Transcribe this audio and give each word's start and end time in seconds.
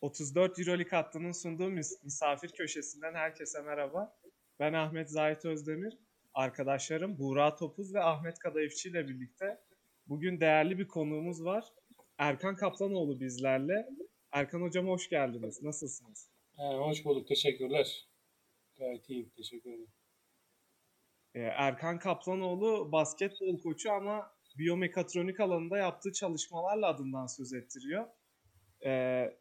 34 0.00 0.58
Euroleague 0.58 0.90
hattının 0.90 1.32
sunduğu 1.32 1.70
mis- 1.70 2.04
misafir 2.04 2.48
köşesinden 2.48 3.14
herkese 3.14 3.62
merhaba. 3.62 4.18
Ben 4.60 4.72
Ahmet 4.72 5.10
Zahit 5.10 5.44
Özdemir. 5.44 5.98
Arkadaşlarım 6.34 7.18
Buğra 7.18 7.56
Topuz 7.56 7.94
ve 7.94 8.00
Ahmet 8.02 8.38
Kadayıfçı 8.38 8.88
ile 8.88 9.08
birlikte 9.08 9.60
bugün 10.06 10.40
değerli 10.40 10.78
bir 10.78 10.88
konuğumuz 10.88 11.44
var. 11.44 11.64
Erkan 12.18 12.56
Kaplanoğlu 12.56 13.20
bizlerle. 13.20 13.88
Erkan 14.32 14.60
Hocam 14.62 14.88
hoş 14.88 15.08
geldiniz. 15.08 15.62
Nasılsınız? 15.62 16.30
Ee, 16.58 16.76
hoş 16.76 17.04
bulduk. 17.04 17.28
Teşekkürler. 17.28 18.06
Gayet 18.78 19.10
iyiyim. 19.10 19.32
Teşekkür 19.36 19.70
ederim. 19.70 19.92
Ee, 21.34 21.40
Erkan 21.40 21.98
Kaplanoğlu 21.98 22.92
basketbol 22.92 23.58
koçu 23.62 23.92
ama 23.92 24.30
biyomekatronik 24.58 25.40
alanında 25.40 25.78
yaptığı 25.78 26.12
çalışmalarla 26.12 26.86
adından 26.88 27.26
söz 27.26 27.52
ettiriyor. 27.52 28.06
Ee, 28.84 29.38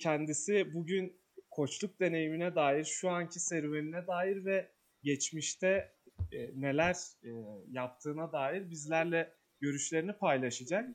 kendisi 0.00 0.74
bugün 0.74 1.20
koçluk 1.50 2.00
deneyimine 2.00 2.54
dair, 2.54 2.84
şu 2.84 3.10
anki 3.10 3.40
serüvenine 3.40 4.06
dair 4.06 4.44
ve 4.44 4.72
geçmişte 5.02 5.94
e, 6.32 6.60
neler 6.60 6.96
e, 7.24 7.30
yaptığına 7.70 8.32
dair 8.32 8.70
bizlerle 8.70 9.34
görüşlerini 9.60 10.12
paylaşacak. 10.12 10.88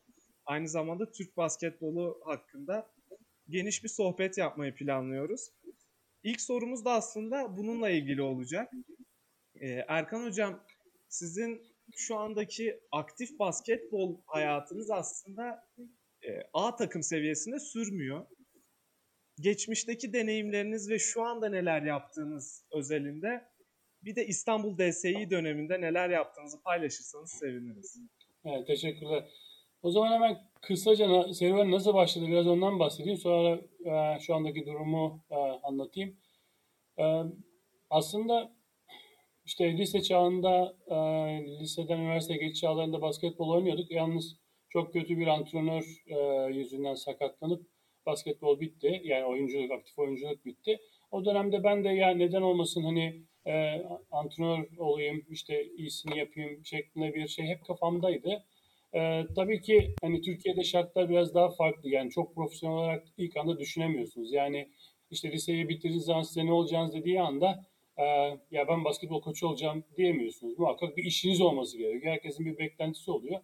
Aynı 0.46 0.70
zamanda 0.70 1.12
Türk 1.12 1.38
basketbolu 1.38 2.22
hakkında 2.26 2.92
geniş 3.50 3.84
bir 3.84 3.90
sohbet 3.90 4.38
yapmayı 4.38 4.76
planlıyoruz. 4.76 5.50
İlk 6.24 6.42
sorumuz 6.42 6.86
da 6.86 6.92
aslında 6.92 7.58
bununla 7.58 7.90
ilgili 7.90 8.22
olacak. 8.22 8.74
Ee, 9.56 9.68
Erkan 9.88 10.26
Hocam, 10.26 10.64
sizin 11.08 11.62
şu 11.96 12.18
andaki 12.18 12.80
aktif 12.92 13.40
basketbol 13.40 14.22
hayatınız 14.26 14.92
aslında 14.92 15.68
e, 16.28 16.42
A 16.54 16.76
takım 16.76 17.04
seviyesinde 17.04 17.60
sürmüyor. 17.60 18.26
Geçmişteki 19.40 20.14
deneyimleriniz 20.14 20.90
ve 20.90 21.00
şu 21.00 21.24
anda 21.24 21.50
neler 21.50 21.82
yaptığınız 21.82 22.66
özelinde 22.72 23.46
bir 24.04 24.16
de 24.16 24.28
İstanbul 24.28 24.78
DSİ 24.78 25.28
döneminde 25.32 25.82
neler 25.82 26.10
yaptığınızı 26.10 26.64
paylaşırsanız 26.64 27.32
seviniriz. 27.32 28.00
Evet, 28.46 28.68
teşekkürler. 28.68 29.30
O 29.82 29.92
zaman 29.92 30.12
hemen 30.12 30.52
kısaca 30.62 31.34
serüven 31.34 31.72
nasıl 31.72 31.94
başladı 31.94 32.28
biraz 32.28 32.48
ondan 32.48 32.80
bahsedeyim. 32.80 33.18
Sonra 33.18 33.62
e, 33.86 34.20
şu 34.20 34.36
andaki 34.36 34.66
durumu 34.66 35.24
e, 35.32 35.36
anlatayım. 35.36 36.18
E, 37.00 37.04
aslında 37.90 38.56
işte 39.46 39.78
lise 39.78 40.02
çağında, 40.02 40.78
e, 40.88 40.96
liseden 41.60 41.98
üniversiteye 41.98 42.40
geçiş 42.40 42.62
çağlarında 42.62 43.02
basketbol 43.02 43.50
oynuyorduk. 43.50 43.92
Yalnız 43.92 44.38
çok 44.70 44.94
kötü 44.94 45.18
bir 45.18 45.28
antrenör 45.28 46.04
e, 46.08 46.54
yüzünden 46.54 46.94
sakatlanıp 46.94 47.75
basketbol 48.06 48.60
bitti. 48.60 49.02
Yani 49.04 49.26
oyunculuk, 49.26 49.72
aktif 49.72 50.00
oyunculuk 50.00 50.46
bitti. 50.46 50.80
O 51.12 51.26
dönemde 51.26 51.64
ben 51.64 51.84
de 51.84 51.90
ya 51.90 52.10
neden 52.10 52.42
olmasın 52.42 52.84
hani 52.84 53.22
e, 53.46 53.84
antrenör 54.12 54.78
olayım, 54.78 55.26
işte 55.30 55.66
iyisini 55.78 56.18
yapayım 56.18 56.66
şeklinde 56.66 57.14
bir 57.16 57.28
şey 57.28 57.46
hep 57.46 57.66
kafamdaydı. 57.66 58.44
E, 58.94 59.24
tabii 59.36 59.62
ki 59.62 59.96
hani 60.02 60.22
Türkiye'de 60.22 60.64
şartlar 60.64 61.10
biraz 61.10 61.34
daha 61.36 61.50
farklı. 61.50 61.90
Yani 61.90 62.12
çok 62.12 62.36
profesyonel 62.36 62.78
olarak 62.78 63.04
ilk 63.18 63.38
anda 63.38 63.60
düşünemiyorsunuz. 63.60 64.34
Yani 64.34 64.70
işte 65.12 65.32
liseyi 65.32 65.70
bitirdiğiniz 65.70 66.06
zaman 66.06 66.22
size 66.22 66.46
ne 66.46 66.52
olacağınız 66.52 66.94
dediği 66.94 67.22
anda 67.22 67.66
e, 67.98 68.04
ya 68.52 68.68
ben 68.68 68.84
basketbol 68.84 69.22
koçu 69.22 69.48
olacağım 69.48 69.84
diyemiyorsunuz. 69.98 70.60
Muhakkak 70.60 70.98
bir 70.98 71.04
işiniz 71.04 71.42
olması 71.42 71.78
gerekiyor. 71.78 72.14
Herkesin 72.14 72.46
bir 72.46 72.58
beklentisi 72.58 73.12
oluyor. 73.12 73.40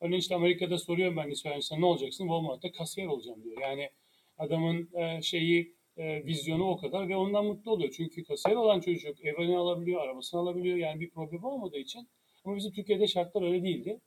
Örneğin 0.00 0.20
işte 0.20 0.34
Amerika'da 0.34 0.78
soruyorum 0.78 1.16
ben 1.16 1.30
lise 1.30 1.48
öğrencisine 1.48 1.80
ne 1.80 1.86
olacaksın? 1.86 2.24
Walmart'ta 2.24 2.72
kasiyer 2.72 3.06
olacağım 3.06 3.44
diyor. 3.44 3.60
Yani 3.62 3.90
adamın 4.40 4.88
e, 4.94 5.22
şeyi 5.22 5.74
e, 5.96 6.24
vizyonu 6.24 6.68
o 6.70 6.76
kadar 6.76 7.08
ve 7.08 7.16
ondan 7.16 7.44
mutlu 7.44 7.70
oluyor. 7.70 7.92
Çünkü 7.96 8.24
kasiyer 8.24 8.56
olan 8.56 8.80
çocuk 8.80 9.24
evini 9.24 9.56
alabiliyor, 9.56 10.02
arabasını 10.02 10.40
alabiliyor. 10.40 10.76
Yani 10.76 11.00
bir 11.00 11.10
problem 11.10 11.44
olmadığı 11.44 11.78
için. 11.78 12.08
Ama 12.44 12.56
bizim 12.56 12.72
Türkiye'de 12.72 13.06
şartlar 13.06 13.42
öyle 13.42 13.62
değildi. 13.62 14.00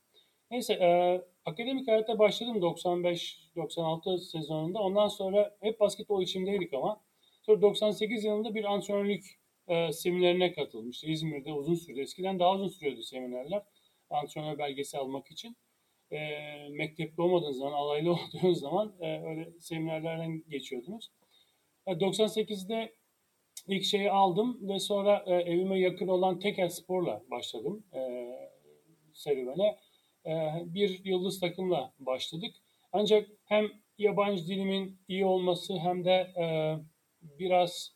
Neyse 0.51 0.73
e, 0.73 1.21
akademik 1.45 1.87
hayata 1.87 2.19
başladım 2.19 2.57
95-96 2.57 4.19
sezonunda. 4.19 4.79
Ondan 4.79 5.07
sonra 5.07 5.55
hep 5.61 5.79
basketbol 5.79 6.21
içimdeydik 6.21 6.73
ama. 6.73 7.01
Sonra 7.41 7.61
98 7.61 8.23
yılında 8.23 8.55
bir 8.55 8.63
antrenörlük 8.63 9.39
e, 9.67 9.91
seminerine 9.91 10.53
katılmıştı. 10.53 11.07
İzmir'de 11.07 11.53
uzun 11.53 11.75
sürdü. 11.75 12.01
Eskiden 12.01 12.39
daha 12.39 12.53
uzun 12.53 12.67
sürüyordu 12.67 13.01
seminerler. 13.01 13.63
Antrenör 14.09 14.57
belgesi 14.57 14.97
almak 14.97 15.31
için. 15.31 15.55
E, 16.13 16.69
mektepte 16.69 17.21
olmadığınız 17.21 17.57
zaman, 17.57 17.73
alaylı 17.73 18.11
olduğunuz 18.33 18.59
zaman 18.59 18.93
e, 18.99 19.21
öyle 19.27 19.51
seminerlerden 19.59 20.43
geçiyordunuz. 20.49 21.11
E, 21.87 21.91
98'de 21.91 22.93
ilk 23.67 23.83
şeyi 23.83 24.11
aldım 24.11 24.69
ve 24.69 24.79
sonra 24.79 25.23
e, 25.25 25.33
evime 25.33 25.79
yakın 25.79 26.07
olan 26.07 26.39
Tekel 26.39 26.69
Spor'la 26.69 27.23
başladım 27.31 27.83
e, 27.93 27.99
serüvene. 29.13 29.77
E, 30.25 30.31
bir 30.65 31.05
yıldız 31.05 31.39
takımla 31.39 31.93
başladık. 31.99 32.55
Ancak 32.91 33.29
hem 33.45 33.67
yabancı 33.97 34.47
dilimin 34.47 34.99
iyi 35.07 35.25
olması 35.25 35.77
hem 35.77 36.05
de 36.05 36.11
e, 36.11 36.45
biraz 37.21 37.93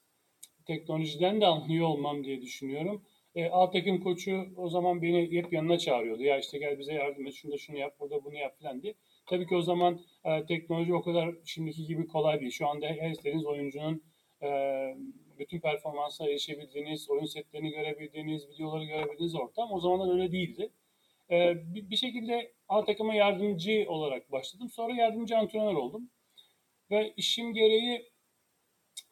teknolojiden 0.66 1.42
de 1.42 1.46
anlıyor 1.46 1.88
olmam 1.88 2.24
diye 2.24 2.42
düşünüyorum. 2.42 3.06
E, 3.38 3.50
A 3.50 3.70
takım 3.70 4.04
koçu 4.04 4.46
o 4.58 4.70
zaman 4.70 5.02
beni 5.02 5.32
hep 5.32 5.54
yanına 5.54 5.78
çağırıyordu. 5.78 6.24
Ya 6.24 6.40
işte 6.40 6.58
gel 6.58 6.80
bize 6.80 6.94
yardım 6.94 7.28
et, 7.28 7.34
şunu 7.34 7.58
şunu 7.60 7.78
yap, 7.78 7.96
burada 8.00 8.24
bunu 8.24 8.36
yap 8.36 8.60
falan 8.62 8.82
diye. 8.82 8.94
Tabii 9.26 9.48
ki 9.48 9.56
o 9.56 9.62
zaman 9.62 10.00
e, 10.26 10.46
teknoloji 10.46 10.94
o 10.94 11.02
kadar 11.02 11.36
şimdiki 11.46 11.86
gibi 11.86 12.08
kolay 12.08 12.40
değil. 12.40 12.52
Şu 12.52 12.68
anda 12.68 12.88
her 12.88 13.12
istediğiniz 13.12 13.46
oyuncunun 13.46 14.04
e, 14.42 14.50
bütün 15.40 15.60
performansa 15.60 16.30
erişebildiğiniz, 16.30 17.10
oyun 17.10 17.26
setlerini 17.26 17.72
görebildiğiniz, 17.72 18.50
videoları 18.50 18.86
görebildiğiniz 18.86 19.36
ortam. 19.36 19.72
O 19.72 19.80
zamanlar 19.80 20.14
öyle 20.14 20.32
değildi. 20.32 20.70
E, 21.32 21.56
bir, 21.76 21.90
bir 21.90 21.96
şekilde 21.96 22.52
A 22.70 22.86
takıma 22.86 23.16
yardımcı 23.16 23.86
olarak 23.88 24.32
başladım. 24.32 24.70
Sonra 24.70 24.94
yardımcı 24.94 25.38
antrenör 25.38 25.74
oldum. 25.74 26.10
Ve 26.92 27.14
işim 27.18 27.54
gereği 27.54 28.10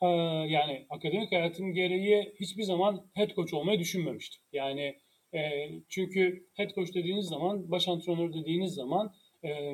ee, 0.02 0.06
yani 0.50 0.86
akademik 0.90 1.32
hayatım 1.32 1.74
gereği 1.74 2.34
hiçbir 2.40 2.64
zaman 2.64 3.08
head 3.14 3.30
coach 3.36 3.54
olmayı 3.54 3.80
düşünmemiştim. 3.80 4.42
Yani 4.54 4.96
e, 5.34 5.70
çünkü 5.90 6.48
head 6.54 6.70
coach 6.76 6.94
dediğiniz 6.94 7.26
zaman, 7.26 7.72
baş 7.72 7.88
antrenör 7.88 8.34
dediğiniz 8.34 8.74
zaman 8.74 9.14
e, 9.46 9.74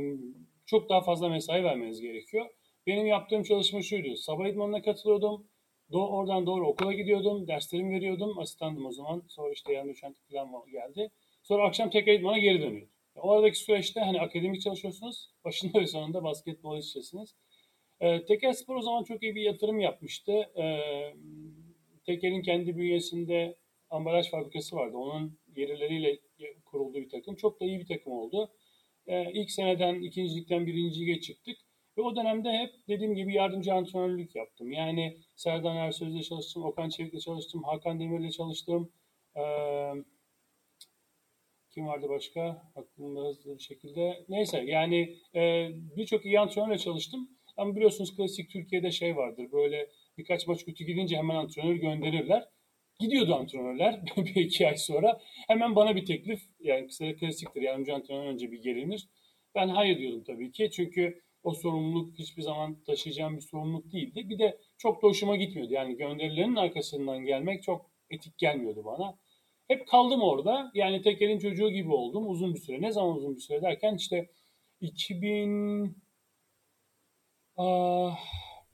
çok 0.65 0.89
daha 0.89 1.01
fazla 1.01 1.29
mesai 1.29 1.63
vermeniz 1.63 2.01
gerekiyor. 2.01 2.45
Benim 2.87 3.07
yaptığım 3.07 3.43
çalışma 3.43 3.81
şuydu. 3.81 4.15
Sabah 4.15 4.47
idmanına 4.47 4.81
katılıyordum. 4.81 5.47
Do 5.91 6.07
oradan 6.07 6.45
doğru 6.45 6.67
okula 6.67 6.93
gidiyordum. 6.93 7.47
Derslerimi 7.47 7.95
veriyordum. 7.95 8.39
Asistandım 8.39 8.85
o 8.85 8.91
zaman. 8.91 9.23
Sonra 9.27 9.51
işte 9.51 9.73
yan 9.73 9.89
doçentlik 9.89 10.31
falan 10.31 10.71
geldi. 10.71 11.11
Sonra 11.43 11.67
akşam 11.67 11.89
tekrar 11.89 12.13
idmana 12.13 12.37
geri 12.37 12.61
dönüyordum. 12.61 12.89
O 13.15 13.31
aradaki 13.31 13.59
süreçte 13.59 13.99
hani 13.99 14.21
akademik 14.21 14.61
çalışıyorsunuz. 14.61 15.29
Başında 15.45 15.81
ve 15.81 15.87
sonunda 15.87 16.23
basketbol 16.23 16.77
içesiniz. 16.77 17.35
E, 18.01 18.25
Tekel 18.25 18.53
Spor 18.53 18.75
o 18.75 18.81
zaman 18.81 19.03
çok 19.03 19.23
iyi 19.23 19.35
bir 19.35 19.41
yatırım 19.41 19.79
yapmıştı. 19.79 20.31
E, 20.31 20.65
Tekel'in 22.05 22.41
kendi 22.41 22.77
bünyesinde 22.77 23.57
ambalaj 23.89 24.31
fabrikası 24.31 24.75
vardı. 24.75 24.97
Onun 24.97 25.39
gelirleriyle 25.53 26.19
kurulduğu 26.65 26.97
bir 27.01 27.09
takım. 27.09 27.35
Çok 27.35 27.61
da 27.61 27.65
iyi 27.65 27.79
bir 27.79 27.87
takım 27.87 28.13
oldu. 28.13 28.51
E, 29.07 29.31
ilk 29.33 29.51
seneden 29.51 29.95
ikincilikten 30.01 30.67
birinciye 30.67 31.21
çıktık. 31.21 31.57
Ve 31.97 32.01
o 32.01 32.15
dönemde 32.15 32.51
hep 32.51 32.73
dediğim 32.87 33.15
gibi 33.15 33.33
yardımcı 33.33 33.73
antrenörlük 33.73 34.35
yaptım. 34.35 34.71
Yani 34.71 35.17
Serdan 35.35 35.75
Ersöz'le 35.75 36.21
çalıştım, 36.21 36.63
Okan 36.63 36.89
Çevik'le 36.89 37.19
çalıştım, 37.21 37.63
Hakan 37.63 37.99
Demir'le 37.99 38.31
çalıştım. 38.31 38.91
E, 39.35 39.43
kim 41.71 41.87
vardı 41.87 42.09
başka? 42.09 42.71
Aklımda 42.75 43.21
hızlı 43.21 43.57
bir 43.57 43.63
şekilde. 43.63 44.25
Neyse 44.29 44.63
yani 44.65 45.17
e, 45.35 45.69
birçok 45.97 46.25
iyi 46.25 46.39
antrenörle 46.39 46.77
çalıştım. 46.77 47.29
Ama 47.61 47.75
biliyorsunuz 47.75 48.15
klasik 48.15 48.49
Türkiye'de 48.49 48.91
şey 48.91 49.15
vardır. 49.15 49.51
Böyle 49.51 49.89
birkaç 50.17 50.47
maç 50.47 50.65
kötü 50.65 50.83
gidince 50.83 51.17
hemen 51.17 51.35
antrenör 51.35 51.75
gönderirler. 51.75 52.47
Gidiyordu 52.99 53.35
antrenörler 53.35 54.01
bir 54.17 54.35
iki 54.35 54.67
ay 54.67 54.77
sonra. 54.77 55.21
Hemen 55.47 55.75
bana 55.75 55.95
bir 55.95 56.05
teklif. 56.05 56.41
Yani 56.59 56.87
kısaca 56.87 57.15
klasiktir. 57.15 57.61
Yardımcı 57.61 57.93
antrenör 57.93 58.25
önce 58.25 58.51
bir 58.51 58.61
gelinir. 58.61 59.09
Ben 59.55 59.67
hayır 59.67 59.97
diyordum 59.97 60.23
tabii 60.23 60.51
ki. 60.51 60.69
Çünkü 60.71 61.21
o 61.43 61.53
sorumluluk 61.53 62.19
hiçbir 62.19 62.41
zaman 62.41 62.83
taşıyacağım 62.83 63.35
bir 63.35 63.41
sorumluluk 63.41 63.91
değildi. 63.91 64.29
Bir 64.29 64.39
de 64.39 64.57
çok 64.77 65.03
da 65.03 65.07
hoşuma 65.07 65.35
gitmiyordu. 65.35 65.73
Yani 65.73 65.97
gönderilerin 65.97 66.55
arkasından 66.55 67.25
gelmek 67.25 67.63
çok 67.63 67.91
etik 68.09 68.37
gelmiyordu 68.37 68.85
bana. 68.85 69.17
Hep 69.67 69.87
kaldım 69.87 70.21
orada. 70.21 70.71
Yani 70.73 71.01
tek 71.01 71.21
elin 71.21 71.39
çocuğu 71.39 71.69
gibi 71.69 71.93
oldum 71.93 72.29
uzun 72.29 72.53
bir 72.53 72.59
süre. 72.59 72.81
Ne 72.81 72.91
zaman 72.91 73.17
uzun 73.17 73.35
bir 73.35 73.41
süre 73.41 73.61
derken 73.61 73.95
işte 73.95 74.29
2000 74.81 76.10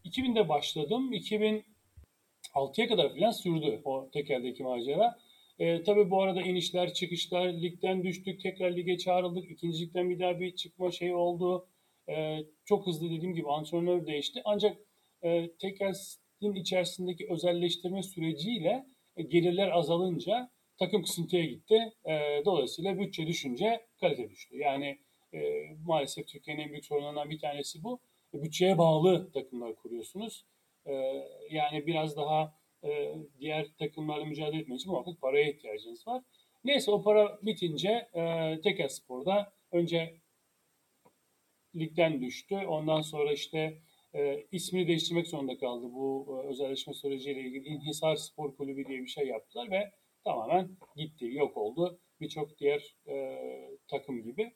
2000'de 0.06 0.50
başladım. 0.50 1.14
2006'ya 1.14 2.88
kadar 2.88 3.16
falan 3.16 3.32
sürdü 3.32 3.82
o 3.84 4.10
tekeldeki 4.14 4.64
macera. 4.64 5.18
E, 5.60 5.84
tabii 5.84 6.10
bu 6.10 6.22
arada 6.22 6.42
inişler, 6.42 6.94
çıkışlar, 6.94 7.48
ligden 7.48 8.04
düştük, 8.04 8.42
tekrar 8.42 8.72
lige 8.72 8.98
çağrıldık. 8.98 9.52
İkinci 9.52 9.82
ligden 9.82 10.10
bir 10.10 10.20
daha 10.20 10.40
bir 10.40 10.56
çıkma 10.56 10.92
şey 10.92 11.14
oldu. 11.14 11.68
E, 12.10 12.38
çok 12.66 12.88
hızlı 12.88 13.12
dediğim 13.12 13.36
gibi 13.36 13.48
antrenör 13.48 14.08
değişti. 14.08 14.42
Ancak 14.46 14.78
e, 15.24 15.52
tekelin 15.52 16.56
içerisindeki 16.56 17.28
özelleştirme 17.30 18.04
süreciyle 18.04 18.86
e, 19.18 19.24
gelirler 19.24 19.68
azalınca 19.72 20.50
takım 20.80 21.04
kısıntıya 21.04 21.46
gitti. 21.46 21.94
E, 22.06 22.46
dolayısıyla 22.46 23.00
bütçe 23.00 23.28
düşünce 23.28 23.86
kalite 24.00 24.30
düştü. 24.30 24.58
Yani 24.58 24.98
e, 25.34 25.40
maalesef 25.86 26.28
Türkiye'nin 26.28 26.62
en 26.62 26.70
büyük 26.70 26.86
sorunlarından 26.86 27.30
bir 27.30 27.40
tanesi 27.40 27.84
bu. 27.84 28.00
E, 28.34 28.44
bütçeye 28.44 28.78
bağlı 28.78 29.32
takımlar 29.32 29.76
kuruyorsunuz. 29.76 30.46
E, 30.86 30.94
yani 31.52 31.88
biraz 31.88 32.18
daha 32.18 32.54
e, 32.84 33.16
diğer 33.40 33.68
takımlarla 33.80 34.26
mücadele 34.26 34.62
etmek 34.62 34.80
için 34.80 34.92
muhakkak 34.92 35.22
paraya 35.22 35.50
ihtiyacınız 35.52 36.08
var. 36.08 36.24
Neyse 36.64 36.92
o 36.92 37.04
para 37.04 37.40
bitince 37.42 38.10
e, 38.14 38.22
Tekel 38.64 38.88
Spor'da 38.90 39.54
önce 39.72 40.22
ligden 41.76 42.22
düştü. 42.22 42.56
Ondan 42.56 43.02
sonra 43.02 43.34
işte 43.34 43.82
e, 44.16 44.46
ismini 44.52 44.88
değiştirmek 44.88 45.28
zorunda 45.28 45.58
kaldı. 45.58 45.86
Bu 45.94 46.28
e, 46.44 46.48
özelleşme 46.48 46.94
süreciyle 46.94 47.42
ilgili 47.42 47.68
İnhisar 47.68 48.16
Spor 48.16 48.56
Kulübü 48.56 48.86
diye 48.86 49.00
bir 49.02 49.08
şey 49.08 49.28
yaptılar 49.28 49.72
ve 49.72 49.92
tamamen 50.24 50.78
gitti, 50.96 51.26
yok 51.26 51.58
oldu. 51.58 52.00
Birçok 52.20 52.60
diğer 52.60 52.96
e, 53.08 53.38
takım 53.88 54.24
gibi. 54.24 54.54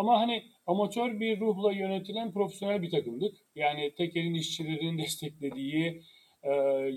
Ama 0.00 0.20
hani 0.20 0.44
amatör 0.66 1.20
bir 1.20 1.40
ruhla 1.40 1.72
yönetilen 1.72 2.32
profesyonel 2.32 2.82
bir 2.82 2.90
takımdık. 2.90 3.36
Yani 3.54 3.94
Tekel'in 3.94 4.34
işçilerin 4.34 4.98
desteklediği 5.02 6.02
e, 6.42 6.50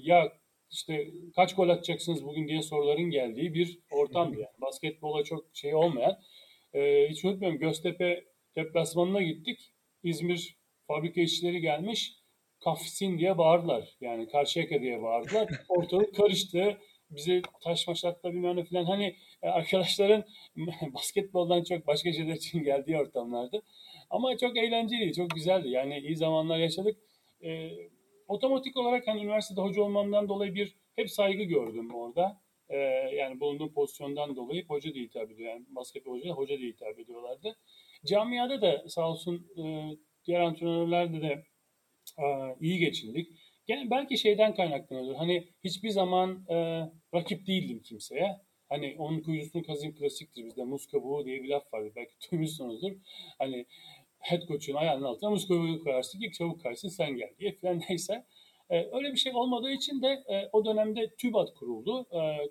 ya 0.03 0.33
işte 0.71 1.07
kaç 1.35 1.55
gol 1.55 1.69
atacaksınız 1.69 2.25
bugün 2.25 2.47
diye 2.47 2.61
soruların 2.61 3.09
geldiği 3.09 3.53
bir 3.53 3.79
ortamdı 3.91 4.35
yani. 4.35 4.61
Basketbola 4.61 5.23
çok 5.23 5.45
şey 5.53 5.75
olmayan. 5.75 6.19
E, 6.73 7.07
hiç 7.09 7.25
unutmuyorum 7.25 7.59
Göztepe 7.59 8.23
deplasmanına 8.55 9.21
gittik. 9.21 9.73
İzmir 10.03 10.57
fabrika 10.87 11.21
işçileri 11.21 11.61
gelmiş. 11.61 12.15
Kafsin 12.63 13.17
diye 13.17 13.37
bağırdılar. 13.37 13.97
Yani 14.01 14.27
Karşıyaka 14.27 14.81
diye 14.81 15.01
bağırdılar. 15.01 15.49
Ortalık 15.69 16.15
karıştı. 16.15 16.77
Bize 17.09 17.41
taş 17.63 17.87
maşatla 17.87 18.33
bilmem 18.33 18.55
ne 18.55 18.63
falan. 18.63 18.85
Hani 18.85 19.15
arkadaşların 19.49 20.23
basketboldan 20.93 21.63
çok 21.63 21.87
başka 21.87 22.13
şeyler 22.13 22.33
için 22.33 22.63
geldiği 22.63 22.97
ortamlardı. 22.97 23.61
Ama 24.09 24.37
çok 24.37 24.57
eğlenceliydi, 24.57 25.13
çok 25.13 25.29
güzeldi. 25.29 25.69
Yani 25.69 25.99
iyi 25.99 26.15
zamanlar 26.15 26.57
yaşadık. 26.57 26.97
E, 27.43 27.71
otomatik 28.27 28.77
olarak 28.77 29.07
hani 29.07 29.23
üniversitede 29.23 29.61
hoca 29.61 29.81
olmamdan 29.81 30.29
dolayı 30.29 30.55
bir 30.55 30.75
hep 30.95 31.11
saygı 31.11 31.43
gördüm 31.43 31.93
orada. 31.93 32.41
E, 32.69 32.77
yani 33.15 33.39
bulunduğum 33.39 33.73
pozisyondan 33.73 34.35
dolayı 34.35 34.65
hoca 34.67 34.93
diye 34.93 35.05
hitap 35.05 35.31
ediyor. 35.31 35.49
Yani 35.49 35.65
basketbol 35.69 36.19
hoca, 36.19 36.31
hoca 36.31 36.57
diye 36.57 36.71
hitap 36.71 36.99
ediyorlardı. 36.99 37.55
Camiada 38.05 38.61
da 38.61 38.83
sağ 38.87 39.09
olsun 39.09 39.47
e, 39.57 39.63
diğer 40.25 40.39
antrenörlerde 40.39 41.21
de 41.21 41.43
e, 42.19 42.25
iyi 42.59 42.79
geçindik. 42.79 43.27
Yani 43.67 43.91
belki 43.91 44.17
şeyden 44.17 44.55
kaynaklanıyordur. 44.55 45.15
Hani 45.15 45.47
hiçbir 45.63 45.89
zaman 45.89 46.45
e, 46.49 46.55
rakip 47.13 47.47
değildim 47.47 47.81
kimseye. 47.81 48.39
Hani 48.73 48.95
onun 48.97 49.21
kuyusunu 49.21 49.63
kazıyım 49.63 49.95
klasiktir 49.95 50.45
bizde. 50.45 50.63
Muz 50.63 50.87
kabuğu 50.87 51.25
diye 51.25 51.43
bir 51.43 51.49
laf 51.49 51.73
var. 51.73 51.83
Belki 51.95 52.11
duymuşsunuzdur. 52.31 52.91
Hani 53.39 53.65
head 54.19 54.47
coach'un 54.47 54.73
ayağının 54.73 55.05
altına 55.05 55.29
muz 55.29 55.47
kabuğu 55.47 55.83
koyarsın 55.83 56.19
ki 56.19 56.31
çabuk 56.31 56.63
kaysın 56.63 56.89
sen 56.89 57.17
gel 57.17 57.29
diye 57.39 57.55
falan 57.55 57.81
neyse. 57.89 58.25
E, 58.69 58.75
öyle 58.91 59.11
bir 59.11 59.17
şey 59.17 59.31
olmadığı 59.35 59.71
için 59.71 60.01
de 60.01 60.07
e, 60.07 60.49
o 60.51 60.65
dönemde 60.65 61.15
TÜBAT 61.15 61.53
kuruldu. 61.53 62.07
E, 62.11 62.19
e, 62.19 62.43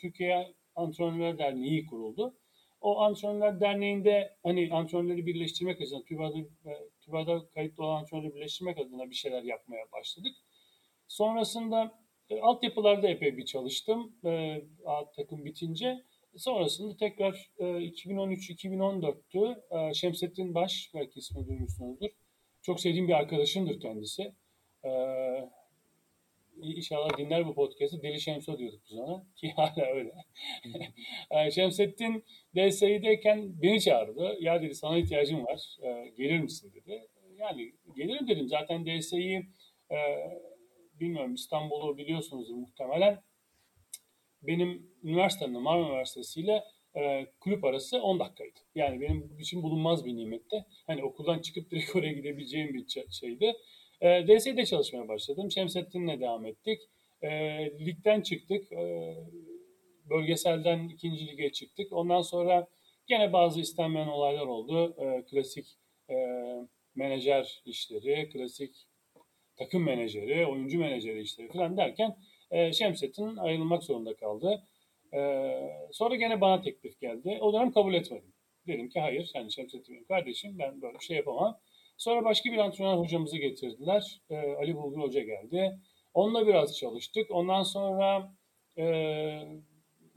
Türkiye 0.00 0.54
Antrenörler 0.74 1.38
Derneği 1.38 1.86
kuruldu. 1.86 2.36
O 2.80 3.00
Antrenörler 3.00 3.60
Derneği'nde 3.60 4.36
hani 4.42 4.68
antrenörleri 4.72 5.26
birleştirmek 5.26 5.80
adına, 5.80 6.02
TÜBA'da, 6.04 6.38
e, 6.38 6.72
TÜBA'da 7.00 7.48
kayıtlı 7.54 7.84
olan 7.84 8.00
antrenörleri 8.00 8.34
birleştirmek 8.34 8.78
adına 8.78 9.10
bir 9.10 9.14
şeyler 9.14 9.42
yapmaya 9.42 9.92
başladık. 9.92 10.32
Sonrasında 11.08 12.05
e, 12.30 12.40
altyapılarda 12.40 13.08
epey 13.08 13.36
bir 13.36 13.44
çalıştım 13.44 14.12
e, 14.24 14.62
A 14.84 15.10
takım 15.10 15.44
bitince. 15.44 16.04
Sonrasında 16.36 16.96
tekrar 16.96 17.50
e, 17.58 17.64
2013-2014'tü. 17.64 19.56
E, 19.70 19.94
Şemsettin 19.94 20.54
Baş, 20.54 20.90
belki 20.94 21.18
ismi 21.18 21.46
duymuşsunuzdur. 21.48 22.10
Çok 22.62 22.80
sevdiğim 22.80 23.08
bir 23.08 23.12
arkadaşımdır 23.12 23.80
kendisi. 23.80 24.32
E, 24.84 24.90
İnşallah 26.62 27.18
dinler 27.18 27.46
bu 27.46 27.54
podcast'ı. 27.54 28.02
Deli 28.02 28.20
Şemso 28.20 28.58
diyorduk 28.58 28.80
biz 28.90 28.98
ona. 28.98 29.24
Ki 29.36 29.52
hala 29.56 29.86
öyle. 29.86 30.12
E, 31.30 31.50
Şemsettin 31.50 32.24
DSİ'deyken 32.56 33.62
beni 33.62 33.80
çağırdı. 33.80 34.36
Ya 34.40 34.62
dedi 34.62 34.74
sana 34.74 34.98
ihtiyacım 34.98 35.44
var. 35.46 35.76
E, 35.82 36.08
gelir 36.16 36.40
misin 36.40 36.72
dedi. 36.74 37.08
Yani 37.38 37.72
gelirim 37.96 38.28
dedim. 38.28 38.48
Zaten 38.48 38.86
DSİ 38.86 39.46
e, 39.90 39.96
bilmiyorum 41.00 41.34
İstanbul'u 41.34 41.98
biliyorsunuz 41.98 42.50
muhtemelen. 42.50 43.22
Benim 44.42 44.90
üniversitemde 45.02 45.58
Marmara 45.58 45.88
Üniversitesi 45.88 46.40
ile 46.40 46.64
e, 46.96 47.26
kulüp 47.40 47.64
arası 47.64 48.02
10 48.02 48.20
dakikaydı. 48.20 48.58
Yani 48.74 49.00
benim 49.00 49.38
için 49.38 49.62
bulunmaz 49.62 50.04
bir 50.04 50.16
nimette. 50.16 50.64
Hani 50.86 51.04
okuldan 51.04 51.38
çıkıp 51.38 51.70
direkt 51.70 51.96
oraya 51.96 52.12
gidebileceğim 52.12 52.74
bir 52.74 52.86
şeydi. 53.10 53.54
E, 54.00 54.26
DS'de 54.26 54.64
çalışmaya 54.64 55.08
başladım. 55.08 55.50
Şemsettin'le 55.50 56.20
devam 56.20 56.46
ettik. 56.46 56.80
E, 57.22 57.30
ligden 57.86 58.20
çıktık. 58.20 58.72
E, 58.72 59.14
bölgeselden 60.10 60.88
ikinci 60.88 61.26
lige 61.26 61.52
çıktık. 61.52 61.92
Ondan 61.92 62.22
sonra 62.22 62.66
gene 63.06 63.32
bazı 63.32 63.60
istenmeyen 63.60 64.08
olaylar 64.08 64.46
oldu. 64.46 64.96
E, 64.98 65.24
klasik 65.24 65.66
e, 66.10 66.16
menajer 66.94 67.62
işleri, 67.64 68.28
klasik 68.28 68.85
takım 69.56 69.84
menajeri, 69.84 70.46
oyuncu 70.46 70.78
menajeri 70.78 71.20
işleri 71.20 71.48
falan 71.48 71.76
derken 71.76 72.16
e, 72.50 72.72
Şemsettin 72.72 73.36
ayrılmak 73.36 73.82
zorunda 73.82 74.16
kaldı. 74.16 74.62
E, 75.14 75.50
sonra 75.92 76.14
gene 76.14 76.40
bana 76.40 76.60
teklif 76.60 77.00
geldi. 77.00 77.38
O 77.40 77.52
dönem 77.52 77.72
kabul 77.72 77.94
etmedim. 77.94 78.32
Dedim 78.66 78.88
ki 78.88 79.00
hayır, 79.00 79.30
yani 79.34 79.52
Şemsettin 79.52 79.94
benim 79.94 80.04
kardeşim, 80.04 80.58
ben 80.58 80.82
böyle 80.82 80.98
bir 80.98 81.04
şey 81.04 81.16
yapamam. 81.16 81.60
Sonra 81.96 82.24
başka 82.24 82.52
bir 82.52 82.58
antrenör 82.58 82.96
hocamızı 82.96 83.38
getirdiler. 83.38 84.20
E, 84.30 84.36
Ali 84.36 84.76
Bulgur 84.76 85.00
Hoca 85.00 85.20
geldi. 85.20 85.78
Onunla 86.14 86.46
biraz 86.46 86.76
çalıştık. 86.76 87.30
Ondan 87.30 87.62
sonra 87.62 88.32
e, 88.78 88.84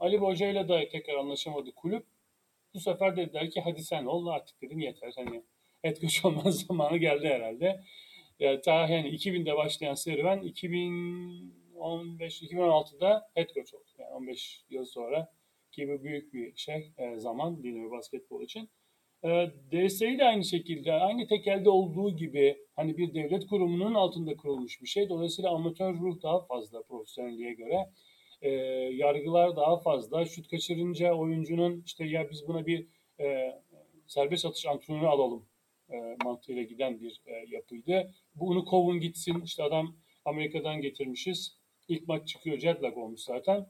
Ali 0.00 0.18
Hoca 0.18 0.46
ile 0.48 0.68
de 0.68 0.88
tekrar 0.88 1.14
anlaşamadı 1.14 1.72
kulüp. 1.72 2.06
Bu 2.74 2.80
sefer 2.80 3.16
dediler 3.16 3.50
ki 3.50 3.60
hadi 3.60 3.82
sen 3.82 4.04
ol 4.04 4.26
artık 4.26 4.62
dedim 4.62 4.78
yeter. 4.78 5.12
Hani 5.16 5.42
et 5.84 6.00
coach 6.00 6.24
olma 6.24 6.50
zamanı 6.50 6.96
geldi 6.96 7.28
herhalde. 7.28 7.80
Yani 8.40 8.60
ta 8.60 8.88
yani 8.88 9.08
2000'de 9.08 9.56
başlayan 9.56 9.94
serüven 9.94 10.42
2015 10.42 12.42
2016'da 12.42 13.28
head 13.34 13.48
coach 13.54 13.74
oldu. 13.74 13.84
Yani 13.98 14.10
15 14.10 14.64
yıl 14.70 14.84
sonra 14.84 15.32
ki 15.72 15.88
bu 15.88 16.04
büyük 16.04 16.34
bir 16.34 16.56
şey 16.56 16.92
e, 16.98 17.18
zaman 17.18 17.62
dinamiği 17.62 17.90
basketbol 17.90 18.42
için. 18.42 18.70
E, 19.24 19.28
de 19.72 20.24
aynı 20.24 20.44
şekilde 20.44 20.92
aynı 20.92 21.26
tekelde 21.26 21.70
olduğu 21.70 22.16
gibi 22.16 22.58
hani 22.76 22.98
bir 22.98 23.14
devlet 23.14 23.46
kurumunun 23.46 23.94
altında 23.94 24.36
kurulmuş 24.36 24.82
bir 24.82 24.88
şey. 24.88 25.08
Dolayısıyla 25.08 25.50
amatör 25.50 25.94
ruh 25.94 26.22
daha 26.22 26.40
fazla 26.46 26.82
profesyonelliğe 26.82 27.54
göre. 27.54 27.90
E, 28.42 28.50
yargılar 28.94 29.56
daha 29.56 29.80
fazla. 29.80 30.24
Şut 30.24 30.48
kaçırınca 30.48 31.14
oyuncunun 31.14 31.82
işte 31.86 32.04
ya 32.04 32.30
biz 32.30 32.48
buna 32.48 32.66
bir 32.66 32.86
e, 33.20 33.52
serbest 34.06 34.46
atış 34.46 34.66
antrenörü 34.66 35.06
alalım 35.06 35.49
e, 35.92 36.16
mantığıyla 36.24 36.62
giden 36.62 37.00
bir 37.00 37.22
e, 37.26 37.32
yapıydı. 37.48 38.14
Bunu 38.34 38.64
kovun 38.64 39.00
gitsin. 39.00 39.40
İşte 39.44 39.62
adam 39.62 39.96
Amerika'dan 40.24 40.80
getirmişiz. 40.80 41.56
İlk 41.88 42.08
maç 42.08 42.28
çıkıyor. 42.28 42.58
Jetlag 42.58 42.98
olmuş 42.98 43.20
zaten. 43.20 43.66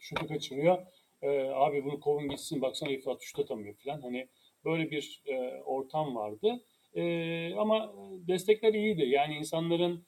Şutu 0.00 0.26
kaçırıyor. 0.26 0.86
E, 1.22 1.28
abi 1.40 1.84
bunu 1.84 2.00
kovun 2.00 2.28
gitsin. 2.28 2.62
Baksana 2.62 2.90
herif 2.90 3.08
atış 3.08 3.32
tutamıyor 3.32 3.74
falan. 3.74 4.00
Hani 4.00 4.28
böyle 4.64 4.90
bir 4.90 5.22
e, 5.26 5.62
ortam 5.62 6.16
vardı. 6.16 6.64
E, 6.94 7.54
ama 7.54 7.94
destekler 8.28 8.74
iyiydi. 8.74 9.02
Yani 9.08 9.34
insanların 9.34 10.06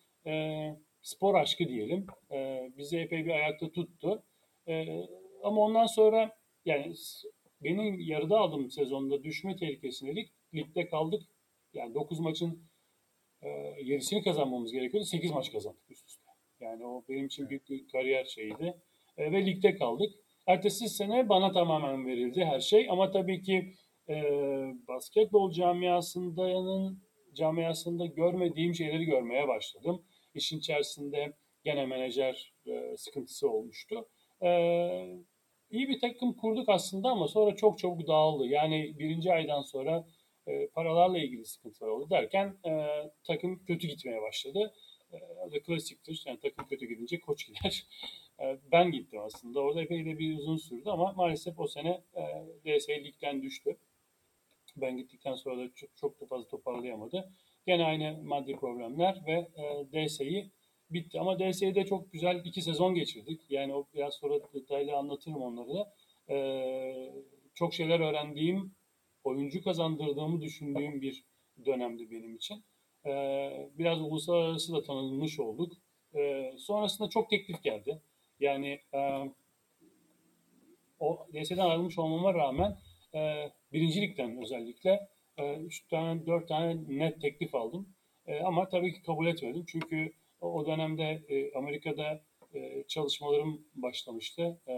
spor 1.02 1.34
aşkı 1.34 1.68
diyelim. 1.68 2.06
Bizi 2.76 2.98
epey 2.98 3.24
bir 3.24 3.30
ayakta 3.30 3.72
tuttu. 3.72 4.22
Ama 5.42 5.60
ondan 5.60 5.86
sonra 5.86 6.36
yani 6.64 6.94
benim 7.62 8.00
yarıda 8.00 8.38
aldığım 8.38 8.70
sezonda 8.70 9.22
düşme 9.22 9.56
tehlikesindeydik. 9.56 10.32
Ligde 10.54 10.88
kaldık. 10.88 11.22
Yani 11.72 11.94
9 11.94 12.20
maçın 12.20 12.68
e, 13.42 13.48
7'sini 13.48 14.24
kazanmamız 14.24 14.72
gerekiyordu. 14.72 15.06
8 15.06 15.30
maç 15.30 15.52
kazandık 15.52 15.90
üst 15.90 16.08
üste. 16.08 16.22
Yani 16.60 16.86
o 16.86 17.04
benim 17.08 17.26
için 17.26 17.48
büyük 17.48 17.68
bir 17.68 17.88
kariyer 17.88 18.24
şeyiydi. 18.24 18.74
E, 19.16 19.32
ve 19.32 19.46
ligde 19.46 19.76
kaldık. 19.76 20.12
Ertesi 20.46 20.88
sene 20.88 21.28
bana 21.28 21.52
tamamen 21.52 22.06
verildi 22.06 22.44
her 22.44 22.60
şey. 22.60 22.86
Ama 22.90 23.10
tabii 23.10 23.42
ki 23.42 23.74
e, 24.08 24.14
basketbol 24.88 25.52
camiasının 25.52 27.02
camiasında 27.34 28.06
görmediğim 28.06 28.74
şeyleri 28.74 29.04
görmeye 29.04 29.48
başladım. 29.48 30.02
İşin 30.34 30.58
içerisinde 30.58 31.32
gene 31.64 31.86
menajer 31.86 32.54
e, 32.66 32.96
sıkıntısı 32.96 33.50
olmuştu. 33.50 34.08
E, 34.42 34.48
iyi 35.70 35.88
bir 35.88 36.00
takım 36.00 36.32
kurduk 36.32 36.68
aslında 36.68 37.08
ama 37.08 37.28
sonra 37.28 37.56
çok 37.56 37.78
çabuk 37.78 38.08
dağıldı. 38.08 38.46
Yani 38.46 38.98
birinci 38.98 39.32
aydan 39.32 39.62
sonra 39.62 40.06
e, 40.46 40.66
paralarla 40.66 41.18
ilgili 41.18 41.44
sıkıntılar 41.46 41.88
oldu 41.88 42.10
derken 42.10 42.56
e, 42.66 42.86
takım 43.24 43.64
kötü 43.64 43.88
gitmeye 43.88 44.22
başladı. 44.22 44.74
E, 45.12 45.18
da 45.52 45.62
klasiktir. 45.62 46.22
Yani 46.26 46.40
takım 46.40 46.66
kötü 46.66 46.86
gidince 46.86 47.20
koç 47.20 47.46
gider. 47.46 47.86
E, 48.40 48.58
ben 48.72 48.90
gittim 48.92 49.20
aslında. 49.20 49.60
Orada 49.60 49.82
epey 49.82 50.06
de 50.06 50.18
bir 50.18 50.38
uzun 50.38 50.56
sürdü 50.56 50.90
ama 50.90 51.12
maalesef 51.12 51.60
o 51.60 51.66
sene 51.66 52.02
e, 52.64 52.80
DS 52.80 52.88
düştü. 53.42 53.76
Ben 54.76 54.96
gittikten 54.96 55.34
sonra 55.34 55.58
da 55.58 55.74
çok, 55.74 55.96
çok 55.96 56.20
da 56.20 56.26
fazla 56.26 56.48
toparlayamadı. 56.48 57.32
Gene 57.66 57.84
aynı 57.84 58.22
maddi 58.22 58.56
problemler 58.56 59.22
ve 59.26 59.32
e, 59.32 59.86
DS'yi 59.92 60.50
bitti. 60.90 61.20
Ama 61.20 61.38
DS'yi 61.38 61.74
de 61.74 61.84
çok 61.84 62.12
güzel 62.12 62.42
iki 62.44 62.62
sezon 62.62 62.94
geçirdik. 62.94 63.40
Yani 63.50 63.74
o 63.74 63.86
biraz 63.94 64.14
sonra 64.14 64.34
detaylı 64.54 64.96
anlatırım 64.96 65.42
onları 65.42 65.74
da. 65.74 65.94
E, 66.34 66.38
çok 67.54 67.74
şeyler 67.74 68.00
öğrendiğim, 68.00 68.74
oyuncu 69.24 69.64
kazandırdığımı 69.64 70.40
düşündüğüm 70.40 71.02
bir 71.02 71.24
dönemdi 71.66 72.10
benim 72.10 72.36
için. 72.36 72.64
E, 73.06 73.12
biraz 73.78 74.00
uluslararası 74.00 74.72
da 74.72 74.82
tanınmış 74.82 75.40
olduk. 75.40 75.72
E, 76.14 76.52
sonrasında 76.58 77.08
çok 77.08 77.30
teklif 77.30 77.62
geldi. 77.62 78.02
Yani 78.40 78.80
e, 78.94 79.00
o 81.00 81.26
DS'den 81.32 81.58
ayrılmış 81.58 81.98
olmama 81.98 82.34
rağmen 82.34 82.76
e, 83.14 83.50
birincilikten 83.72 84.42
özellikle 84.42 85.08
e, 85.36 85.54
üç 85.54 85.88
tane, 85.88 86.26
dört 86.26 86.48
tane 86.48 86.76
net 86.88 87.20
teklif 87.20 87.54
aldım. 87.54 87.88
E, 88.26 88.40
ama 88.40 88.68
tabii 88.68 88.92
ki 88.92 89.02
kabul 89.02 89.26
etmedim. 89.26 89.64
Çünkü 89.68 90.12
o, 90.40 90.66
dönemde 90.66 91.22
e, 91.28 91.52
Amerika'da 91.58 92.24
e, 92.54 92.84
çalışmalarım 92.88 93.66
başlamıştı. 93.74 94.60
E, 94.68 94.74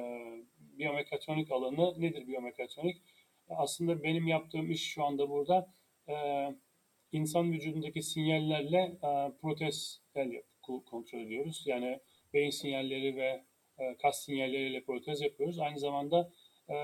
biyomekatronik 0.59 1.53
alanı 1.53 2.01
nedir 2.01 2.27
biyomekatronik? 2.27 3.03
Aslında 3.49 4.03
benim 4.03 4.27
yaptığım 4.27 4.71
iş 4.71 4.93
şu 4.93 5.05
anda 5.05 5.31
burada 5.31 5.73
e, 6.09 6.15
insan 7.13 7.53
vücudundaki 7.53 8.03
sinyallerle 8.03 8.79
e, 8.79 9.33
protezler 9.41 10.29
kontrol 10.63 11.19
ediyoruz. 11.19 11.63
Yani 11.67 12.01
beyin 12.33 12.51
sinyalleri 12.51 13.17
ve 13.17 13.45
e, 13.79 13.97
kas 13.97 14.25
sinyalleriyle 14.25 14.85
protez 14.85 15.21
yapıyoruz. 15.21 15.59
Aynı 15.59 15.79
zamanda 15.79 16.33
e, 16.69 16.75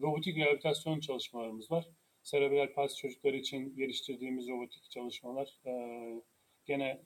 robotik 0.00 0.36
rehabilitasyon 0.36 1.00
çalışmalarımız 1.00 1.70
var. 1.70 1.88
Serebral 2.22 2.72
palsi 2.72 2.96
çocukları 2.96 3.36
için 3.36 3.76
geliştirdiğimiz 3.76 4.48
robotik 4.48 4.90
çalışmalar. 4.90 5.58
E, 5.66 5.72
gene 6.66 7.02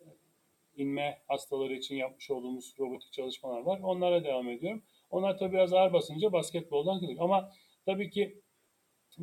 inme 0.79 1.19
hastaları 1.29 1.75
için 1.75 1.97
yapmış 1.97 2.31
olduğumuz 2.31 2.75
robotik 2.79 3.13
çalışmalar 3.13 3.61
var. 3.61 3.81
Onlara 3.83 4.25
devam 4.25 4.49
ediyorum. 4.49 4.83
Onlar 5.11 5.39
tabii 5.39 5.53
biraz 5.53 5.73
ağır 5.73 5.93
basınca 5.93 6.33
basketboldan 6.33 7.01
kırdık. 7.01 7.21
Ama 7.21 7.53
tabii 7.87 8.11
ki 8.11 8.43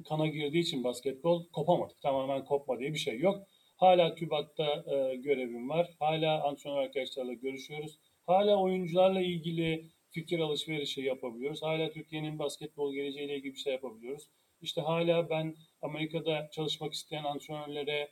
kana 0.07 0.27
girdiği 0.27 0.59
için 0.59 0.83
basketbol 0.83 1.45
kopamadık. 1.53 2.01
Tamamen 2.01 2.45
kopma 2.45 2.79
diye 2.79 2.93
bir 2.93 2.99
şey 2.99 3.19
yok. 3.19 3.47
Hala 3.77 4.15
TÜBAT'ta 4.15 4.65
e, 4.65 5.15
görevim 5.15 5.69
var. 5.69 5.95
Hala 5.99 6.43
antrenör 6.43 6.77
arkadaşlarla 6.77 7.33
görüşüyoruz. 7.33 7.99
Hala 8.25 8.61
oyuncularla 8.61 9.21
ilgili 9.21 9.89
fikir 10.11 10.39
alışverişi 10.39 11.01
yapabiliyoruz. 11.01 11.63
Hala 11.63 11.91
Türkiye'nin 11.91 12.39
basketbol 12.39 12.93
geleceğiyle 12.93 13.35
ilgili 13.35 13.53
bir 13.53 13.59
şey 13.59 13.73
yapabiliyoruz. 13.73 14.29
İşte 14.61 14.81
hala 14.81 15.29
ben 15.29 15.55
Amerika'da 15.81 16.49
çalışmak 16.51 16.93
isteyen 16.93 17.23
antrenörlere 17.23 18.11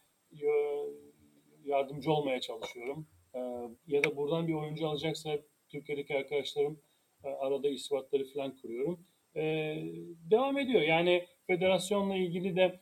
yardımcı 1.65 2.12
olmaya 2.12 2.41
çalışıyorum. 2.41 3.07
Ee, 3.36 3.40
ya 3.88 4.04
da 4.04 4.18
buradan 4.18 4.48
bir 4.48 4.54
oyuncu 4.54 4.88
alacaksa 4.88 5.40
Türkiye'deki 5.70 6.18
arkadaşlarım 6.18 6.80
e, 7.24 7.30
arada 7.30 7.70
ispatları 7.70 8.25
falan 8.34 8.58
kuruyorum. 8.58 9.06
Ee, 9.36 9.84
devam 10.32 10.58
ediyor. 10.58 10.82
Yani 10.82 11.25
federasyonla 11.48 12.16
ilgili 12.16 12.56
de 12.56 12.80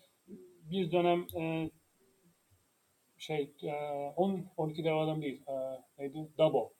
bir 0.72 0.92
dönem 0.92 1.28
e, 1.38 1.70
şey 3.18 3.54
10 4.16 4.46
12 4.58 4.84
devadan 4.84 5.22
değil 5.22 5.42
neydi? 5.98 6.30
Dabo. 6.38 6.74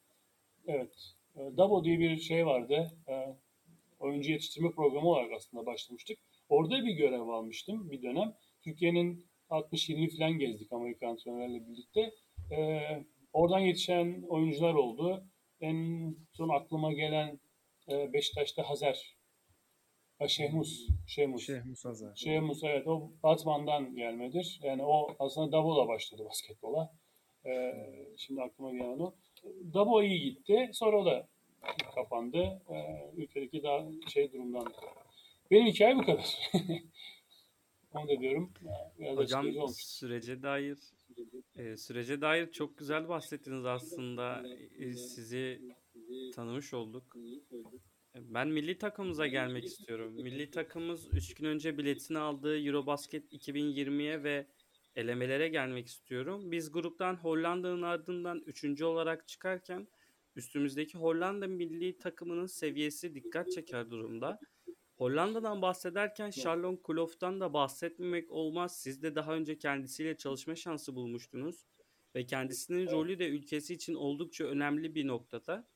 Evet. 0.66 1.14
Dabo 1.36 1.84
diye 1.84 1.98
bir 1.98 2.16
şey 2.16 2.46
vardı. 2.46 2.90
Oyuncu 4.00 4.32
yetiştirme 4.32 4.70
programı 4.70 5.08
olarak 5.08 5.32
aslında 5.32 5.66
başlamıştık. 5.66 6.18
Orada 6.48 6.84
bir 6.84 6.92
görev 6.92 7.20
almıştım 7.20 7.90
bir 7.90 8.02
dönem. 8.02 8.34
Türkiye'nin 8.64 9.26
60-20 9.50 10.16
falan 10.16 10.38
gezdik 10.38 10.72
Amerikan 10.72 11.08
antrenörlerle 11.08 11.66
birlikte. 11.68 12.12
Ee, 12.50 13.04
oradan 13.32 13.58
yetişen 13.58 14.22
oyuncular 14.28 14.74
oldu. 14.74 15.24
En 15.60 16.16
son 16.32 16.48
aklıma 16.48 16.92
gelen 16.92 17.40
e, 17.88 18.12
Beşiktaş'ta 18.12 18.70
Hazer. 18.70 19.16
Ha, 20.18 20.28
Şehmus. 20.28 20.88
Şehmus. 21.06 21.46
Şehmus 21.46 21.84
Hazer. 21.84 22.14
Şehmus 22.14 22.64
evet 22.64 22.86
o 22.86 23.10
Batman'dan 23.22 23.94
gelmedir. 23.94 24.60
Yani 24.62 24.82
o 24.84 25.16
aslında 25.18 25.52
Dabo'la 25.52 25.88
başladı 25.88 26.24
basketbola. 26.24 26.92
Ee, 27.46 27.72
şimdi 28.16 28.42
aklıma 28.42 28.72
gelen 28.72 28.98
o. 28.98 29.14
Dabo 29.74 30.02
iyi 30.02 30.20
gitti. 30.20 30.70
Sonra 30.72 31.00
o 31.00 31.06
da 31.06 31.28
kapandı. 31.94 32.62
Ee, 32.70 33.10
ülkedeki 33.16 33.62
daha 33.62 33.84
şey 34.08 34.32
durumdan 34.32 34.72
benim 35.50 35.66
hikaye 35.66 35.96
bu 35.96 36.02
kadar. 36.02 36.50
Onu 37.94 38.08
da 38.08 38.20
diyorum. 38.20 38.52
Biraz 38.98 39.16
Hocam 39.16 39.46
sürece 39.68 40.42
dair 40.42 40.78
e, 41.56 41.76
sürece 41.76 42.20
dair 42.20 42.52
çok 42.52 42.78
güzel 42.78 43.08
bahsettiniz 43.08 43.64
aslında. 43.64 44.42
E, 44.78 44.92
sizi 44.92 45.60
tanımış 46.34 46.74
olduk. 46.74 47.16
E, 48.14 48.34
ben 48.34 48.48
milli 48.48 48.78
takımımıza 48.78 49.26
gelmek 49.26 49.64
istiyorum. 49.64 50.12
Milli 50.12 50.50
takımımız 50.50 51.08
3 51.12 51.34
gün 51.34 51.44
önce 51.44 51.78
biletini 51.78 52.18
aldığı 52.18 52.66
Eurobasket 52.66 53.32
2020'ye 53.32 54.22
ve 54.22 54.46
elemelere 54.96 55.48
gelmek 55.48 55.86
istiyorum. 55.86 56.52
Biz 56.52 56.72
gruptan 56.72 57.14
Hollanda'nın 57.16 57.82
ardından 57.82 58.42
3. 58.46 58.82
olarak 58.82 59.28
çıkarken 59.28 59.88
üstümüzdeki 60.36 60.98
Hollanda 60.98 61.46
milli 61.46 61.98
takımının 61.98 62.46
seviyesi 62.46 63.14
dikkat 63.14 63.50
çeker 63.52 63.90
durumda. 63.90 64.40
Hollanda'dan 65.02 65.62
bahsederken 65.62 66.30
Charlon 66.30 66.76
Kloof'tan 66.76 67.40
da 67.40 67.52
bahsetmemek 67.52 68.30
olmaz. 68.30 68.76
Siz 68.76 69.02
de 69.02 69.14
daha 69.14 69.34
önce 69.34 69.58
kendisiyle 69.58 70.16
çalışma 70.16 70.54
şansı 70.54 70.94
bulmuştunuz. 70.94 71.66
Ve 72.14 72.26
kendisinin 72.26 72.90
rolü 72.90 73.18
de 73.18 73.28
ülkesi 73.28 73.74
için 73.74 73.94
oldukça 73.94 74.44
önemli 74.44 74.94
bir 74.94 75.06
noktada. 75.06 75.68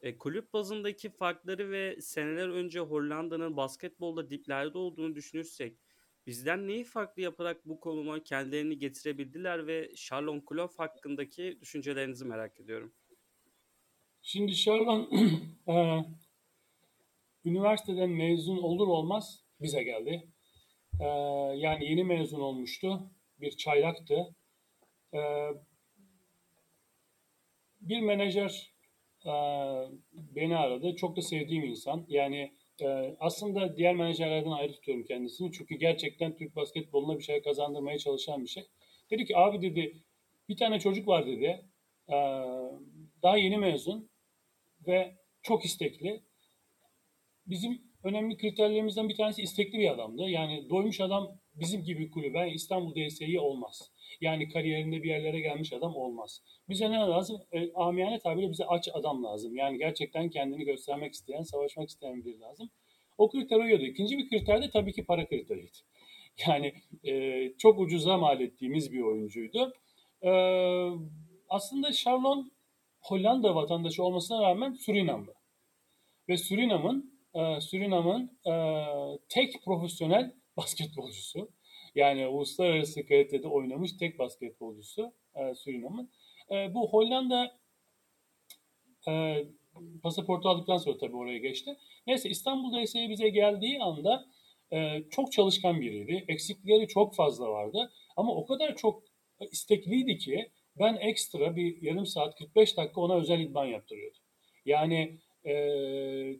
E, 0.00 0.18
kulüp 0.18 0.52
bazındaki 0.52 1.10
farkları 1.10 1.70
ve 1.70 2.00
seneler 2.00 2.48
önce 2.48 2.80
Hollanda'nın 2.80 3.56
basketbolda 3.56 4.30
diplerde 4.30 4.78
olduğunu 4.78 5.14
düşünürsek 5.14 5.78
bizden 6.26 6.68
neyi 6.68 6.84
farklı 6.84 7.22
yaparak 7.22 7.66
bu 7.66 7.80
konuma 7.80 8.22
kendilerini 8.22 8.78
getirebildiler 8.78 9.66
ve 9.66 9.94
Charlon 9.94 10.40
Kloof 10.40 10.78
hakkındaki 10.78 11.58
düşüncelerinizi 11.60 12.24
merak 12.24 12.60
ediyorum. 12.60 12.92
Şimdi 14.22 14.56
Charlon 14.56 15.10
üniversiteden 17.46 18.10
mezun 18.10 18.58
olur 18.58 18.88
olmaz 18.88 19.44
bize 19.60 19.82
geldi. 19.82 20.28
Ee, 21.00 21.04
yani 21.56 21.90
yeni 21.90 22.04
mezun 22.04 22.40
olmuştu. 22.40 23.10
Bir 23.40 23.50
çaylaktı. 23.50 24.34
Ee, 25.14 25.50
bir 27.80 28.00
menajer 28.00 28.72
e, 29.26 29.32
beni 30.12 30.56
aradı. 30.56 30.96
Çok 30.96 31.16
da 31.16 31.22
sevdiğim 31.22 31.64
insan. 31.64 32.06
Yani 32.08 32.52
e, 32.80 33.16
aslında 33.20 33.76
diğer 33.76 33.94
menajerlerden 33.94 34.50
ayrı 34.50 34.72
tutuyorum 34.72 35.04
kendisini. 35.04 35.52
Çünkü 35.52 35.74
gerçekten 35.74 36.36
Türk 36.36 36.56
basketboluna 36.56 37.18
bir 37.18 37.24
şey 37.24 37.42
kazandırmaya 37.42 37.98
çalışan 37.98 38.42
bir 38.42 38.48
şey. 38.48 38.66
Dedi 39.10 39.24
ki 39.24 39.36
abi 39.36 39.62
dedi 39.62 39.96
bir 40.48 40.56
tane 40.56 40.80
çocuk 40.80 41.08
var 41.08 41.26
dedi. 41.26 41.64
E, 42.08 42.16
daha 43.22 43.36
yeni 43.36 43.56
mezun 43.58 44.10
ve 44.86 45.16
çok 45.42 45.64
istekli 45.64 46.22
bizim 47.46 47.82
önemli 48.04 48.36
kriterlerimizden 48.36 49.08
bir 49.08 49.16
tanesi 49.16 49.42
istekli 49.42 49.78
bir 49.78 49.90
adamdı. 49.90 50.22
Yani 50.22 50.70
doymuş 50.70 51.00
adam 51.00 51.38
bizim 51.54 51.84
gibi 51.84 52.10
kulübe 52.10 52.50
İstanbul 52.50 52.94
DS'yi 52.94 53.40
olmaz. 53.40 53.90
Yani 54.20 54.48
kariyerinde 54.48 55.02
bir 55.02 55.08
yerlere 55.08 55.40
gelmiş 55.40 55.72
adam 55.72 55.96
olmaz. 55.96 56.42
Bize 56.68 56.90
ne 56.90 56.96
lazım? 56.96 57.42
E, 57.52 57.72
amiyane 57.72 58.18
tabiriyle 58.18 58.50
bize 58.50 58.64
aç 58.64 58.88
adam 58.92 59.24
lazım. 59.24 59.56
Yani 59.56 59.78
gerçekten 59.78 60.30
kendini 60.30 60.64
göstermek 60.64 61.12
isteyen, 61.12 61.42
savaşmak 61.42 61.88
isteyen 61.88 62.24
biri 62.24 62.40
lazım. 62.40 62.70
O 63.18 63.30
kriter 63.30 63.56
uyuyordu. 63.56 63.84
İkinci 63.84 64.18
bir 64.18 64.28
kriter 64.28 64.62
de 64.62 64.70
tabii 64.70 64.92
ki 64.92 65.04
para 65.04 65.28
kriteriydi. 65.28 65.76
Yani 66.46 66.72
e, 67.04 67.52
çok 67.58 67.80
ucuza 67.80 68.18
mal 68.18 68.40
ettiğimiz 68.40 68.92
bir 68.92 69.00
oyuncuydu. 69.00 69.72
E, 70.22 70.30
aslında 71.48 71.92
Charlon 71.92 72.52
Hollanda 73.00 73.54
vatandaşı 73.54 74.04
olmasına 74.04 74.42
rağmen 74.42 74.72
Surinamlı. 74.72 75.34
Ve 76.28 76.36
Surinam'ın 76.36 77.15
e, 77.36 77.60
Surinam'ın 77.60 78.38
e, 78.46 78.54
tek 79.28 79.64
profesyonel 79.64 80.32
basketbolcusu. 80.56 81.50
Yani 81.94 82.26
uluslararası 82.26 83.06
kalitede 83.06 83.48
oynamış 83.48 83.96
tek 83.96 84.18
basketbolcusu 84.18 85.12
e, 85.34 85.54
Surinam'ın. 85.54 86.10
E, 86.50 86.74
bu 86.74 86.88
Hollanda 86.88 87.58
e, 89.08 89.44
pasaportu 90.02 90.48
aldıktan 90.48 90.76
sonra 90.76 90.98
tabii 90.98 91.16
oraya 91.16 91.38
geçti. 91.38 91.76
Neyse 92.06 92.28
İstanbul'da 92.28 92.80
ise 92.80 93.08
bize 93.08 93.28
geldiği 93.28 93.82
anda 93.82 94.26
e, 94.72 95.02
çok 95.10 95.32
çalışkan 95.32 95.80
biriydi. 95.80 96.24
Eksikleri 96.28 96.88
çok 96.88 97.14
fazla 97.14 97.48
vardı. 97.48 97.92
Ama 98.16 98.34
o 98.34 98.46
kadar 98.46 98.76
çok 98.76 99.02
istekliydi 99.50 100.18
ki 100.18 100.50
ben 100.78 100.94
ekstra 100.94 101.56
bir 101.56 101.82
yarım 101.82 102.06
saat 102.06 102.38
45 102.38 102.76
dakika 102.76 103.00
ona 103.00 103.14
özel 103.14 103.40
idman 103.40 103.66
yaptırıyordum. 103.66 104.22
Yani 104.64 105.18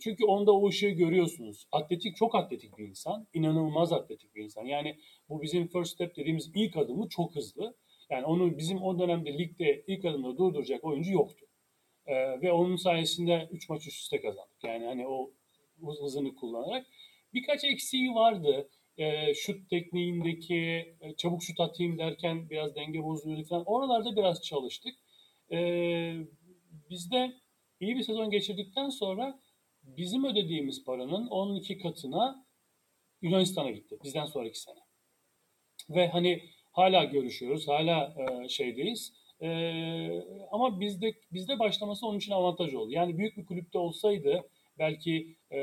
çünkü 0.01 0.25
onda 0.25 0.53
o 0.53 0.69
ışığı 0.69 0.89
görüyorsunuz. 0.89 1.67
Atletik, 1.73 2.17
çok 2.17 2.35
atletik 2.35 2.79
bir 2.79 2.89
insan. 2.89 3.27
inanılmaz 3.35 3.93
atletik 3.93 4.35
bir 4.35 4.43
insan. 4.45 4.65
Yani 4.65 4.99
bu 5.29 5.43
bizim 5.43 5.69
first 5.69 5.95
step 5.95 6.17
dediğimiz 6.17 6.51
ilk 6.55 6.77
adımı 6.77 7.09
çok 7.09 7.37
hızlı. 7.37 7.77
Yani 8.11 8.25
onu 8.25 8.59
bizim 8.59 8.83
o 8.83 8.99
dönemde 8.99 9.39
ligde 9.39 9.85
ilk 9.87 10.05
adımda 10.05 10.39
durduracak 10.39 10.85
oyuncu 10.85 11.13
yoktu. 11.13 11.47
E, 12.07 12.15
ve 12.43 12.53
onun 12.53 12.77
sayesinde 12.77 13.49
3 13.53 13.69
maç 13.69 13.87
üst 13.87 14.01
üste 14.01 14.21
kazandık. 14.21 14.65
Yani 14.65 14.87
hani 14.87 15.07
o 15.07 15.31
hızını 16.03 16.35
kullanarak. 16.35 16.87
Birkaç 17.35 17.65
eksiği 17.65 18.15
vardı. 18.15 18.69
E, 18.99 19.35
şut 19.35 19.71
tekniğindeki 19.71 20.95
çabuk 21.17 21.43
şut 21.43 21.61
atayım 21.61 21.99
derken 21.99 22.51
biraz 22.51 22.75
denge 22.75 23.03
bozuluyordu 23.03 23.45
falan. 23.45 23.65
Oralarda 23.67 24.17
biraz 24.17 24.43
çalıştık. 24.43 24.95
E, 25.53 25.59
bizde 26.91 27.33
iyi 27.81 27.97
bir 27.97 28.03
sezon 28.03 28.31
geçirdikten 28.31 28.89
sonra 28.89 29.41
bizim 29.83 30.25
ödediğimiz 30.25 30.85
paranın 30.85 31.27
12 31.27 31.79
katına 31.79 32.47
Yunanistan'a 33.23 33.71
gitti. 33.71 33.99
Bizden 34.05 34.27
sonraki 34.27 34.61
sene. 34.61 34.79
Ve 35.91 36.09
hani 36.09 36.43
hala 36.73 37.05
görüşüyoruz. 37.05 37.69
Hala 37.69 38.15
e, 38.19 38.49
şeydeyiz. 38.49 39.13
E, 39.41 39.49
ama 40.51 40.81
bizde 40.81 41.15
bizde 41.33 41.59
başlaması 41.59 42.07
onun 42.07 42.19
için 42.19 42.33
avantaj 42.33 42.75
oldu. 42.75 42.93
Yani 42.93 43.19
büyük 43.19 43.37
bir 43.37 43.47
kulüpte 43.47 43.79
olsaydı 43.79 44.49
belki 44.79 45.37
e, 45.51 45.59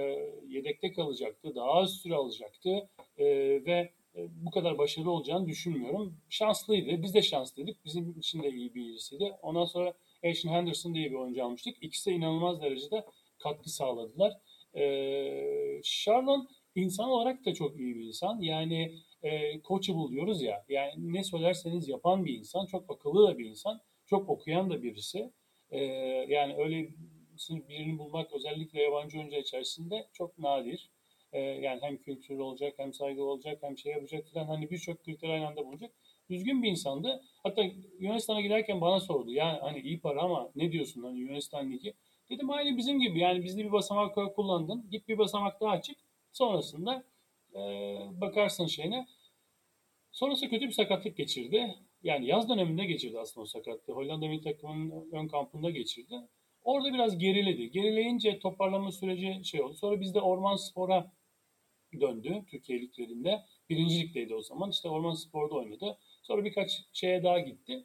yedekte 0.47 0.93
kalacaktı, 0.93 1.55
daha 1.55 1.71
az 1.71 1.93
süre 1.93 2.15
alacaktı 2.15 2.89
e, 3.17 3.25
ve 3.65 3.91
e, 4.15 4.27
bu 4.45 4.51
kadar 4.51 4.77
başarılı 4.77 5.11
olacağını 5.11 5.47
düşünmüyorum. 5.47 6.17
Şanslıydı, 6.29 7.03
biz 7.03 7.13
de 7.13 7.21
şanslıydık. 7.21 7.85
Bizim 7.85 8.19
için 8.19 8.43
de 8.43 8.49
iyi 8.49 8.75
birisiydi. 8.75 9.33
Ondan 9.41 9.65
sonra 9.65 9.93
Ashton 10.23 10.49
Henderson 10.49 10.93
diye 10.95 11.11
bir 11.11 11.15
oyuncu 11.15 11.45
almıştık. 11.45 11.77
İkisi 11.81 12.09
de 12.09 12.15
inanılmaz 12.15 12.61
derecede 12.61 13.05
katkı 13.39 13.69
sağladılar. 13.69 14.33
E, 14.75 15.81
Charlon 15.83 16.47
insan 16.75 17.09
olarak 17.09 17.45
da 17.45 17.53
çok 17.53 17.79
iyi 17.79 17.95
bir 17.95 18.05
insan. 18.05 18.39
Yani 18.39 18.99
e, 19.23 19.61
coachable 19.61 20.15
diyoruz 20.15 20.41
ya. 20.41 20.65
Yani 20.69 21.13
ne 21.13 21.23
söylerseniz 21.23 21.87
yapan 21.87 22.25
bir 22.25 22.37
insan. 22.37 22.65
Çok 22.65 22.91
akıllı 22.91 23.27
da 23.27 23.37
bir 23.37 23.45
insan. 23.45 23.81
Çok 24.05 24.29
okuyan 24.29 24.69
da 24.69 24.83
birisi. 24.83 25.31
E, 25.71 25.83
yani 26.29 26.55
öyle 26.57 26.89
birini 27.49 27.99
bulmak 27.99 28.33
özellikle 28.33 28.81
yabancı 28.81 29.19
oyuncu 29.19 29.35
içerisinde 29.35 30.07
çok 30.13 30.37
nadir. 30.37 30.89
Ee, 31.33 31.39
yani 31.39 31.81
hem 31.81 31.97
kültürlü 31.97 32.41
olacak 32.41 32.73
hem 32.77 32.93
saygılı 32.93 33.25
olacak 33.25 33.57
hem 33.61 33.77
şey 33.77 33.91
yapacak 33.91 34.27
falan 34.33 34.45
hani 34.45 34.69
birçok 34.69 35.03
kriter 35.03 35.29
aynı 35.29 35.47
anda 35.47 35.65
bulacak. 35.65 35.91
Düzgün 36.33 36.63
bir 36.63 36.69
insandı. 36.69 37.23
Hatta 37.43 37.63
Yunanistan'a 37.99 38.41
giderken 38.41 38.81
bana 38.81 38.99
sordu. 38.99 39.31
Yani 39.31 39.59
hani 39.59 39.79
iyi 39.79 39.99
para 39.99 40.21
ama 40.21 40.51
ne 40.55 40.71
diyorsun 40.71 41.03
hani 41.03 41.19
Yunanistan 41.19 41.71
Ligi? 41.71 41.93
Dedim 42.29 42.49
aynı 42.49 42.77
bizim 42.77 42.99
gibi 42.99 43.19
yani 43.19 43.43
bizde 43.43 43.65
bir 43.65 43.71
basamak 43.71 44.35
kullandın. 44.35 44.85
Git 44.91 45.07
bir 45.07 45.17
basamak 45.17 45.61
daha 45.61 45.81
çık. 45.81 45.97
Sonrasında 46.31 47.03
e, 47.55 47.59
bakarsın 48.21 48.65
şeyine. 48.65 49.07
Sonrası 50.11 50.49
kötü 50.49 50.67
bir 50.67 50.71
sakatlık 50.71 51.17
geçirdi. 51.17 51.75
Yani 52.03 52.25
yaz 52.25 52.49
döneminde 52.49 52.85
geçirdi 52.85 53.19
aslında 53.19 53.43
o 53.43 53.45
sakatlığı. 53.45 53.93
Hollanda 53.93 54.27
milli 54.27 54.41
takımının 54.41 55.11
ön 55.11 55.27
kampında 55.27 55.69
geçirdi. 55.69 56.15
Orada 56.63 56.93
biraz 56.93 57.17
geriledi. 57.17 57.71
Gerileyince 57.71 58.39
toparlama 58.39 58.91
süreci 58.91 59.45
şey 59.45 59.61
oldu. 59.61 59.73
Sonra 59.73 60.01
bizde 60.01 60.21
Orman 60.21 60.55
Spor'a 60.55 61.11
döndü 62.01 62.43
Türkiye 62.47 62.81
liglerinde. 62.81 63.41
Birinci 63.69 64.01
ligdeydi 64.01 64.35
o 64.35 64.41
zaman. 64.41 64.69
İşte 64.69 64.89
Orman 64.89 65.13
Spor'da 65.13 65.55
oynadı. 65.55 65.97
Sonra 66.23 66.45
birkaç 66.45 66.83
şeye 66.93 67.23
daha 67.23 67.39
gitti. 67.39 67.83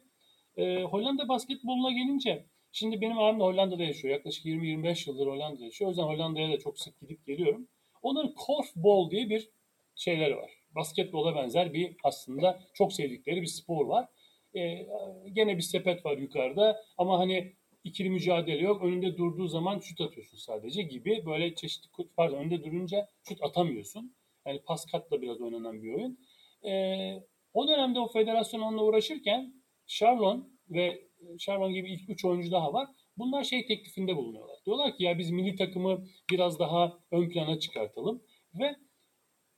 Ee, 0.57 0.83
Hollanda 0.83 1.27
basketboluna 1.29 1.91
gelince 1.91 2.45
şimdi 2.71 3.01
benim 3.01 3.19
abim 3.19 3.39
de 3.39 3.43
Hollanda'da 3.43 3.83
yaşıyor. 3.83 4.13
Yaklaşık 4.13 4.45
20-25 4.45 5.09
yıldır 5.09 5.27
Hollanda'da 5.27 5.63
yaşıyor. 5.65 5.87
O 5.87 5.91
yüzden 5.91 6.03
Hollanda'ya 6.03 6.51
da 6.51 6.59
çok 6.59 6.79
sık 6.79 6.99
gidip 6.99 7.25
geliyorum. 7.25 7.67
Onların 8.01 8.33
korfball 8.33 9.11
diye 9.11 9.29
bir 9.29 9.49
şeyleri 9.95 10.37
var. 10.37 10.51
Basketbola 10.75 11.35
benzer 11.35 11.73
bir 11.73 11.95
aslında 12.03 12.59
çok 12.73 12.93
sevdikleri 12.93 13.41
bir 13.41 13.47
spor 13.47 13.85
var. 13.85 14.07
Ee, 14.55 14.87
gene 15.33 15.57
bir 15.57 15.61
sepet 15.61 16.05
var 16.05 16.17
yukarıda 16.17 16.83
ama 16.97 17.19
hani 17.19 17.53
ikili 17.83 18.09
mücadele 18.09 18.61
yok. 18.63 18.83
Önünde 18.83 19.17
durduğu 19.17 19.47
zaman 19.47 19.79
şut 19.79 20.01
atıyorsun 20.01 20.37
sadece 20.37 20.81
gibi. 20.81 21.25
Böyle 21.25 21.55
çeşitli 21.55 21.89
pardon 22.17 22.37
önünde 22.37 22.63
durunca 22.63 23.07
şut 23.23 23.43
atamıyorsun. 23.43 24.15
Yani 24.45 24.61
pas 24.65 24.85
katla 24.85 25.21
biraz 25.21 25.41
oynanan 25.41 25.83
bir 25.83 25.93
oyun. 25.93 26.19
Ee, 26.65 27.23
o 27.53 27.67
dönemde 27.67 27.99
o 27.99 28.07
federasyon 28.07 28.61
onunla 28.61 28.83
uğraşırken 28.83 29.53
Charlon 29.87 30.49
ve 30.69 31.01
Charlon 31.37 31.73
gibi 31.73 31.93
ilk 31.93 32.09
üç 32.09 32.25
oyuncu 32.25 32.51
daha 32.51 32.73
var. 32.73 32.87
Bunlar 33.17 33.43
şey 33.43 33.65
teklifinde 33.65 34.15
bulunuyorlar. 34.15 34.57
Diyorlar 34.65 34.97
ki 34.97 35.03
ya 35.03 35.17
biz 35.17 35.31
milli 35.31 35.55
takımı 35.55 36.05
biraz 36.31 36.59
daha 36.59 36.99
ön 37.11 37.29
plana 37.29 37.59
çıkartalım 37.59 38.23
ve 38.53 38.75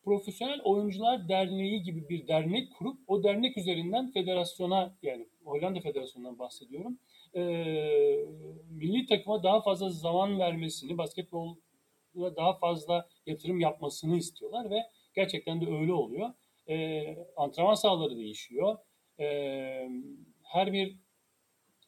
Profesyonel 0.03 0.61
Oyuncular 0.63 1.29
Derneği 1.29 1.83
gibi 1.83 2.09
bir 2.09 2.27
dernek 2.27 2.73
kurup 2.73 2.99
o 3.07 3.23
dernek 3.23 3.57
üzerinden 3.57 4.11
federasyona 4.11 4.97
yani 5.03 5.27
Hollanda 5.43 5.79
Federasyonu'ndan 5.79 6.39
bahsediyorum 6.39 6.97
e, 7.35 7.41
milli 8.69 9.05
takıma 9.05 9.43
daha 9.43 9.61
fazla 9.61 9.89
zaman 9.89 10.39
vermesini, 10.39 10.97
basketbola 10.97 11.55
daha 12.15 12.53
fazla 12.53 13.09
yatırım 13.25 13.59
yapmasını 13.59 14.17
istiyorlar 14.17 14.69
ve 14.69 14.83
gerçekten 15.15 15.61
de 15.61 15.65
öyle 15.65 15.93
oluyor. 15.93 16.29
E, 16.71 17.17
antrenman 17.35 17.73
sahaları 17.73 18.17
değişiyor. 18.17 18.77
E, 19.19 19.25
her 20.43 20.73
bir 20.73 20.99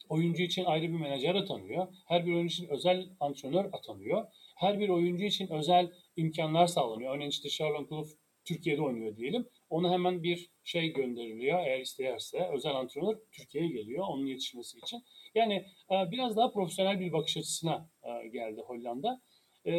oyuncu 0.10 0.44
için 0.44 0.66
ayrı 0.66 0.84
bir 0.84 1.00
menajer 1.00 1.36
atanıyor. 1.36 1.88
Her 2.08 2.26
bir 2.26 2.34
oyuncu 2.34 2.54
için 2.54 2.68
özel 2.68 3.10
antrenör 3.20 3.66
atanıyor. 3.66 4.26
Her 4.56 4.80
bir 4.80 4.90
oyuncu 4.90 5.26
için 5.26 5.48
özel 5.48 5.92
imkanlar 6.16 6.68
sağlanıyor. 6.68 7.16
Örneğin 7.16 7.30
işte 7.30 7.50
Charlotte 7.50 7.90
Kloof 7.90 8.12
Türkiye'de 8.46 8.82
oynuyor 8.82 9.18
diyelim. 9.18 9.48
Ona 9.70 9.92
hemen 9.92 10.24
bir 10.24 10.50
şey 10.64 10.94
gönderiliyor 10.94 11.60
eğer 11.60 11.80
isterse. 11.80 12.50
Özel 12.54 12.76
antrenör 12.76 13.18
Türkiye'ye 13.32 13.70
geliyor 13.70 14.06
onun 14.08 14.26
yetişmesi 14.26 14.78
için. 14.78 15.04
Yani 15.36 15.54
e, 15.92 16.12
biraz 16.12 16.38
daha 16.38 16.52
profesyonel 16.52 17.00
bir 17.00 17.12
bakış 17.12 17.38
açısına 17.38 17.90
e, 18.04 18.28
geldi 18.28 18.62
Hollanda. 18.62 19.22
E, 19.66 19.72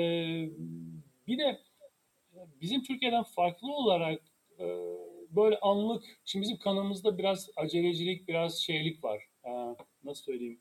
bir 1.26 1.38
de 1.38 1.60
bizim 2.60 2.82
Türkiye'den 2.82 3.22
farklı 3.22 3.72
olarak 3.72 4.22
böyle 5.30 5.58
anlık, 5.58 6.04
şimdi 6.24 6.42
bizim 6.42 6.58
kanımızda 6.58 7.18
biraz 7.18 7.50
acelecilik, 7.56 8.28
biraz 8.28 8.58
şeylik 8.58 9.04
var. 9.04 9.22
Nasıl 10.04 10.22
söyleyeyim? 10.22 10.60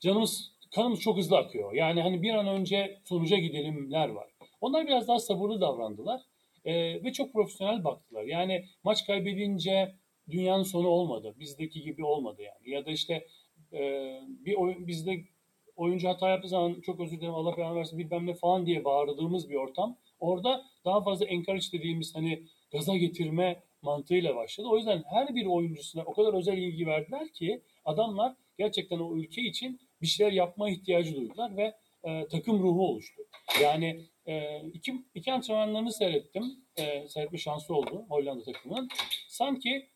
Canımız, 0.00 0.52
kanımız 0.74 1.00
çok 1.00 1.16
hızlı 1.16 1.38
akıyor. 1.38 1.72
Yani 1.72 2.02
hani 2.02 2.22
bir 2.22 2.34
an 2.34 2.48
önce 2.48 3.00
sonuca 3.04 3.36
gidelimler 3.36 4.08
var. 4.08 4.28
Onlar 4.60 4.86
biraz 4.86 5.08
daha 5.08 5.18
sabırlı 5.18 5.60
davrandılar 5.60 6.20
ve 6.66 7.12
çok 7.12 7.32
profesyonel 7.32 7.84
baktılar. 7.84 8.24
Yani 8.24 8.64
maç 8.84 9.06
kaybedince 9.06 9.94
dünyanın 10.30 10.62
sonu 10.62 10.88
olmadı. 10.88 11.34
Bizdeki 11.38 11.82
gibi 11.82 12.04
olmadı 12.04 12.42
yani. 12.42 12.70
Ya 12.70 12.86
da 12.86 12.90
işte 12.90 13.26
e, 13.72 13.80
bir 14.28 14.54
oyun 14.54 14.86
bizde 14.86 15.24
oyuncu 15.78 16.08
hata 16.08 16.28
yaptığı 16.28 16.48
zaman 16.48 16.80
çok 16.80 17.00
özür 17.00 17.16
dilerim 17.16 17.34
Allah 17.34 17.56
belanı 17.56 17.74
versin 17.74 17.98
bilmem 17.98 18.26
ne 18.26 18.34
falan 18.34 18.66
diye 18.66 18.84
bağırdığımız 18.84 19.50
bir 19.50 19.54
ortam. 19.54 19.96
Orada 20.20 20.64
daha 20.84 21.02
fazla 21.02 21.26
encourage 21.26 21.66
dediğimiz 21.72 22.14
hani 22.14 22.42
gaza 22.72 22.96
getirme 22.96 23.62
mantığıyla 23.82 24.36
başladı. 24.36 24.68
O 24.68 24.76
yüzden 24.76 25.04
her 25.10 25.34
bir 25.34 25.46
oyuncusuna 25.46 26.02
o 26.02 26.12
kadar 26.12 26.34
özel 26.34 26.58
ilgi 26.58 26.86
verdiler 26.86 27.28
ki 27.28 27.62
adamlar 27.84 28.34
gerçekten 28.58 28.98
o 28.98 29.16
ülke 29.16 29.42
için 29.42 29.80
bir 30.02 30.06
şeyler 30.06 30.32
yapma 30.32 30.70
ihtiyacı 30.70 31.16
duydular 31.16 31.56
ve 31.56 31.74
e, 32.04 32.28
takım 32.28 32.62
ruhu 32.62 32.88
oluştu. 32.88 33.22
Yani 33.62 34.04
e, 34.26 34.62
iki, 34.74 34.94
iki 35.14 35.32
antrenmanlarını 35.32 35.92
seyrettim. 35.92 36.64
E, 36.76 37.08
seyretme 37.08 37.38
şansı 37.38 37.74
oldu 37.74 38.04
Hollanda 38.08 38.44
takımının. 38.44 38.88
Sanki 39.28 39.88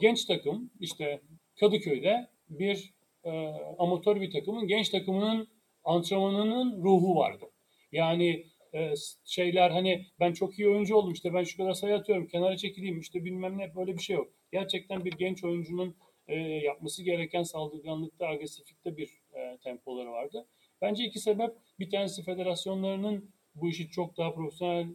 genç 0.00 0.24
takım 0.24 0.70
işte 0.80 1.20
Kadıköy'de 1.60 2.28
bir 2.48 2.95
e, 3.26 3.30
amatör 3.78 4.20
bir 4.20 4.30
takımın 4.30 4.66
genç 4.66 4.88
takımının 4.88 5.48
antrenmanının 5.84 6.82
ruhu 6.82 7.16
vardı. 7.16 7.44
Yani 7.92 8.46
e, 8.74 8.92
şeyler 9.24 9.70
hani 9.70 10.06
ben 10.20 10.32
çok 10.32 10.58
iyi 10.58 10.68
oyuncu 10.68 10.96
oldum 10.96 11.12
işte 11.12 11.34
ben 11.34 11.44
şu 11.44 11.56
kadar 11.56 11.72
sayı 11.72 11.94
atıyorum 11.94 12.26
kenara 12.26 12.56
çekileyim 12.56 13.00
işte 13.00 13.24
bilmem 13.24 13.58
ne 13.58 13.74
böyle 13.74 13.94
bir 13.94 14.02
şey 14.02 14.16
yok. 14.16 14.28
Gerçekten 14.52 15.04
bir 15.04 15.12
genç 15.12 15.44
oyuncunun 15.44 15.96
e, 16.28 16.34
yapması 16.40 17.02
gereken 17.02 17.42
saldırganlıkta, 17.42 18.26
agresiflikte 18.26 18.96
bir 18.96 19.10
e, 19.34 19.58
tempoları 19.64 20.10
vardı. 20.10 20.46
Bence 20.80 21.04
iki 21.04 21.18
sebep 21.18 21.50
bir 21.78 21.90
tanesi 21.90 22.22
federasyonlarının 22.22 23.30
bu 23.54 23.68
işi 23.68 23.90
çok 23.90 24.16
daha 24.16 24.34
profesyonel 24.34 24.86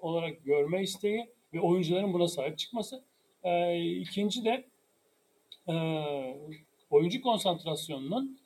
olarak 0.00 0.44
görme 0.44 0.82
isteği 0.82 1.26
ve 1.52 1.60
oyuncuların 1.60 2.12
buna 2.12 2.28
sahip 2.28 2.58
çıkması. 2.58 3.04
E, 3.42 3.80
ikinci 3.80 4.44
de 4.44 4.64
e, 5.68 5.74
oyuncu 6.94 7.20
konsantrasyonunun 7.20 8.38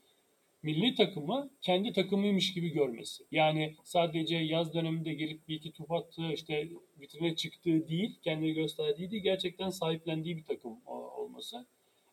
milli 0.62 0.94
takımı 0.94 1.50
kendi 1.60 1.92
takımıymış 1.92 2.54
gibi 2.54 2.68
görmesi. 2.68 3.24
Yani 3.30 3.76
sadece 3.84 4.36
yaz 4.36 4.74
döneminde 4.74 5.14
gelip 5.14 5.48
bir 5.48 5.56
iki 5.56 5.72
top 5.72 5.92
attığı, 5.92 6.32
işte 6.32 6.68
vitrine 7.00 7.36
çıktığı 7.36 7.88
değil, 7.88 8.18
kendini 8.22 8.52
gösterdiği 8.52 9.10
değil, 9.10 9.22
gerçekten 9.22 9.70
sahiplendiği 9.70 10.36
bir 10.36 10.44
takım 10.44 10.72
olması. 10.86 11.66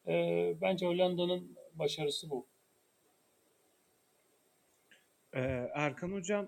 E, 0.07 0.13
bence 0.61 0.85
Hollanda'nın 0.85 1.57
başarısı 1.73 2.29
bu. 2.29 2.45
Ee, 5.35 5.69
Erkan 5.73 6.11
Hocam 6.11 6.47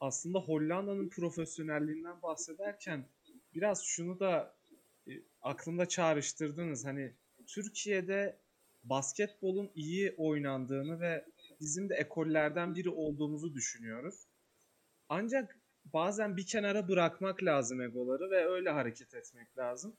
aslında 0.00 0.38
Hollanda'nın 0.38 1.08
profesyonelliğinden 1.08 2.22
bahsederken 2.22 3.04
biraz 3.54 3.84
şunu 3.84 4.20
da 4.20 4.54
e, 5.08 5.12
aklımda 5.42 5.86
çağrıştırdınız. 5.88 6.84
Hani 6.84 7.12
Türkiye'de 7.46 8.36
basketbolun 8.88 9.70
iyi 9.74 10.14
oynandığını 10.16 11.00
ve 11.00 11.24
bizim 11.60 11.88
de 11.88 11.94
ekollerden 11.94 12.74
biri 12.74 12.90
olduğumuzu 12.90 13.54
düşünüyoruz. 13.54 14.26
Ancak 15.08 15.58
bazen 15.84 16.36
bir 16.36 16.46
kenara 16.46 16.88
bırakmak 16.88 17.42
lazım 17.42 17.80
egoları 17.80 18.30
ve 18.30 18.46
öyle 18.46 18.70
hareket 18.70 19.14
etmek 19.14 19.58
lazım. 19.58 19.96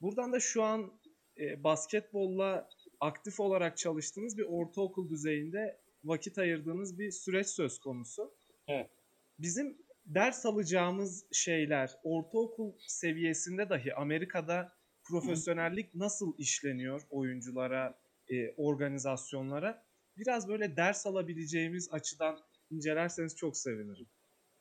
Buradan 0.00 0.32
da 0.32 0.40
şu 0.40 0.62
an 0.62 1.00
e, 1.38 1.64
basketbolla 1.64 2.68
aktif 3.00 3.40
olarak 3.40 3.76
çalıştığınız 3.76 4.38
bir 4.38 4.44
ortaokul 4.44 5.10
düzeyinde 5.10 5.80
vakit 6.04 6.38
ayırdığınız 6.38 6.98
bir 6.98 7.10
süreç 7.10 7.46
söz 7.46 7.78
konusu. 7.78 8.34
Evet. 8.68 8.90
Bizim 9.38 9.78
ders 10.06 10.46
alacağımız 10.46 11.24
şeyler 11.32 11.98
ortaokul 12.02 12.72
seviyesinde 12.86 13.68
dahi 13.68 13.94
Amerika'da 13.94 14.72
profesyonellik 15.04 15.94
nasıl 15.94 16.38
işleniyor 16.38 17.02
oyunculara, 17.10 17.98
e, 18.32 18.54
organizasyonlara 18.56 19.84
biraz 20.16 20.48
böyle 20.48 20.76
ders 20.76 21.06
alabileceğimiz 21.06 21.88
açıdan 21.92 22.38
incelerseniz 22.70 23.36
çok 23.36 23.56
sevinirim. 23.56 24.06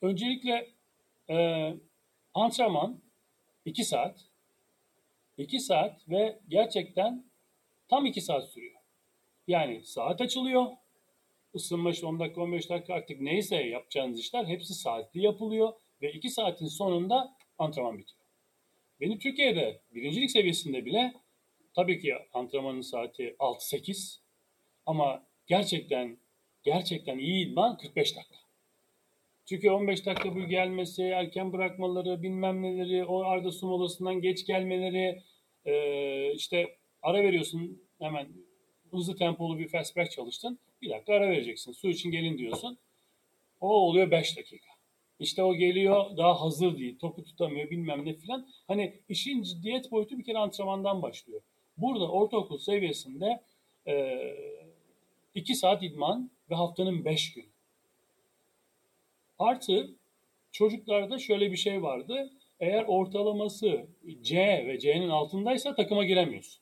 Öncelikle 0.01 0.69
e, 1.29 1.67
antrenman 2.33 3.01
2 3.65 3.83
saat 3.83 4.31
2 5.37 5.59
saat 5.59 6.09
ve 6.09 6.39
gerçekten 6.47 7.25
tam 7.87 8.05
2 8.05 8.21
saat 8.21 8.49
sürüyor. 8.49 8.81
Yani 9.47 9.83
saat 9.85 10.21
açılıyor. 10.21 10.65
Isınma 11.53 11.91
işte 11.91 12.05
10 12.05 12.19
dakika 12.19 12.41
15 12.41 12.69
dakika 12.69 12.93
artık 12.93 13.21
neyse 13.21 13.55
yapacağınız 13.55 14.19
işler 14.19 14.45
hepsi 14.45 14.73
saatli 14.73 15.21
yapılıyor 15.21 15.73
ve 16.01 16.11
2 16.11 16.29
saatin 16.29 16.67
sonunda 16.67 17.37
antrenman 17.57 17.97
bitiyor. 17.97 18.21
Benim 18.99 19.19
Türkiye'de 19.19 19.81
birincilik 19.93 20.31
seviyesinde 20.31 20.85
bile 20.85 21.13
tabii 21.75 21.99
ki 21.99 22.13
antrenmanın 22.33 22.81
saati 22.81 23.35
6-8 23.39 24.19
ama 24.85 25.23
gerçekten 25.47 26.17
gerçekten 26.63 27.17
iyi 27.17 27.47
idman 27.47 27.77
45 27.77 28.15
dakika. 28.15 28.35
Çünkü 29.45 29.69
15 29.71 30.05
dakika 30.05 30.35
bu 30.35 30.39
gelmesi, 30.47 31.03
erken 31.03 31.53
bırakmaları, 31.53 32.23
bilmem 32.23 32.61
neleri, 32.61 33.05
o 33.05 33.23
arada 33.23 33.51
su 33.51 33.67
molasından 33.67 34.21
geç 34.21 34.45
gelmeleri, 34.45 35.21
işte 36.35 36.77
ara 37.01 37.23
veriyorsun 37.23 37.81
hemen 37.99 38.27
hızlı 38.91 39.15
tempolu 39.15 39.59
bir 39.59 39.67
fast 39.67 39.97
break 39.97 40.11
çalıştın. 40.11 40.59
Bir 40.81 40.89
dakika 40.89 41.13
ara 41.13 41.29
vereceksin. 41.29 41.71
Su 41.71 41.89
için 41.89 42.11
gelin 42.11 42.37
diyorsun. 42.37 42.77
O 43.61 43.69
oluyor 43.69 44.11
5 44.11 44.37
dakika. 44.37 44.67
İşte 45.19 45.43
o 45.43 45.55
geliyor 45.55 46.17
daha 46.17 46.41
hazır 46.41 46.77
değil. 46.77 46.99
Topu 46.99 47.23
tutamıyor 47.23 47.69
bilmem 47.69 48.05
ne 48.05 48.13
filan. 48.13 48.47
Hani 48.67 48.99
işin 49.09 49.43
ciddiyet 49.43 49.91
boyutu 49.91 50.17
bir 50.17 50.23
kere 50.23 50.37
antrenmandan 50.37 51.01
başlıyor. 51.01 51.41
Burada 51.77 52.11
ortaokul 52.11 52.57
seviyesinde 52.57 53.43
e, 53.87 54.19
2 55.35 55.55
saat 55.55 55.83
idman 55.83 56.31
ve 56.49 56.55
haftanın 56.55 57.05
5 57.05 57.33
gün. 57.33 57.45
Artı 59.39 59.95
çocuklarda 60.51 61.19
şöyle 61.19 61.51
bir 61.51 61.57
şey 61.57 61.83
vardı. 61.83 62.29
Eğer 62.59 62.83
ortalaması 62.87 63.87
C 64.21 64.37
ve 64.67 64.79
C'nin 64.79 65.09
altındaysa 65.09 65.75
takıma 65.75 66.05
giremiyorsun. 66.05 66.61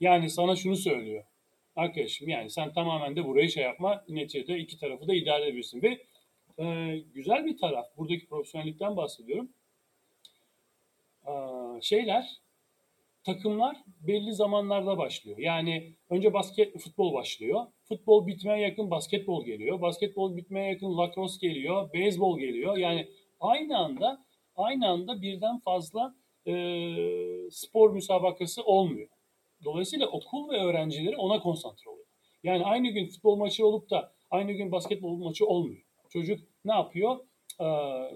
Yani 0.00 0.30
sana 0.30 0.56
şunu 0.56 0.76
söylüyor. 0.76 1.24
Arkadaşım 1.76 2.28
yani 2.28 2.50
sen 2.50 2.72
tamamen 2.72 3.16
de 3.16 3.24
burayı 3.24 3.50
şey 3.50 3.62
yapma. 3.62 4.04
Neticede 4.08 4.58
iki 4.58 4.78
tarafı 4.78 5.08
da 5.08 5.14
idare 5.14 5.44
edebilirsin. 5.44 5.82
Ve 5.82 6.02
e, 6.58 6.96
güzel 7.14 7.46
bir 7.46 7.58
taraf. 7.58 7.86
Buradaki 7.96 8.26
profesyonellikten 8.26 8.96
bahsediyorum. 8.96 9.48
E, 11.26 11.32
şeyler 11.82 12.40
takımlar 13.26 13.76
belli 14.00 14.34
zamanlarda 14.34 14.98
başlıyor. 14.98 15.38
Yani 15.38 15.92
önce 16.10 16.32
basket 16.32 16.78
futbol 16.78 17.14
başlıyor. 17.14 17.66
Futbol 17.84 18.26
bitmeye 18.26 18.60
yakın 18.60 18.90
basketbol 18.90 19.44
geliyor. 19.44 19.80
Basketbol 19.80 20.36
bitmeye 20.36 20.70
yakın 20.70 20.96
lacrosse 20.96 21.48
geliyor. 21.48 21.92
Beyzbol 21.92 22.38
geliyor. 22.38 22.76
Yani 22.76 23.08
aynı 23.40 23.78
anda 23.78 24.26
aynı 24.56 24.88
anda 24.88 25.22
birden 25.22 25.58
fazla 25.58 26.14
e, 26.46 26.54
spor 27.50 27.90
müsabakası 27.90 28.62
olmuyor. 28.62 29.08
Dolayısıyla 29.64 30.06
okul 30.06 30.50
ve 30.50 30.56
öğrencileri 30.56 31.16
ona 31.16 31.40
konsantre 31.40 31.90
oluyor. 31.90 32.06
Yani 32.42 32.64
aynı 32.64 32.88
gün 32.88 33.06
futbol 33.06 33.36
maçı 33.36 33.66
olup 33.66 33.90
da 33.90 34.12
aynı 34.30 34.52
gün 34.52 34.72
basketbol 34.72 35.16
maçı 35.16 35.46
olmuyor. 35.46 35.82
Çocuk 36.08 36.40
ne 36.64 36.72
yapıyor? 36.72 37.18
Ee, 37.60 37.64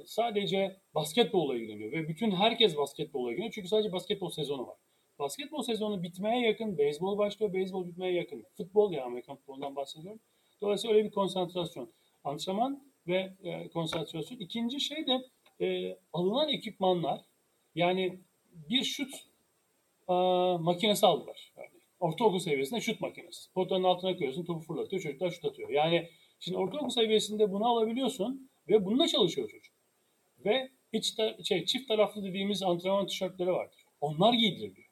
sadece 0.06 0.76
basketbolla 0.94 1.56
ilgileniyor 1.56 1.92
ve 1.92 2.08
bütün 2.08 2.30
herkes 2.30 2.76
basketbolla 2.76 3.30
ilgileniyor 3.30 3.52
çünkü 3.52 3.68
sadece 3.68 3.92
basketbol 3.92 4.30
sezonu 4.30 4.66
var. 4.66 4.76
Basketbol 5.20 5.62
sezonu 5.62 6.02
bitmeye 6.02 6.46
yakın, 6.46 6.78
beyzbol 6.78 7.18
başlıyor, 7.18 7.52
beyzbol 7.52 7.88
bitmeye 7.88 8.12
yakın. 8.12 8.44
Futbol 8.56 8.92
ya 8.92 9.04
Amerikan 9.04 9.36
futbolundan 9.36 9.76
bahsediyorum. 9.76 10.20
Dolayısıyla 10.60 10.96
öyle 10.96 11.06
bir 11.06 11.10
konsantrasyon. 11.10 11.92
Antrenman 12.24 12.84
ve 13.06 13.32
e, 13.44 13.68
konsantrasyon. 13.68 14.38
İkinci 14.38 14.80
şey 14.80 15.06
de 15.06 15.24
e, 15.66 15.98
alınan 16.12 16.48
ekipmanlar. 16.48 17.20
Yani 17.74 18.18
bir 18.70 18.84
şut 18.84 19.14
e, 20.08 20.12
makinesi 20.60 21.06
aldılar. 21.06 21.52
Yani 21.56 21.70
ortaokul 22.00 22.38
seviyesinde 22.38 22.80
şut 22.80 23.00
makinesi. 23.00 23.52
Potanın 23.52 23.84
altına 23.84 24.16
koyuyorsun, 24.16 24.44
topu 24.44 24.60
fırlatıyor, 24.60 25.02
çocuklar 25.02 25.30
şut 25.30 25.44
atıyor. 25.44 25.70
Yani 25.70 26.08
şimdi 26.38 26.58
ortaokul 26.58 26.90
seviyesinde 26.90 27.52
bunu 27.52 27.66
alabiliyorsun 27.66 28.50
ve 28.68 28.84
bununla 28.84 29.08
çalışıyor 29.08 29.48
çocuk. 29.48 29.74
Ve 30.44 30.70
iç 30.92 31.10
ta, 31.10 31.42
şey, 31.42 31.64
çift 31.64 31.88
taraflı 31.88 32.24
dediğimiz 32.24 32.62
antrenman 32.62 33.06
tişörtleri 33.06 33.52
vardır. 33.52 33.84
Onlar 34.00 34.32
giydiriliyor. 34.32 34.89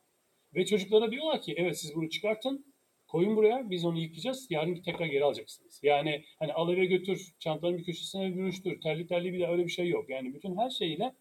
Ve 0.54 0.66
çocuklara 0.66 1.10
diyorlar 1.10 1.42
ki 1.42 1.54
evet 1.56 1.78
siz 1.78 1.94
bunu 1.94 2.10
çıkartın, 2.10 2.64
koyun 3.08 3.36
buraya, 3.36 3.70
biz 3.70 3.84
onu 3.84 3.98
yıkayacağız, 3.98 4.50
yarın 4.50 4.74
tekrar 4.74 5.06
geri 5.06 5.24
alacaksınız. 5.24 5.80
Yani 5.82 6.24
hani 6.38 6.52
al 6.52 6.72
eve 6.72 6.84
götür, 6.86 7.34
çantanın 7.38 7.78
bir 7.78 7.84
köşesine 7.84 8.36
bürüştür, 8.36 8.80
terli 8.80 9.06
terli 9.06 9.32
bir 9.32 9.40
de 9.40 9.46
öyle 9.46 9.64
bir 9.64 9.70
şey 9.70 9.88
yok. 9.88 10.10
Yani 10.10 10.34
bütün 10.34 10.56
her 10.56 10.70
şeyle, 10.70 11.14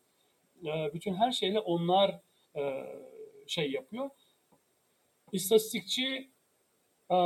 e, 0.65 0.93
bütün 0.93 1.13
her 1.13 1.31
şeyle 1.31 1.59
onlar 1.59 2.19
e, 2.55 2.83
şey 3.47 3.71
yapıyor. 3.71 4.09
İstatistikçi 5.31 6.29
e, 7.11 7.17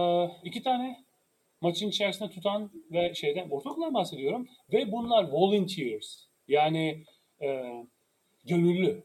iki 0.43 0.63
tane 0.63 1.03
maçın 1.61 1.87
içerisinde 1.89 2.29
tutan 2.29 2.71
ve 2.91 3.13
şeyden 3.13 3.49
ortaokuldan 3.49 3.93
bahsediyorum 3.93 4.47
ve 4.73 4.91
bunlar 4.91 5.23
volunteers 5.23 6.25
yani 6.47 7.03
gönüllü 8.45 9.03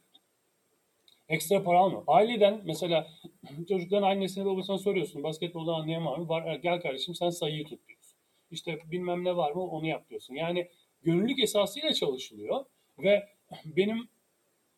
ekstra 1.28 1.62
para 1.62 1.78
almıyor. 1.78 2.02
Aileden 2.06 2.60
mesela 2.64 3.06
çocukların 3.68 4.10
annesine 4.10 4.44
babasına 4.44 4.78
soruyorsun. 4.78 5.22
Basketbolda 5.22 5.74
anlayan 5.74 6.06
var 6.06 6.18
mı? 6.18 6.28
Var, 6.28 6.54
gel 6.54 6.80
kardeşim 6.80 7.14
sen 7.14 7.30
sayıyı 7.30 7.64
tut 7.64 7.88
diyorsun. 7.88 8.16
İşte 8.50 8.78
bilmem 8.90 9.24
ne 9.24 9.36
var 9.36 9.52
mı 9.52 9.62
onu 9.62 9.86
yap 9.86 10.10
diyorsun. 10.10 10.34
Yani 10.34 10.68
gönüllülük 11.02 11.42
esasıyla 11.42 11.92
çalışılıyor 11.92 12.64
ve 12.98 13.28
benim 13.64 14.08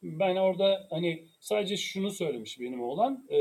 ben 0.02 0.36
orada 0.36 0.86
hani 0.90 1.24
sadece 1.40 1.76
şunu 1.76 2.10
söylemiş 2.10 2.60
benim 2.60 2.82
oğlan 2.82 3.26
e, 3.30 3.38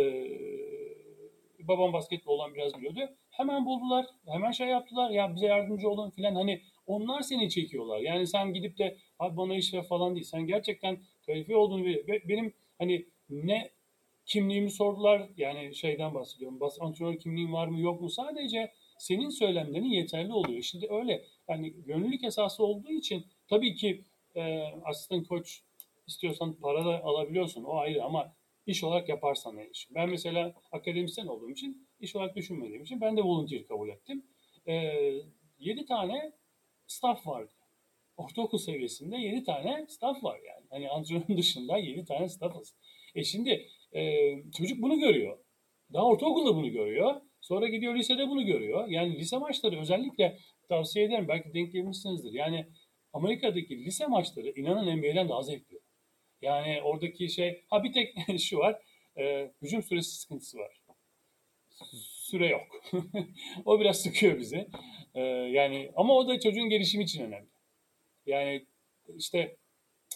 babam 1.60 1.94
basketbol 1.94 2.34
olan 2.34 2.56
biraz 2.56 2.78
biliyordu. 2.78 3.00
Hemen 3.30 3.66
buldular. 3.66 4.06
Hemen 4.28 4.52
şey 4.52 4.68
yaptılar. 4.68 5.10
Ya 5.10 5.36
bize 5.36 5.46
yardımcı 5.46 5.90
olun 5.90 6.10
filan. 6.10 6.36
Hani 6.36 6.62
onlar 6.88 7.22
seni 7.22 7.50
çekiyorlar. 7.50 8.00
Yani 8.00 8.28
sen 8.28 8.54
gidip 8.54 8.78
de 8.78 8.98
abi 9.20 9.38
bana 9.38 9.56
iş 9.56 9.74
ver 9.74 9.84
falan 9.84 10.16
değil. 10.16 10.26
Sen 10.26 10.48
gerçekten 10.48 10.98
kalifiye 11.26 11.58
olduğunu 11.58 11.86
ve 11.86 12.22
benim 12.30 12.54
Hani 12.80 13.06
ne 13.30 13.72
kimliğimi 14.26 14.72
sordular 14.72 15.30
yani 15.38 15.76
şeyden 15.76 16.14
bahsediyorum. 16.14 16.60
Bas 16.60 16.78
antrenör 16.82 17.20
kimliğin 17.20 17.54
var 17.54 17.68
mı 17.68 17.80
yok 17.80 18.02
mu? 18.02 18.10
Sadece 18.10 18.72
senin 18.98 19.30
söylemlerin 19.30 19.86
yeterli 19.86 20.34
oluyor. 20.34 20.62
Şimdi 20.62 20.88
öyle 20.90 21.26
yani 21.50 21.74
gönüllülük 21.86 22.24
esası 22.24 22.64
olduğu 22.64 22.92
için 22.92 23.26
tabii 23.48 23.76
ki 23.76 24.04
e, 24.36 24.64
asistan 24.84 25.24
koç 25.24 25.62
istiyorsan 26.08 26.54
para 26.54 26.86
da 26.86 27.04
alabiliyorsun 27.04 27.64
o 27.64 27.78
ayrı 27.78 28.04
ama 28.04 28.36
iş 28.66 28.84
olarak 28.84 29.10
yaparsan 29.10 29.58
ne 29.58 29.70
iş. 29.70 29.88
Ben 29.96 30.10
mesela 30.10 30.54
akademisyen 30.72 31.28
olduğum 31.28 31.50
için 31.50 31.88
iş 32.00 32.16
olarak 32.16 32.36
düşünmediğim 32.36 32.84
için 32.84 33.02
ben 33.02 33.18
de 33.18 33.22
volunteer 33.22 33.66
kabul 33.66 33.90
ettim. 33.90 34.26
E, 34.68 34.74
7 35.60 35.86
tane 35.86 36.32
staff 36.88 37.28
vardı 37.28 37.54
ortaokul 38.18 38.58
seviyesinde 38.58 39.18
7 39.18 39.44
tane 39.44 39.86
staff 39.88 40.24
var 40.24 40.40
yani. 40.48 40.66
Hani 40.70 40.90
antrenörün 40.90 41.38
dışında 41.38 41.78
7 41.78 42.06
tane 42.06 42.30
staffız. 42.30 42.76
E 43.16 43.24
şimdi 43.24 43.68
e, 43.94 44.34
çocuk 44.58 44.82
bunu 44.82 45.00
görüyor. 45.00 45.38
Daha 45.94 46.06
ortaokulda 46.06 46.56
bunu 46.56 46.72
görüyor. 46.72 47.22
Sonra 47.42 47.68
gidiyor 47.68 47.96
lisede 47.96 48.28
bunu 48.28 48.46
görüyor. 48.46 48.88
Yani 48.88 49.20
lise 49.20 49.38
maçları 49.38 49.80
özellikle 49.80 50.40
tavsiye 50.70 51.06
ederim. 51.06 51.28
Belki 51.28 51.54
denk 51.54 51.74
gelmişsinizdir. 51.74 52.34
Yani 52.34 52.68
Amerika'daki 53.14 53.86
lise 53.86 54.08
maçları 54.08 54.50
inanın 54.50 54.98
NBA'den 54.98 55.30
daha 55.30 55.44
zevkli. 55.44 55.80
Yani 56.42 56.82
oradaki 56.82 57.30
şey, 57.30 57.64
ha 57.70 57.84
bir 57.84 57.94
tek 57.94 58.16
şu 58.40 58.58
var, 58.58 58.82
e, 59.18 59.52
hücum 59.62 59.84
süresi 59.84 60.20
sıkıntısı 60.20 60.58
var. 60.58 60.82
Süre 61.94 62.48
yok. 62.48 62.68
o 63.66 63.80
biraz 63.80 64.02
sıkıyor 64.02 64.40
bizi. 64.40 64.68
E, 65.16 65.22
yani 65.22 65.92
ama 65.96 66.14
o 66.16 66.28
da 66.28 66.40
çocuğun 66.40 66.70
gelişimi 66.70 67.04
için 67.04 67.24
önemli. 67.24 67.57
Yani 68.28 68.66
işte 69.18 69.58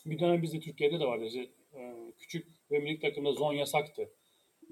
bir 0.06 0.19
dönem 0.19 0.41
bizde 0.41 0.60
Türkiye'de 0.60 1.00
de 1.00 1.06
vardı. 1.06 1.26
İşte, 1.26 1.50
e, 1.74 1.93
küçük 2.19 2.47
ve 2.71 2.80
minik 2.80 3.02
takımda 3.02 3.32
zon 3.32 3.54
yasaktı. 3.54 4.10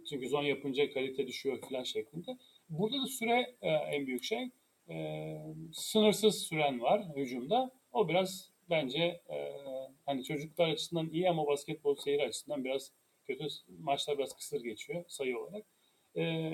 Çünkü 0.09 0.29
zon 0.29 0.43
yapınca 0.43 0.93
kalite 0.93 1.27
düşüyor 1.27 1.61
falan 1.61 1.83
şeklinde. 1.83 2.37
Burada 2.69 3.01
da 3.01 3.07
süre 3.07 3.55
e, 3.61 3.69
en 3.69 4.07
büyük 4.07 4.23
şey. 4.23 4.49
E, 4.89 5.37
sınırsız 5.73 6.43
süren 6.43 6.81
var 6.81 7.03
hücumda. 7.15 7.71
O 7.91 8.09
biraz 8.09 8.49
bence 8.69 9.21
hani 10.05 10.23
çocuklar 10.23 10.69
açısından 10.69 11.09
iyi 11.09 11.29
ama 11.29 11.47
basketbol 11.47 11.95
seyir 11.95 12.19
açısından 12.19 12.65
biraz 12.65 12.91
kötü. 13.27 13.47
Maçlar 13.79 14.17
biraz 14.17 14.35
kısır 14.35 14.61
geçiyor 14.61 15.05
sayı 15.07 15.39
olarak. 15.39 15.65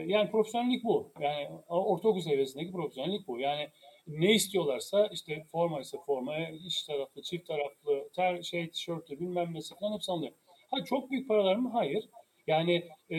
Yani 0.09 0.31
profesyonellik 0.31 0.83
bu. 0.83 1.11
Yani 1.19 1.49
ortaokul 1.67 2.21
seviyesindeki 2.21 2.71
profesyonellik 2.71 3.27
bu. 3.27 3.39
Yani 3.39 3.69
ne 4.07 4.33
istiyorlarsa 4.33 5.07
işte 5.07 5.45
forma 5.51 5.81
ise 5.81 5.97
forma, 6.05 6.37
iş 6.67 6.83
taraflı, 6.83 7.21
çift 7.21 7.47
taraflı, 7.47 8.09
ter, 8.15 8.41
şey 8.41 8.69
tişörtü 8.69 9.19
bilmem 9.19 9.53
nesi 9.53 9.75
falan 9.75 9.93
hepsi 9.93 10.11
alınıyor. 10.11 10.33
Ha 10.71 10.83
çok 10.83 11.11
büyük 11.11 11.27
paralar 11.27 11.55
mı? 11.55 11.69
Hayır. 11.73 12.09
Yani 12.47 12.89
e, 13.11 13.17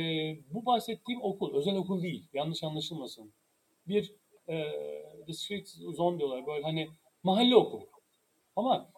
bu 0.51 0.67
bahsettiğim 0.67 1.23
okul, 1.23 1.55
özel 1.55 1.77
okul 1.77 2.03
değil. 2.03 2.25
Yanlış 2.33 2.65
anlaşılmasın. 2.65 3.33
Bir 3.89 4.13
e, 4.49 4.65
district 5.27 5.69
zone 5.69 6.19
diyorlar 6.19 6.47
böyle 6.47 6.63
hani 6.63 6.89
mahalle 7.23 7.57
okulu. 7.57 7.89
Ama 8.57 8.89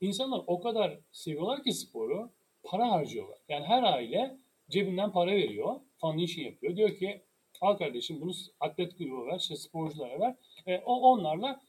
insanlar 0.00 0.42
o 0.46 0.60
kadar 0.60 0.98
seviyorlar 1.12 1.62
ki 1.62 1.72
sporu, 1.72 2.30
para 2.62 2.90
harcıyorlar. 2.90 3.38
Yani 3.48 3.64
her 3.64 3.82
aile 3.82 4.36
cebinden 4.70 5.12
para 5.12 5.30
veriyor, 5.30 5.80
foundation 6.00 6.44
yapıyor. 6.44 6.76
Diyor 6.76 6.96
ki 6.96 7.22
al 7.60 7.76
kardeşim 7.76 8.20
bunu 8.20 8.32
atlet 8.60 8.98
grubu 8.98 9.26
ver, 9.26 9.38
işte 9.38 9.56
sporculara 9.56 10.20
ver. 10.20 10.34
E, 10.66 10.78
o 10.78 10.94
onlarla 10.94 11.60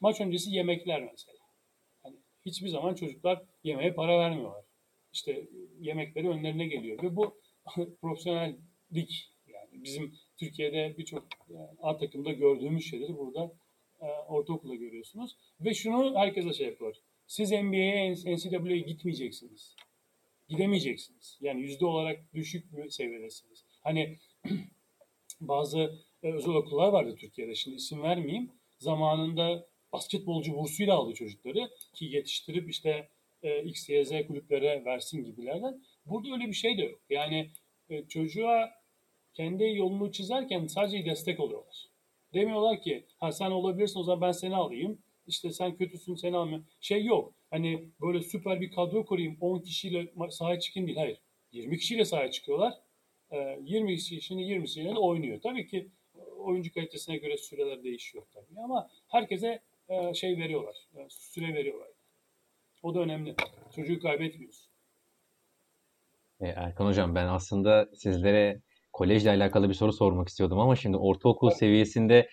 maç 0.00 0.20
öncesi 0.20 0.50
yemekler 0.50 1.02
mesela. 1.12 1.38
Yani 2.04 2.16
hiçbir 2.46 2.68
zaman 2.68 2.94
çocuklar 2.94 3.42
yemeğe 3.64 3.94
para 3.94 4.18
vermiyorlar. 4.18 4.64
İşte 5.12 5.44
yemekleri 5.80 6.28
önlerine 6.28 6.66
geliyor 6.66 7.02
ve 7.02 7.16
bu 7.16 7.40
profesyonellik 8.00 9.30
yani 9.46 9.84
bizim 9.84 10.14
Türkiye'de 10.36 10.94
birçok 10.98 11.24
e, 11.50 11.56
A 11.82 11.96
takımda 11.96 12.32
gördüğümüz 12.32 12.90
şeyleri 12.90 13.18
burada 13.18 13.52
e, 14.00 14.06
ortaokulda 14.06 14.74
görüyorsunuz. 14.74 15.36
Ve 15.60 15.74
şunu 15.74 16.18
herkese 16.18 16.52
şey 16.52 16.66
yapıyor. 16.66 16.96
Siz 17.26 17.50
NBA'ye, 17.50 18.12
NCAA'ye 18.12 18.78
gitmeyeceksiniz. 18.78 19.76
Gidemeyeceksiniz. 20.48 21.38
Yani 21.40 21.60
yüzde 21.60 21.86
olarak 21.86 22.34
düşük 22.34 22.76
bir 22.76 22.90
seviyedesiniz. 22.90 23.64
Hani 23.80 24.18
bazı 25.48 25.98
e, 26.22 26.32
özel 26.32 26.54
okullar 26.54 26.88
vardı 26.88 27.16
Türkiye'de. 27.18 27.54
Şimdi 27.54 27.76
isim 27.76 28.02
vermeyeyim. 28.02 28.50
Zamanında 28.78 29.66
basketbolcu 29.92 30.54
bursuyla 30.54 30.94
aldı 30.94 31.14
çocukları 31.14 31.70
ki 31.92 32.04
yetiştirip 32.04 32.70
işte 32.70 33.08
e, 33.42 33.62
X, 33.62 33.88
Y, 33.88 34.04
Z 34.04 34.10
kulüplere 34.26 34.84
versin 34.84 35.24
gibilerden. 35.24 35.82
Burada 36.06 36.32
öyle 36.32 36.46
bir 36.46 36.52
şey 36.52 36.78
de 36.78 36.82
yok. 36.82 37.00
Yani 37.10 37.50
e, 37.90 38.08
çocuğa 38.08 38.70
kendi 39.34 39.64
yolunu 39.64 40.12
çizerken 40.12 40.66
sadece 40.66 41.04
destek 41.04 41.40
oluyorlar. 41.40 41.88
Demiyorlar 42.34 42.82
ki 42.82 43.04
ha 43.18 43.32
sen 43.32 43.50
olabilirsin 43.50 44.00
o 44.00 44.02
zaman 44.02 44.20
ben 44.20 44.32
seni 44.32 44.56
alayım. 44.56 44.98
İşte 45.26 45.50
sen 45.50 45.76
kötüsün 45.76 46.14
seni 46.14 46.36
almayayım. 46.36 46.66
Şey 46.80 47.04
yok. 47.04 47.34
Hani 47.50 47.88
böyle 48.00 48.22
süper 48.22 48.60
bir 48.60 48.70
kadro 48.70 49.04
kurayım 49.04 49.36
10 49.40 49.60
kişiyle 49.60 50.12
sahaya 50.30 50.60
çıkayım 50.60 50.86
değil. 50.86 50.98
Hayır. 50.98 51.18
20 51.52 51.78
kişiyle 51.78 52.04
sahaya 52.04 52.30
çıkıyorlar. 52.30 52.74
20 53.60 53.96
kişinin 53.96 54.42
20'siyle 54.42 54.94
de 54.94 54.98
oynuyor. 54.98 55.40
Tabii 55.40 55.66
ki 55.66 55.88
oyuncu 56.36 56.74
kalitesine 56.74 57.16
göre 57.16 57.36
süreler 57.36 57.84
değişiyor 57.84 58.24
tabii 58.34 58.60
ama 58.64 58.88
herkese 59.08 59.62
e, 59.88 60.14
şey 60.14 60.38
veriyorlar. 60.38 60.76
E, 60.96 61.06
süre 61.10 61.54
veriyorlar. 61.54 61.88
O 62.82 62.94
da 62.94 63.00
önemli. 63.00 63.34
Çocuğu 63.76 64.00
kaybetmiyorsun. 64.00 64.72
E, 66.40 66.46
Erkan 66.46 66.86
Hocam 66.86 67.14
ben 67.14 67.26
aslında 67.26 67.88
sizlere 67.94 68.60
kolejle 68.92 69.30
alakalı 69.30 69.68
bir 69.68 69.74
soru 69.74 69.92
sormak 69.92 70.28
istiyordum 70.28 70.58
ama 70.58 70.76
şimdi 70.76 70.96
ortaokul 70.96 71.48
Evet. 71.48 71.58
seviyesinde 71.58 72.28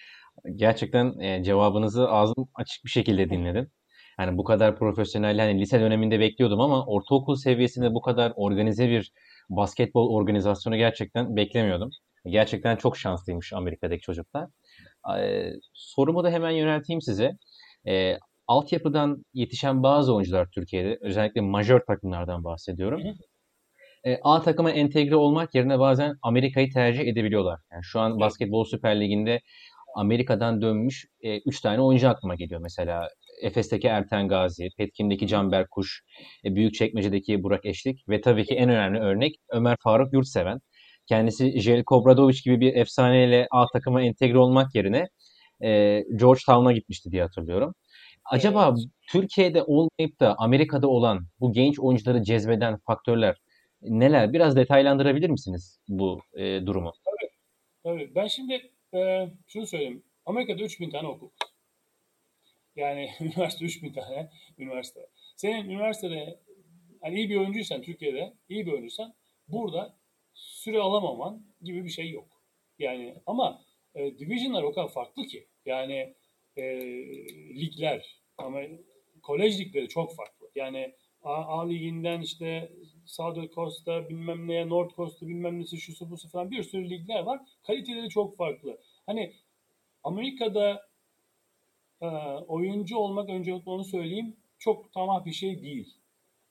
gerçekten 0.55 1.19
e, 1.19 1.43
cevabınızı 1.43 2.09
ağzım 2.09 2.49
açık 2.55 2.85
bir 2.85 2.89
şekilde 2.89 3.29
dinledim. 3.29 3.71
Yani 4.19 4.37
bu 4.37 4.43
kadar 4.43 4.77
profesyonel 4.77 5.39
hani 5.39 5.59
lise 5.61 5.79
döneminde 5.79 6.19
bekliyordum 6.19 6.61
ama 6.61 6.85
ortaokul 6.85 7.35
seviyesinde 7.35 7.93
bu 7.93 8.01
kadar 8.01 8.33
organize 8.35 8.89
bir 8.89 9.11
basketbol 9.49 10.15
organizasyonu 10.15 10.77
gerçekten 10.77 11.35
beklemiyordum. 11.35 11.89
Gerçekten 12.25 12.75
çok 12.75 12.97
şanslıymış 12.97 13.53
Amerika'daki 13.53 14.01
çocuklar. 14.01 14.47
E, 15.19 15.51
sorumu 15.73 16.23
da 16.23 16.29
hemen 16.29 16.51
yönelteyim 16.51 17.01
size. 17.01 17.31
E, 17.87 18.17
altyapıdan 18.47 19.25
yetişen 19.33 19.83
bazı 19.83 20.15
oyuncular 20.15 20.47
Türkiye'de 20.55 20.97
özellikle 21.01 21.41
majör 21.41 21.79
takımlardan 21.87 22.43
bahsediyorum. 22.43 23.01
Hı 23.03 23.09
hı. 23.09 23.13
E, 24.11 24.19
A 24.23 24.41
takıma 24.41 24.71
entegre 24.71 25.15
olmak 25.15 25.55
yerine 25.55 25.79
bazen 25.79 26.13
Amerika'yı 26.21 26.69
tercih 26.73 27.07
edebiliyorlar. 27.07 27.59
Yani 27.71 27.83
şu 27.83 27.99
an. 27.99 28.19
Basketbol 28.19 28.65
Süper 28.65 29.01
Ligi'nde 29.01 29.41
Amerika'dan 29.95 30.61
dönmüş 30.61 31.05
3 31.45 31.61
tane 31.61 31.81
oyuncu 31.81 32.09
aklıma 32.09 32.35
geliyor 32.35 32.61
mesela. 32.61 33.09
Efes'teki 33.41 33.87
Erten 33.87 34.27
Gazi, 34.27 34.69
Petkin'deki 34.77 35.27
Canberk 35.27 35.71
Kuş, 35.71 36.01
e, 36.45 36.55
Büyükçekmece'deki 36.55 37.43
Burak 37.43 37.65
Eşlik 37.65 38.09
ve 38.09 38.21
tabii 38.21 38.45
ki 38.45 38.55
en 38.55 38.69
önemli 38.69 38.99
örnek 38.99 39.35
Ömer 39.49 39.77
Faruk 39.83 40.13
Yurtseven. 40.13 40.59
Kendisi 41.05 41.59
Jelko 41.59 41.95
Obradovic 41.95 42.39
gibi 42.45 42.59
bir 42.59 42.75
efsaneyle 42.75 43.47
A 43.51 43.67
takıma 43.73 44.01
entegre 44.01 44.37
olmak 44.37 44.75
yerine 44.75 45.07
e, 45.63 46.03
Georgetown'a 46.15 46.71
gitmişti 46.71 47.11
diye 47.11 47.21
hatırlıyorum. 47.21 47.73
Acaba 48.25 48.67
Evet. 48.69 48.79
Türkiye'de 49.11 49.63
olmayıp 49.63 50.19
da 50.19 50.35
Amerika'da 50.37 50.87
olan 50.87 51.27
bu 51.39 51.53
genç 51.53 51.79
oyuncuları 51.79 52.23
cezbeden 52.23 52.77
faktörler 52.77 53.35
neler? 53.81 54.33
Biraz 54.33 54.55
detaylandırabilir 54.55 55.29
misiniz 55.29 55.79
bu 55.87 56.21
e, 56.33 56.65
durumu? 56.65 56.93
Tabii. 57.83 58.15
Ben 58.15 58.27
şimdi 58.27 58.53
e, 58.95 59.29
şunu 59.47 59.67
söyleyeyim. 59.67 60.03
Amerika'da 60.25 60.63
3000 60.63 60.89
tane 60.89 61.07
okul. 61.07 61.29
Yani 62.79 63.09
üniversite 63.19 63.65
3000 63.65 63.93
tane 63.93 64.29
üniversite. 64.57 65.09
Senin 65.35 65.69
üniversitede 65.69 66.39
hani 67.01 67.15
iyi 67.15 67.29
bir 67.29 67.35
oyuncuysan 67.35 67.81
Türkiye'de 67.81 68.33
iyi 68.49 68.65
bir 68.65 68.71
oyuncuysan 68.71 69.13
burada 69.47 69.97
süre 70.33 70.79
alamaman 70.79 71.45
gibi 71.61 71.85
bir 71.85 71.89
şey 71.89 72.11
yok. 72.11 72.41
Yani 72.79 73.15
ama 73.25 73.61
e, 73.95 74.19
divisionlar 74.19 74.63
o 74.63 74.73
kadar 74.73 74.89
farklı 74.89 75.23
ki. 75.27 75.47
Yani 75.65 76.15
e, 76.55 76.63
ligler 77.55 78.21
ama 78.37 78.61
kolej 79.21 79.59
ligleri 79.59 79.87
çok 79.87 80.15
farklı. 80.15 80.51
Yani 80.55 80.95
A, 81.23 81.33
A 81.33 81.67
liginden 81.67 82.21
işte 82.21 82.71
South 83.05 83.53
Coast'ta 83.55 84.09
bilmem 84.09 84.47
neye, 84.47 84.69
North 84.69 84.95
Coast'ta 84.95 85.27
bilmem 85.27 85.59
nesi, 85.59 85.77
şusu 85.77 86.11
busu 86.11 86.29
falan 86.29 86.51
bir 86.51 86.63
sürü 86.63 86.89
ligler 86.89 87.19
var. 87.19 87.41
Kaliteleri 87.63 88.09
çok 88.09 88.37
farklı. 88.37 88.79
Hani 89.05 89.33
Amerika'da 90.03 90.88
e, 92.01 92.05
oyuncu 92.47 92.97
olmak 92.97 93.29
öncelikle 93.29 93.71
onu 93.71 93.83
söyleyeyim 93.83 94.35
çok 94.59 94.93
tamah 94.93 95.25
bir 95.25 95.31
şey 95.31 95.61
değil. 95.61 95.93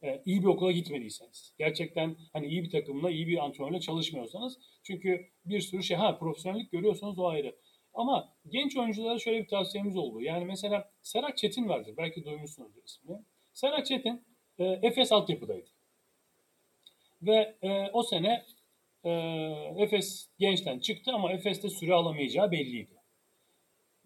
E, 0.03 0.23
iyi 0.27 0.43
bir 0.43 0.47
okula 0.47 0.73
gitmediyseniz. 0.73 1.55
Gerçekten 1.59 2.17
hani 2.33 2.47
iyi 2.47 2.63
bir 2.63 2.71
takımla, 2.71 3.11
iyi 3.11 3.27
bir 3.27 3.45
antrenörle 3.45 3.81
çalışmıyorsanız. 3.81 4.59
Çünkü 4.83 5.27
bir 5.45 5.61
sürü 5.61 5.83
şey, 5.83 5.97
ha 5.97 6.19
profesyonellik 6.19 6.73
görüyorsanız 6.73 7.19
o 7.19 7.27
ayrı. 7.27 7.57
Ama 7.95 8.35
genç 8.49 8.77
oyunculara 8.77 9.19
şöyle 9.19 9.43
bir 9.43 9.49
tavsiyemiz 9.49 9.97
oldu. 9.97 10.21
Yani 10.21 10.45
mesela 10.45 10.91
Serhat 11.03 11.39
Çetin 11.39 11.69
vardır. 11.69 11.95
Belki 11.97 12.25
duymuşsunuzdur 12.25 12.83
ismini. 12.85 13.19
Serhat 13.53 13.87
Çetin 13.87 14.25
e, 14.59 14.65
Efes 14.65 15.13
altyapıdaydı. 15.13 15.69
Ve 17.23 17.57
e, 17.63 17.91
o 17.93 18.03
sene 18.03 18.45
e, 19.05 19.11
Efes 19.77 20.29
gençten 20.39 20.79
çıktı 20.79 21.13
ama 21.15 21.33
Efes'te 21.33 21.69
süre 21.69 21.95
alamayacağı 21.95 22.53
belliydi. 22.53 22.98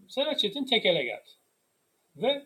Serhat 0.08 0.38
Çetin 0.38 0.64
tekele 0.64 1.04
geldi. 1.04 1.30
Ve 2.16 2.42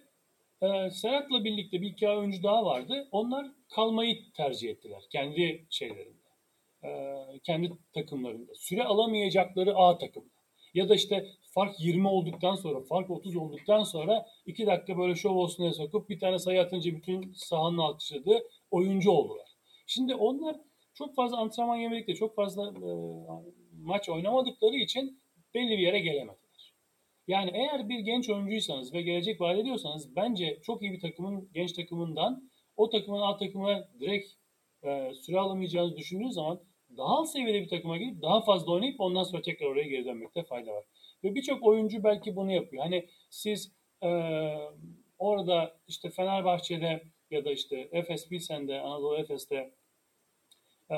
e, 0.63 0.91
Serhat'la 0.91 1.45
birlikte 1.45 1.81
bir 1.81 1.91
iki 1.91 2.09
oyuncu 2.09 2.43
daha 2.43 2.65
vardı. 2.65 3.09
Onlar 3.13 3.47
kalmayı 3.75 4.33
tercih 4.33 4.71
ettiler 4.71 5.03
kendi 5.11 5.67
şeylerinde. 5.71 6.27
E, 6.85 6.91
kendi 7.43 7.73
takımlarında. 7.95 8.55
Süre 8.55 8.85
alamayacakları 8.85 9.77
A 9.77 9.99
takımda. 9.99 10.37
Ya 10.75 10.89
da 10.89 10.95
işte 10.95 11.27
fark 11.55 11.81
20 11.81 12.09
olduktan 12.09 12.55
sonra, 12.55 12.81
fark 12.81 13.11
30 13.11 13.37
olduktan 13.37 13.83
sonra 13.83 14.27
2 14.47 14.67
dakika 14.67 14.99
böyle 14.99 15.15
şov 15.15 15.37
olsun 15.37 15.63
diye 15.63 15.73
sokup 15.73 16.09
bir 16.09 16.19
tane 16.19 16.39
sayı 16.39 16.61
atınca 16.61 16.93
bütün 16.93 17.33
sahanın 17.33 17.79
alkışladığı 17.79 18.43
oyuncu 18.71 19.11
oldular. 19.11 19.49
Şimdi 19.87 20.15
onlar 20.15 20.57
çok 20.95 21.15
fazla 21.15 21.37
antrenman 21.37 21.77
yemedikleri, 21.77 22.17
çok 22.17 22.35
fazla 22.35 22.69
e, 22.69 22.91
maç 23.83 24.09
oynamadıkları 24.09 24.77
için 24.77 25.21
belli 25.55 25.71
bir 25.71 25.83
yere 25.83 25.99
gelemediler. 25.99 26.46
Yani 27.27 27.51
eğer 27.55 27.89
bir 27.89 27.99
genç 27.99 28.31
oyuncuysanız 28.31 28.95
ve 28.95 29.03
gelecek 29.03 29.41
vaat 29.41 29.59
ediyorsanız 29.59 30.17
bence 30.17 30.61
çok 30.63 30.83
iyi 30.83 30.93
bir 30.93 31.01
takımın 31.01 31.51
genç 31.55 31.73
takımından 31.73 32.51
o 32.77 32.91
takımın 32.91 33.21
alt 33.21 33.39
takımına 33.39 33.89
direkt 34.01 34.29
e, 34.83 35.15
süre 35.15 35.39
alamayacağınızı 35.39 35.97
düşündüğünüz 35.97 36.35
zaman 36.35 36.61
daha 36.97 37.09
alt 37.09 37.29
seviyede 37.29 37.63
bir 37.63 37.69
takıma 37.69 37.97
gidip 37.97 38.23
daha 38.23 38.41
fazla 38.41 38.73
oynayıp 38.73 39.01
ondan 39.01 39.23
sonra 39.23 39.43
tekrar 39.43 39.67
oraya 39.67 39.89
geri 39.89 40.05
dönmekte 40.05 40.43
fayda 40.43 40.73
var. 40.73 40.85
Ve 41.25 41.35
birçok 41.35 41.63
oyuncu 41.63 42.05
belki 42.05 42.37
bunu 42.37 42.53
yapıyor. 42.53 42.83
Hani 42.83 43.09
siz 43.31 43.73
e, 44.03 44.11
orada 45.19 45.77
işte 45.89 46.11
Fenerbahçe'de 46.11 47.03
ya 47.31 47.45
da 47.45 47.53
işte 47.53 47.89
Efes 47.93 48.29
Pilsen'de, 48.29 48.81
Anadolu 48.81 49.17
Efes'te 49.17 49.75
e, 50.91 50.97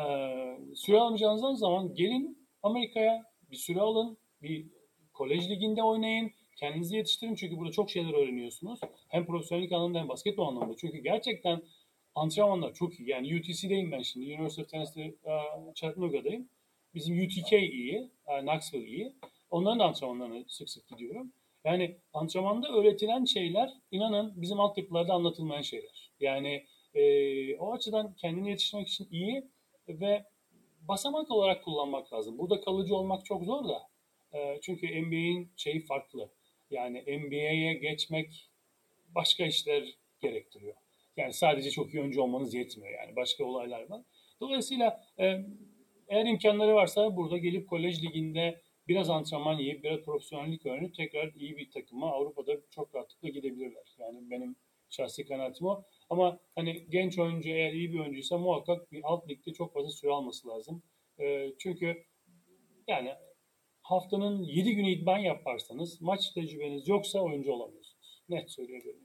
süre 0.74 0.98
alamayacağınız 0.98 1.58
zaman 1.58 1.94
gelin 1.94 2.48
Amerika'ya 2.62 3.24
bir 3.50 3.56
süre 3.56 3.80
alın, 3.80 4.18
bir 4.42 4.77
kolej 5.18 5.50
liginde 5.50 5.82
oynayın, 5.82 6.30
kendinizi 6.56 6.96
yetiştirin 6.96 7.34
çünkü 7.34 7.58
burada 7.58 7.72
çok 7.72 7.90
şeyler 7.90 8.14
öğreniyorsunuz. 8.14 8.80
Hem 9.08 9.26
profesyonellik 9.26 9.72
anlamında 9.72 9.98
hem 9.98 10.08
basketbol 10.08 10.48
anlamında. 10.48 10.76
Çünkü 10.76 10.98
gerçekten 10.98 11.62
antrenmanlar 12.14 12.74
çok 12.74 13.00
iyi. 13.00 13.08
Yani 13.10 13.36
UTC'deyim 13.38 13.92
ben 13.92 14.02
şimdi. 14.02 14.26
University 14.34 14.62
of 14.62 14.68
Tennessee 14.68 15.14
uh, 15.24 15.74
Chattanoogha'dayım. 15.74 16.48
Bizim 16.94 17.24
UTK 17.24 17.52
iyi, 17.52 18.10
uh, 18.26 18.40
Knoxville 18.40 18.86
iyi. 18.86 19.12
Onların 19.50 19.78
antrenmanlarına 19.78 20.44
sık 20.48 20.70
sık 20.70 20.88
gidiyorum. 20.88 21.32
Yani 21.64 21.96
antrenmanda 22.14 22.68
öğretilen 22.68 23.24
şeyler 23.24 23.72
inanın 23.90 24.32
bizim 24.36 24.60
altyapılarda 24.60 25.12
anlatılmayan 25.12 25.62
şeyler. 25.62 26.10
Yani 26.20 26.66
e, 26.94 27.56
o 27.56 27.72
açıdan 27.72 28.14
kendini 28.14 28.50
yetiştirmek 28.50 28.88
için 28.88 29.08
iyi 29.10 29.48
ve 29.88 30.24
basamak 30.88 31.30
olarak 31.30 31.64
kullanmak 31.64 32.12
lazım. 32.12 32.38
Burada 32.38 32.60
kalıcı 32.60 32.96
olmak 32.96 33.24
çok 33.24 33.44
zor 33.44 33.68
da. 33.68 33.88
E, 34.34 34.60
çünkü 34.62 35.02
NBA'in 35.02 35.52
şeyi 35.56 35.80
farklı. 35.80 36.30
Yani 36.70 37.18
NBA'ye 37.18 37.74
geçmek 37.74 38.50
başka 39.14 39.46
işler 39.46 39.98
gerektiriyor. 40.20 40.74
Yani 41.16 41.32
sadece 41.32 41.70
çok 41.70 41.94
iyi 41.94 42.00
oyuncu 42.00 42.22
olmanız 42.22 42.54
yetmiyor 42.54 43.00
yani. 43.00 43.16
Başka 43.16 43.44
olaylar 43.44 43.90
var. 43.90 44.02
Dolayısıyla 44.40 45.04
e, 45.18 45.44
eğer 46.08 46.26
imkanları 46.26 46.74
varsa 46.74 47.16
burada 47.16 47.38
gelip 47.38 47.68
kolej 47.68 48.04
liginde 48.04 48.60
biraz 48.88 49.10
antrenman 49.10 49.58
yiyip 49.58 49.84
biraz 49.84 50.00
profesyonellik 50.00 50.66
öğrenip 50.66 50.94
tekrar 50.94 51.32
iyi 51.34 51.56
bir 51.56 51.70
takıma 51.70 52.12
Avrupa'da 52.12 52.52
çok 52.70 52.94
rahatlıkla 52.94 53.28
gidebilirler. 53.28 53.96
Yani 53.98 54.30
benim 54.30 54.56
şahsi 54.90 55.24
kanaatim 55.24 55.66
o. 55.66 55.84
Ama 56.10 56.38
hani 56.54 56.86
genç 56.90 57.18
oyuncu 57.18 57.48
eğer 57.48 57.72
iyi 57.72 57.92
bir 57.92 57.98
oyuncuysa 57.98 58.38
muhakkak 58.38 58.92
bir 58.92 59.00
alt 59.04 59.28
ligde 59.28 59.52
çok 59.52 59.74
fazla 59.74 59.90
süre 59.90 60.10
alması 60.10 60.48
lazım. 60.48 60.82
E, 61.20 61.52
çünkü 61.58 62.04
yani 62.86 63.14
haftanın 63.88 64.42
7 64.42 64.74
günü 64.74 64.90
idman 64.90 65.18
yaparsanız 65.18 66.00
maç 66.00 66.32
tecrübeniz 66.32 66.88
yoksa 66.88 67.20
oyuncu 67.20 67.52
olamıyorsunuz. 67.52 68.22
Net 68.28 68.50
söylüyorum. 68.50 69.00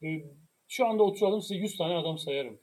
Yani. 0.00 0.24
Şu 0.68 0.86
anda 0.86 1.02
oturalım 1.02 1.42
size 1.42 1.54
100 1.54 1.76
tane 1.76 1.94
adam 1.94 2.18
sayarım. 2.18 2.60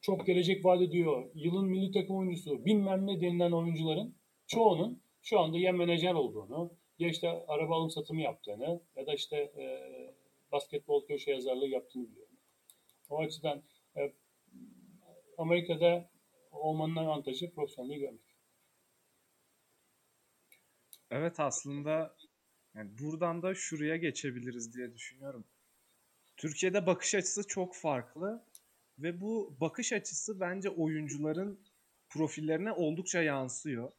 Çok 0.00 0.26
gelecek 0.26 0.64
vaat 0.64 0.82
ediyor. 0.82 1.30
Yılın 1.34 1.66
milli 1.66 1.92
takım 1.92 2.16
oyuncusu 2.16 2.64
bilmem 2.64 3.06
ne 3.06 3.20
denilen 3.20 3.52
oyuncuların 3.52 4.16
çoğunun 4.46 5.02
şu 5.22 5.40
anda 5.40 5.58
ya 5.58 5.72
menajer 5.72 6.14
olduğunu 6.14 6.70
ya 6.98 7.08
işte 7.08 7.28
araba 7.48 7.76
alım 7.76 7.90
satımı 7.90 8.20
yaptığını 8.20 8.80
ya 8.96 9.06
da 9.06 9.14
işte 9.14 9.36
e, 9.36 9.64
basketbol 10.52 11.06
köşe 11.06 11.30
yazarlığı 11.30 11.68
yaptığını 11.68 12.10
biliyorum. 12.10 12.36
O 13.10 13.18
açıdan 13.18 13.62
e, 13.96 14.12
Amerika'da 15.38 16.10
olmanın 16.52 16.96
avantajı 16.96 17.54
profesyonelliği 17.54 18.00
görmek. 18.00 18.25
Evet 21.10 21.40
aslında 21.40 22.16
yani 22.74 22.98
buradan 22.98 23.42
da 23.42 23.54
şuraya 23.54 23.96
geçebiliriz 23.96 24.74
diye 24.74 24.94
düşünüyorum. 24.94 25.44
Türkiye'de 26.36 26.86
bakış 26.86 27.14
açısı 27.14 27.46
çok 27.46 27.76
farklı 27.76 28.44
ve 28.98 29.20
bu 29.20 29.56
bakış 29.60 29.92
açısı 29.92 30.40
bence 30.40 30.70
oyuncuların 30.70 31.60
profillerine 32.08 32.72
oldukça 32.72 33.22
yansıyor. 33.22 33.92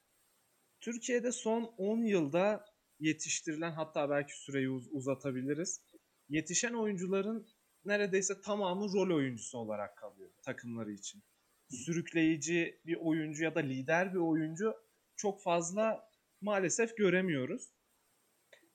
Türkiye'de 0.80 1.32
son 1.32 1.64
10 1.78 2.04
yılda 2.04 2.66
yetiştirilen 3.00 3.72
hatta 3.72 4.10
belki 4.10 4.40
süreyi 4.42 4.70
uz- 4.70 4.90
uzatabiliriz. 4.92 5.82
Yetişen 6.30 6.74
oyuncuların 6.74 7.48
neredeyse 7.86 8.42
tamamı 8.42 8.94
rol 8.94 9.16
oyuncusu 9.16 9.58
olarak 9.58 9.98
kalıyor 9.98 10.30
takımları 10.44 10.92
için. 10.92 11.24
Sürükleyici 11.70 12.82
bir 12.86 12.96
oyuncu 12.96 13.44
ya 13.44 13.56
da 13.56 13.60
lider 13.60 14.14
bir 14.14 14.20
oyuncu 14.20 14.76
çok 15.16 15.44
fazla 15.44 16.07
maalesef 16.42 16.98
göremiyoruz. 16.98 17.70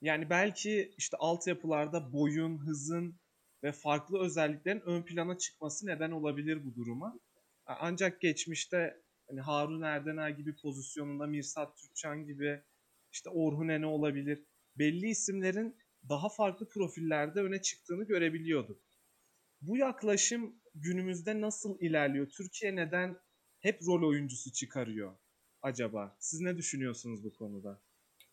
Yani 0.01 0.29
belki 0.29 0.93
işte 0.97 1.17
altyapılarda 1.17 2.13
boyun, 2.13 2.57
hızın 2.57 3.19
ve 3.63 3.71
farklı 3.71 4.19
özelliklerin 4.19 4.81
ön 4.81 5.03
plana 5.03 5.37
çıkması 5.37 5.87
neden 5.87 6.11
olabilir 6.11 6.65
bu 6.65 6.75
duruma. 6.75 7.19
Ancak 7.65 8.21
geçmişte 8.21 9.03
hani 9.27 9.41
Harun 9.41 9.81
Erdener 9.81 10.29
gibi 10.29 10.55
pozisyonunda 10.55 11.27
Mirsat 11.27 11.77
Türkçan 11.77 12.25
gibi 12.25 12.61
işte 13.11 13.29
Orhun 13.29 13.67
Ene 13.67 13.85
olabilir. 13.85 14.43
Belli 14.75 15.09
isimlerin 15.09 15.77
daha 16.09 16.29
farklı 16.29 16.69
profillerde 16.69 17.41
öne 17.41 17.61
çıktığını 17.61 18.03
görebiliyorduk. 18.03 18.81
Bu 19.61 19.77
yaklaşım 19.77 20.55
günümüzde 20.75 21.41
nasıl 21.41 21.79
ilerliyor? 21.79 22.29
Türkiye 22.29 22.75
neden 22.75 23.17
hep 23.59 23.81
rol 23.87 24.09
oyuncusu 24.09 24.51
çıkarıyor 24.51 25.22
acaba? 25.63 26.15
Siz 26.19 26.41
ne 26.41 26.57
düşünüyorsunuz 26.57 27.23
bu 27.23 27.33
konuda? 27.33 27.79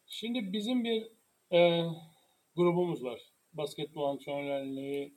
Şimdi 0.06 0.52
bizim 0.52 0.84
bir 0.84 1.08
e, 1.52 1.84
grubumuz 2.56 3.04
var. 3.04 3.20
Basketbol 3.52 4.04
Antrenörlerliği 4.04 5.14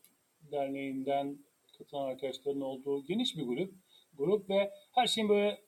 Derneği'nden 0.52 1.38
katılan 1.78 2.10
arkadaşların 2.10 2.62
olduğu 2.62 3.06
geniş 3.06 3.38
bir 3.38 3.44
grup. 3.44 3.74
Grup 4.18 4.50
ve 4.50 4.72
her 4.92 5.08
şeyin 5.08 5.30
böyle 5.30 5.62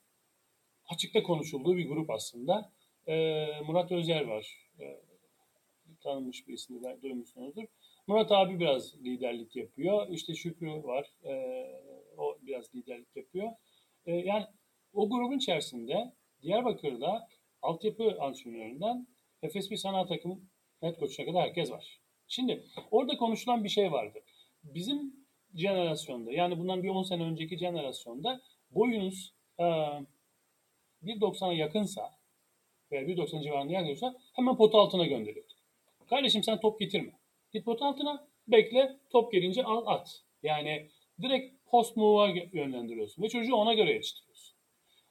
açıkta 0.85 1.23
konuşulduğu 1.23 1.77
bir 1.77 1.87
grup 1.87 2.09
aslında. 2.09 2.71
E, 3.07 3.45
Murat 3.67 3.91
Özer 3.91 4.25
var. 4.25 4.69
E, 4.79 5.01
tanınmış 6.03 6.47
bir 6.47 6.53
isim 6.53 6.83
de 6.83 6.99
duymuşsunuzdur. 7.01 7.63
Murat 8.07 8.31
abi 8.31 8.59
biraz 8.59 8.95
liderlik 9.03 9.55
yapıyor. 9.55 10.07
İşte 10.09 10.35
Şükrü 10.35 10.67
var. 10.67 11.13
E, 11.23 11.33
o 12.17 12.37
biraz 12.41 12.75
liderlik 12.75 13.15
yapıyor. 13.15 13.51
E, 14.05 14.11
yani 14.11 14.45
o 14.93 15.09
grubun 15.09 15.37
içerisinde 15.37 16.13
Diyarbakır'da 16.41 17.27
altyapı 17.61 18.17
antrenöründen 18.19 19.07
Efes 19.43 19.71
bir 19.71 19.77
sanat 19.77 20.09
takımı 20.09 20.39
net 20.81 20.99
koçuna 20.99 21.25
kadar 21.25 21.41
herkes 21.41 21.71
var. 21.71 21.99
Şimdi 22.27 22.63
orada 22.91 23.17
konuşulan 23.17 23.63
bir 23.63 23.69
şey 23.69 23.91
vardı. 23.91 24.19
Bizim 24.63 25.13
jenerasyonda 25.55 26.31
yani 26.31 26.59
bundan 26.59 26.83
bir 26.83 26.89
10 26.89 27.03
sene 27.03 27.23
önceki 27.23 27.57
jenerasyonda 27.57 28.41
boyunuz 28.71 29.33
e, 29.59 29.63
1.90'a 29.63 31.53
yakınsa 31.53 32.11
veya 32.91 33.03
1.90 33.03 33.43
civarında 33.43 33.73
yakınsa 33.73 34.15
hemen 34.33 34.57
pot 34.57 34.75
altına 34.75 35.05
gönderiyordu. 35.05 35.53
Kardeşim 36.09 36.43
sen 36.43 36.59
top 36.59 36.79
getirme. 36.79 37.11
Git 37.51 37.65
pot 37.65 37.81
altına 37.81 38.27
bekle 38.47 38.97
top 39.09 39.31
gelince 39.31 39.63
al 39.63 39.83
at. 39.85 40.23
Yani 40.43 40.89
direkt 41.21 41.65
post 41.65 41.97
move'a 41.97 42.27
yönlendiriyorsun 42.53 43.23
ve 43.23 43.29
çocuğu 43.29 43.55
ona 43.55 43.73
göre 43.73 43.93
yetiştiriyorsun. 43.93 44.55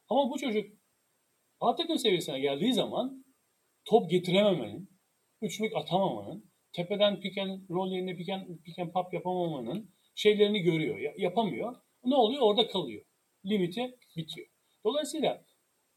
Ama 0.09 0.31
bu 0.31 0.39
çocuk 0.39 0.74
A 1.65 1.77
takım 1.77 1.99
seviyesine 1.99 2.41
geldiği 2.41 2.73
zaman 2.73 3.25
top 3.85 4.11
getirememenin, 4.11 4.91
üçlük 5.43 5.77
atamamanın, 5.77 6.51
tepeden 6.73 7.21
pick 7.21 7.39
and 7.39 7.71
roll 7.71 7.93
yerine 7.93 8.17
pick 8.65 8.79
and 8.79 8.93
pop 8.93 9.15
yapamamanın 9.15 9.91
şeylerini 10.15 10.61
görüyor. 10.61 10.99
Ya, 10.99 11.13
yapamıyor. 11.19 11.77
Ne 12.05 12.15
oluyor? 12.15 12.43
Orada 12.43 12.69
kalıyor. 12.69 13.05
Limiti 13.47 13.99
bitiyor. 14.17 14.47
Dolayısıyla 14.85 15.45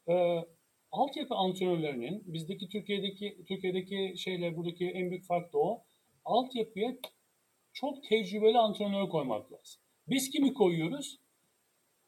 e, 0.08 0.44
altyapı 0.90 1.34
antrenörlerinin 1.34 2.22
bizdeki 2.26 2.68
Türkiye'deki 2.68 3.44
Türkiye'deki 3.48 4.14
şeyle 4.18 4.56
buradaki 4.56 4.86
en 4.88 5.10
büyük 5.10 5.26
fark 5.26 5.52
da 5.52 5.58
o. 5.58 5.84
Altyapıya 6.24 6.96
çok 7.72 8.04
tecrübeli 8.04 8.58
antrenör 8.58 9.08
koymak 9.08 9.52
lazım. 9.52 9.82
Biz 10.08 10.30
kimi 10.30 10.54
koyuyoruz? 10.54 11.18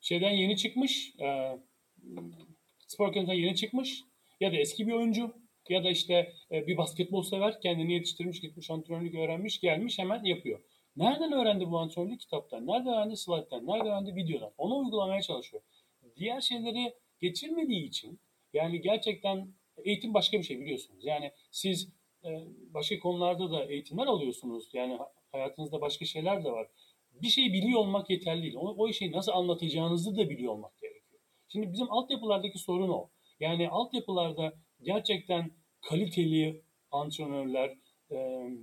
Şeyden 0.01 0.31
yeni 0.31 0.57
çıkmış, 0.57 1.15
e, 1.21 1.59
spor 2.91 3.09
akademisinden 3.09 3.38
yeni 3.38 3.57
çıkmış 3.57 4.05
ya 4.41 4.53
da 4.53 4.57
eski 4.57 4.86
bir 4.86 4.93
oyuncu 4.93 5.34
ya 5.68 5.84
da 5.84 5.91
işte 5.91 6.32
e, 6.53 6.66
bir 6.66 6.76
basketbol 6.76 7.22
sever 7.22 7.61
kendini 7.61 7.93
yetiştirmiş 7.93 8.41
gitmiş 8.41 8.70
antrenörlük 8.70 9.14
öğrenmiş 9.14 9.61
gelmiş 9.61 9.99
hemen 9.99 10.24
yapıyor. 10.24 10.61
Nereden 10.97 11.32
öğrendi 11.32 11.70
bu 11.70 11.78
antrenörlük 11.78 12.20
kitaptan? 12.20 12.66
Nereden 12.66 12.95
öğrendi 12.95 13.16
slayttan? 13.16 13.66
Nereden 13.66 13.86
öğrendi 13.86 14.14
videodan? 14.14 14.53
Onu 14.59 14.78
uygulamaya 14.78 15.22
çalışıyor. 15.22 15.62
Diğer 16.16 16.41
şeyleri 16.41 16.95
geçirmediği 17.20 17.88
için 17.88 18.20
yani 18.53 18.80
gerçekten 18.80 19.49
eğitim 19.84 20.14
başka 20.14 20.38
bir 20.38 20.43
şey 20.43 20.61
biliyorsunuz. 20.61 21.05
Yani 21.05 21.32
siz 21.51 21.88
e, 22.24 22.28
başka 22.74 22.99
konularda 22.99 23.51
da 23.51 23.64
eğitimler 23.64 24.07
alıyorsunuz. 24.07 24.68
Yani 24.72 24.99
hayatınızda 25.32 25.80
başka 25.80 26.05
şeyler 26.05 26.45
de 26.45 26.51
var. 26.51 26.66
Bir 27.22 27.28
şey 27.28 27.53
biliyor 27.53 27.80
olmak 27.80 28.11
yeterli 28.11 28.43
değil. 28.43 28.55
O, 28.57 28.74
o 28.78 28.88
işi 28.88 29.12
nasıl 29.12 29.32
anlatacağınızı 29.32 30.16
da 30.16 30.30
biliyor 30.30 30.53
olmak 30.53 30.78
gerekiyor. 30.78 31.00
Şimdi 31.53 31.73
bizim 31.73 31.93
altyapılardaki 31.93 32.59
sorun 32.59 32.89
o. 32.89 33.11
Yani 33.41 33.69
altyapılarda 33.69 34.53
gerçekten 34.83 35.51
kaliteli 35.81 36.63
antrenörler, 36.91 37.79
e, 38.11 38.17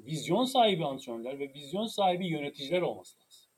vizyon 0.06 0.46
sahibi 0.46 0.86
antrenörler 0.86 1.40
ve 1.40 1.54
vizyon 1.54 1.86
sahibi 1.86 2.28
yöneticiler 2.28 2.82
olması 2.82 3.18
lazım. 3.20 3.52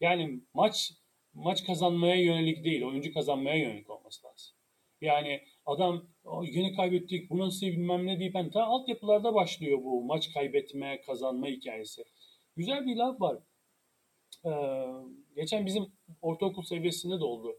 Yani 0.00 0.40
maç 0.54 0.92
maç 1.34 1.64
kazanmaya 1.64 2.22
yönelik 2.22 2.64
değil, 2.64 2.82
oyuncu 2.82 3.14
kazanmaya 3.14 3.56
yönelik 3.56 3.90
olması 3.90 4.26
lazım. 4.26 4.56
Yani 5.00 5.40
adam 5.66 6.08
yine 6.42 6.72
kaybettik, 6.72 7.30
bu 7.30 7.38
nasıl 7.38 7.66
bilmem 7.66 8.06
ne 8.06 8.20
deyip 8.20 8.34
yani 8.34 8.50
ta 8.50 8.64
altyapılarda 8.64 9.34
başlıyor 9.34 9.78
bu 9.84 10.04
maç 10.04 10.32
kaybetme, 10.34 11.00
kazanma 11.00 11.46
hikayesi. 11.46 12.04
Güzel 12.56 12.86
bir 12.86 12.96
laf 12.96 13.20
var. 13.20 13.38
Ee, 14.46 14.50
geçen 15.36 15.66
bizim 15.66 15.92
ortaokul 16.22 16.62
seviyesinde 16.62 17.20
de 17.20 17.24
oldu. 17.24 17.58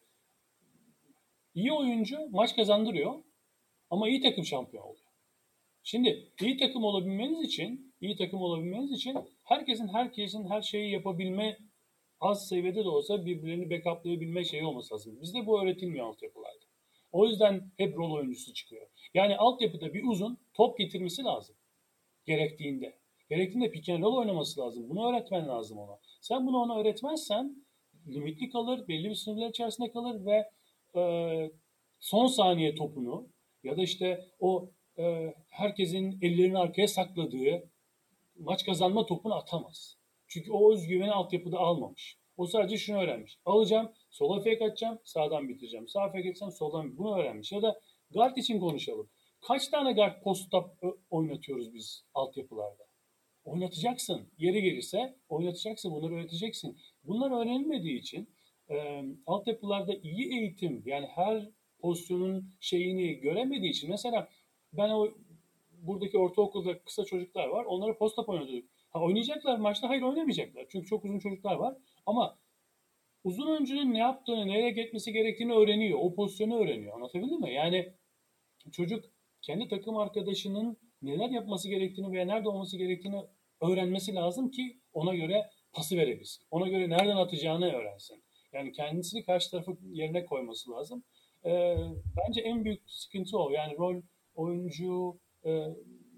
İyi 1.54 1.74
oyuncu 1.74 2.30
maç 2.30 2.56
kazandırıyor 2.56 3.24
ama 3.90 4.10
iyi 4.10 4.22
takım 4.22 4.46
şampiyon 4.46 4.84
oluyor. 4.84 5.10
Şimdi 5.84 6.32
iyi 6.42 6.58
takım 6.58 6.84
olabilmeniz 6.84 7.46
için, 7.46 7.96
iyi 8.02 8.16
takım 8.16 8.42
olabilmeniz 8.42 8.92
için 8.92 9.18
herkesin 9.44 9.88
herkesin 9.88 10.50
her 10.50 10.62
şeyi 10.62 10.92
yapabilme 10.92 11.58
az 12.20 12.48
seviyede 12.48 12.84
de 12.84 12.90
olsa 12.90 13.26
birbirlerini 13.26 13.70
backuplayabilme 13.70 14.44
şeyi 14.44 14.66
olması 14.66 14.94
lazım. 14.94 15.22
Bizde 15.22 15.46
bu 15.46 15.62
öğretilmiyor 15.62 16.08
altyapılarda. 16.08 16.66
O 17.12 17.26
yüzden 17.28 17.72
hep 17.78 17.98
rol 17.98 18.12
oyuncusu 18.12 18.54
çıkıyor. 18.54 18.88
Yani 19.14 19.38
altyapıda 19.38 19.94
bir 19.94 20.04
uzun 20.04 20.38
top 20.54 20.78
getirmesi 20.78 21.24
lazım. 21.24 21.56
Gerektiğinde. 22.26 23.00
Gerektiğinde 23.30 23.72
pick 23.72 23.90
and 23.90 24.04
roll 24.04 24.18
oynaması 24.18 24.62
lazım. 24.62 24.90
Bunu 24.90 25.10
öğretmen 25.10 25.48
lazım 25.48 25.78
ona. 25.78 26.00
Sen 26.22 26.48
bunu 26.48 26.58
ona 26.58 26.80
öğretmezsen 26.80 27.66
limitli 28.08 28.50
kalır, 28.50 28.88
belli 28.88 29.10
bir 29.10 29.16
sınırlar 29.16 29.50
içerisinde 29.50 29.92
kalır 29.92 30.26
ve 30.26 30.50
e, 30.96 31.02
son 32.00 32.28
saniye 32.28 32.76
topunu 32.76 33.30
ya 33.64 33.78
da 33.78 33.82
işte 33.82 34.26
o 34.40 34.72
e, 34.98 35.34
herkesin 35.50 36.20
ellerini 36.22 36.58
arkaya 36.58 36.88
sakladığı 36.88 37.70
maç 38.40 38.66
kazanma 38.66 39.06
topunu 39.06 39.36
atamaz. 39.36 39.98
Çünkü 40.28 40.52
o 40.52 40.74
özgüveni 40.74 41.12
altyapıda 41.12 41.58
almamış. 41.58 42.20
O 42.38 42.46
sadece 42.46 42.78
şunu 42.78 42.98
öğrenmiş. 43.02 43.40
Alacağım, 43.46 43.92
sola 44.10 44.40
fake 44.40 44.66
atacağım, 44.66 45.00
sağdan 45.04 45.50
bitireceğim. 45.50 45.88
Sağ 45.88 46.08
fake 46.08 46.30
atacağım, 46.30 46.52
soldan 46.52 46.98
bunu 46.98 47.20
öğrenmiş. 47.20 47.52
Ya 47.52 47.62
da 47.62 47.80
guard 48.12 48.38
için 48.38 48.60
konuşalım. 48.60 49.10
Kaç 49.48 49.68
tane 49.68 49.94
guard 49.94 50.24
post-up 50.24 50.98
oynatıyoruz 51.10 51.74
biz 51.74 52.04
altyapılarda? 52.14 52.84
Oynatacaksın. 53.44 54.30
Yeri 54.38 54.62
gelirse 54.62 55.16
oynatacaksın. 55.30 55.92
Bunları 55.92 56.14
öğreteceksin. 56.14 56.78
Bunlar 57.04 57.42
öğrenilmediği 57.42 58.00
için 58.00 58.30
e, 58.70 59.04
altyapılarda 59.26 59.94
iyi 59.94 60.40
eğitim 60.40 60.84
yani 60.86 61.06
her 61.06 61.50
pozisyonun 61.80 62.54
şeyini 62.60 63.20
göremediği 63.20 63.72
için 63.72 63.90
mesela 63.90 64.30
ben 64.74 64.90
o 64.90 65.10
buradaki 65.82 66.18
ortaokulda 66.18 66.80
kısa 66.80 67.06
çocuklar 67.06 67.48
var. 67.48 67.66
Onları 67.66 67.98
post-up 67.98 68.30
oynatıyorduk. 68.30 68.70
Ha, 68.90 69.02
oynayacaklar 69.02 69.58
maçta? 69.58 69.90
Hayır 69.90 70.02
oynamayacaklar. 70.02 70.66
Çünkü 70.70 70.88
çok 70.88 71.06
uzun 71.06 71.20
çocuklar 71.20 71.56
var. 71.56 71.76
Ama 72.06 72.38
uzun 73.24 73.48
oyuncunun 73.48 73.94
ne 73.94 73.98
yaptığını, 73.98 74.48
nereye 74.48 74.70
gitmesi 74.72 75.14
gerektiğini 75.14 75.54
öğreniyor. 75.54 76.00
O 76.02 76.16
pozisyonu 76.16 76.60
öğreniyor. 76.60 76.96
Anlatabildim 76.96 77.42
mi? 77.42 77.54
Yani 77.54 77.94
çocuk 78.72 79.06
kendi 79.42 79.68
takım 79.68 79.98
arkadaşının 79.98 80.78
neler 81.02 81.30
yapması 81.30 81.70
gerektiğini 81.70 82.12
veya 82.12 82.26
nerede 82.26 82.50
olması 82.50 82.78
gerektiğini 82.78 83.26
öğrenmesi 83.62 84.16
lazım 84.16 84.52
ki 84.52 84.80
ona 84.94 85.16
göre 85.16 85.50
pası 85.74 85.98
verebilsin. 85.98 86.46
Ona 86.52 86.68
göre 86.68 86.90
nereden 86.90 87.18
atacağını 87.18 87.72
öğrensin. 87.72 88.24
Yani 88.54 88.72
kendisini 88.72 89.26
karşı 89.26 89.52
tarafı 89.52 89.78
yerine 89.92 90.26
koyması 90.26 90.72
lazım. 90.72 91.04
Ee, 91.46 91.76
bence 92.18 92.42
en 92.42 92.66
büyük 92.66 92.82
sıkıntı 92.88 93.38
o. 93.38 93.50
Yani 93.50 93.78
rol 93.78 94.02
oyuncu 94.36 95.20
e, 95.44 95.50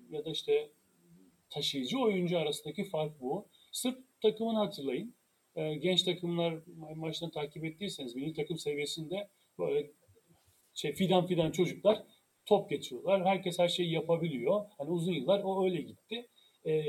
ya 0.09 0.25
da 0.25 0.29
işte 0.29 0.69
taşıyıcı 1.49 1.99
oyuncu 1.99 2.39
arasındaki 2.39 2.84
fark 2.84 3.21
bu. 3.21 3.47
Sırp 3.71 4.21
takımını 4.21 4.57
hatırlayın. 4.57 5.15
E, 5.55 5.75
genç 5.75 6.03
takımlar 6.03 6.59
maçını 6.95 7.32
takip 7.32 7.65
ettiyseniz 7.65 8.15
milli 8.15 8.34
takım 8.34 8.57
seviyesinde 8.57 9.27
böyle 9.59 9.91
şey 10.73 10.93
fidan 10.93 11.27
fidan 11.27 11.51
çocuklar 11.51 12.03
top 12.45 12.69
geçiyorlar. 12.69 13.25
Herkes 13.25 13.59
her 13.59 13.67
şeyi 13.67 13.91
yapabiliyor. 13.91 14.65
Hani 14.77 14.89
uzun 14.89 15.13
yıllar 15.13 15.41
o 15.43 15.65
öyle 15.65 15.82
gitti. 15.82 16.27
E, 16.65 16.84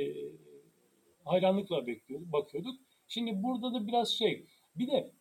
hayranlıkla 1.25 1.87
bekliyorduk, 1.87 2.33
bakıyorduk. 2.33 2.81
Şimdi 3.09 3.43
burada 3.43 3.75
da 3.75 3.87
biraz 3.87 4.09
şey. 4.09 4.47
Bir 4.77 4.87
de 4.87 4.97
e, 4.97 5.13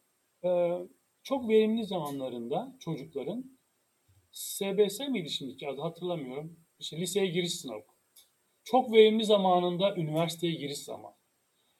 çok 1.24 1.50
verimli 1.50 1.86
zamanlarında 1.86 2.78
çocukların 2.80 3.58
SBS 4.32 5.00
miydi 5.00 5.30
şimdiki 5.30 5.68
adı 5.68 5.82
hatırlamıyorum. 5.82 6.60
İşte 6.80 6.98
liseye 6.98 7.28
giriş 7.28 7.54
sınavı. 7.54 7.84
Çok 8.64 8.94
verimli 8.94 9.26
zamanında 9.26 9.96
üniversiteye 9.96 10.54
giriş 10.54 10.78
zamanı. 10.78 11.16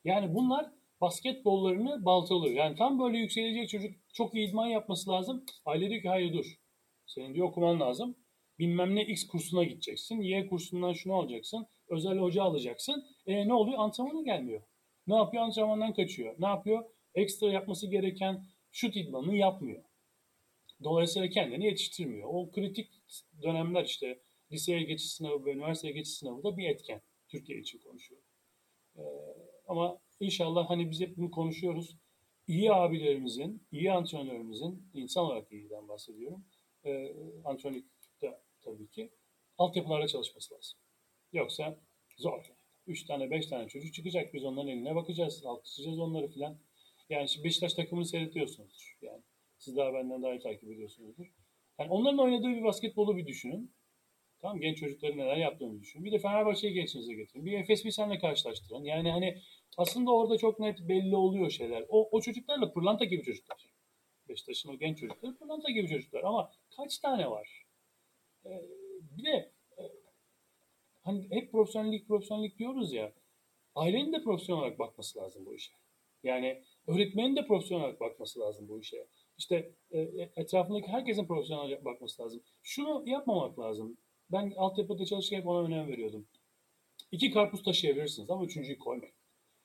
Yani 0.04 0.36
bunlar 0.36 0.72
basketbollarını 1.02 2.06
baltalıyor. 2.06 2.56
Yani 2.56 2.76
tam 2.76 3.00
böyle 3.00 3.18
yükselecek 3.18 3.70
çocuk 3.70 3.92
çok 4.14 4.36
iyi 4.36 4.50
idman 4.50 4.68
yapması 4.68 5.10
lazım. 5.10 5.46
Aile 5.66 5.90
diyor 5.90 6.02
ki 6.02 6.10
hayır 6.10 6.34
dur. 6.34 6.46
Senin 7.06 7.34
diyor 7.34 7.48
okuman 7.48 7.80
lazım. 7.80 8.16
Bilmem 8.60 8.96
ne 8.96 9.06
X 9.06 9.28
kursuna 9.28 9.64
gideceksin. 9.64 10.22
Y 10.22 10.48
kursundan 10.48 10.94
şunu 10.94 11.14
alacaksın. 11.14 11.68
Özel 11.90 12.18
hoca 12.18 12.44
alacaksın. 12.44 13.06
E 13.26 13.48
ne 13.48 13.54
oluyor? 13.54 13.80
Antrenmana 13.80 14.22
gelmiyor. 14.22 14.62
Ne 15.08 15.16
yapıyor? 15.16 15.44
Antrenmandan 15.44 15.94
kaçıyor. 15.94 16.36
Ne 16.40 16.48
yapıyor? 16.48 16.84
Ekstra 17.16 17.52
yapması 17.52 17.88
gereken 17.88 18.46
şut 18.72 18.96
idmanını 18.96 19.36
yapmıyor. 19.36 19.84
Dolayısıyla 20.84 21.30
kendini 21.30 21.66
yetiştirmiyor. 21.66 22.30
O 22.32 22.52
kritik 22.52 22.90
dönemler 23.42 23.86
işte 23.86 24.20
liseye 24.52 24.84
geçiş 24.84 25.12
sınavı 25.12 25.46
ve 25.46 25.52
üniversiteye 25.52 25.94
geçiş 25.94 26.14
sınavı 26.14 26.44
da 26.44 26.58
bir 26.58 26.70
etken. 26.70 27.02
Türkiye 27.28 27.60
için 27.60 27.80
konuşuyorum. 27.80 28.26
Ee, 28.98 29.02
ama 29.68 30.00
inşallah 30.20 30.70
hani 30.70 30.92
biz 30.92 31.02
hep 31.02 31.18
bunu 31.18 31.32
konuşuyoruz. 31.32 31.98
İyi 32.48 32.74
abilerimizin, 32.74 33.64
iyi 33.72 33.92
antrenörlerimizin, 33.92 34.90
insan 34.94 35.26
olarak 35.26 35.52
iyiden 35.52 35.88
bahsediyorum. 35.88 36.46
Ee, 36.86 37.14
antrenörlükte 37.46 38.40
tabii 38.62 38.90
ki 38.90 39.12
altyapılarda 39.58 40.08
çalışması 40.08 40.54
lazım. 40.54 40.80
Yoksa 41.34 41.78
zor. 42.18 42.52
Üç 42.88 43.06
tane, 43.06 43.32
beş 43.32 43.48
tane 43.48 43.68
çocuk 43.68 43.94
çıkacak. 43.94 44.34
Biz 44.34 44.44
onların 44.44 44.68
eline 44.68 44.96
bakacağız, 44.96 45.46
alkışlayacağız 45.46 46.00
onları 46.00 46.28
filan. 46.28 46.58
Yani 47.12 47.30
şimdi 47.30 47.46
Beşiktaş 47.46 47.74
takımını 47.74 48.06
seyrediyorsunuzdur. 48.06 48.98
Yani 49.02 49.22
siz 49.58 49.78
daha 49.78 49.94
benden 49.94 50.24
daha 50.24 50.34
iyi 50.34 50.40
takip 50.40 50.72
ediyorsunuzdur. 50.72 51.26
Yani 51.80 51.92
onların 51.92 52.20
oynadığı 52.20 52.48
bir 52.48 52.64
basketbolu 52.64 53.18
bir 53.18 53.28
düşünün. 53.28 53.72
Tamam 54.42 54.60
genç 54.60 54.78
çocukların 54.78 55.18
neler 55.18 55.38
yaptığını 55.38 55.82
düşünün. 55.82 56.06
Bir 56.06 56.12
de 56.12 56.20
Fenerbahçe'yi 56.20 56.74
gençinize 56.74 57.14
getirin. 57.14 57.46
Bir 57.46 57.60
Efes 57.60 57.86
bir 57.86 57.92
senle 57.92 58.20
karşılaştırın. 58.20 58.84
Yani 58.84 59.12
hani 59.12 59.42
aslında 59.78 60.12
orada 60.12 60.38
çok 60.38 60.60
net 60.60 60.80
belli 60.80 61.16
oluyor 61.16 61.50
şeyler. 61.50 61.86
O, 61.90 62.10
o 62.12 62.22
çocuklarla 62.22 62.74
pırlanta 62.74 63.06
gibi 63.06 63.24
çocuklar. 63.24 63.66
Beşiktaş'ın 64.30 64.70
o 64.70 64.78
genç 64.78 65.00
çocukları 65.00 65.38
pırlanta 65.38 65.72
gibi 65.72 65.88
çocuklar. 65.88 66.24
Ama 66.24 66.52
kaç 66.78 66.98
tane 66.98 67.30
var? 67.30 67.66
Ee, 68.46 68.50
bir 69.02 69.24
de 69.26 69.52
e, 69.78 69.84
hani 71.04 71.28
hep 71.32 71.52
profesyonellik 71.52 72.08
profesyonellik 72.08 72.60
diyoruz 72.60 72.94
ya. 72.94 73.14
Ailenin 73.76 74.14
de 74.14 74.24
profesyonel 74.24 74.62
olarak 74.62 74.80
bakması 74.80 75.20
lazım 75.20 75.46
bu 75.46 75.56
işe. 75.56 75.74
Yani 76.24 76.64
öğretmenin 76.92 77.36
de 77.36 77.46
profesyonel 77.46 78.00
bakması 78.00 78.40
lazım 78.40 78.70
bu 78.70 78.80
işe. 78.80 79.08
İşte 79.38 79.72
e, 79.92 80.00
etrafındaki 80.36 80.88
herkesin 80.88 81.26
profesyonel 81.26 81.86
bakması 81.86 82.24
lazım. 82.24 82.44
Şunu 82.64 83.04
yapmamak 83.06 83.60
lazım. 83.60 83.98
Ben 84.32 84.54
altyapıda 84.58 85.06
çalışırken 85.06 85.42
ona 85.42 85.62
önem 85.68 85.88
veriyordum. 85.88 86.28
İki 87.12 87.32
karpuz 87.32 87.64
taşıyabilirsiniz 87.64 88.30
ama 88.30 88.46
üçüncüyü 88.46 88.78
koymayın. 88.78 89.16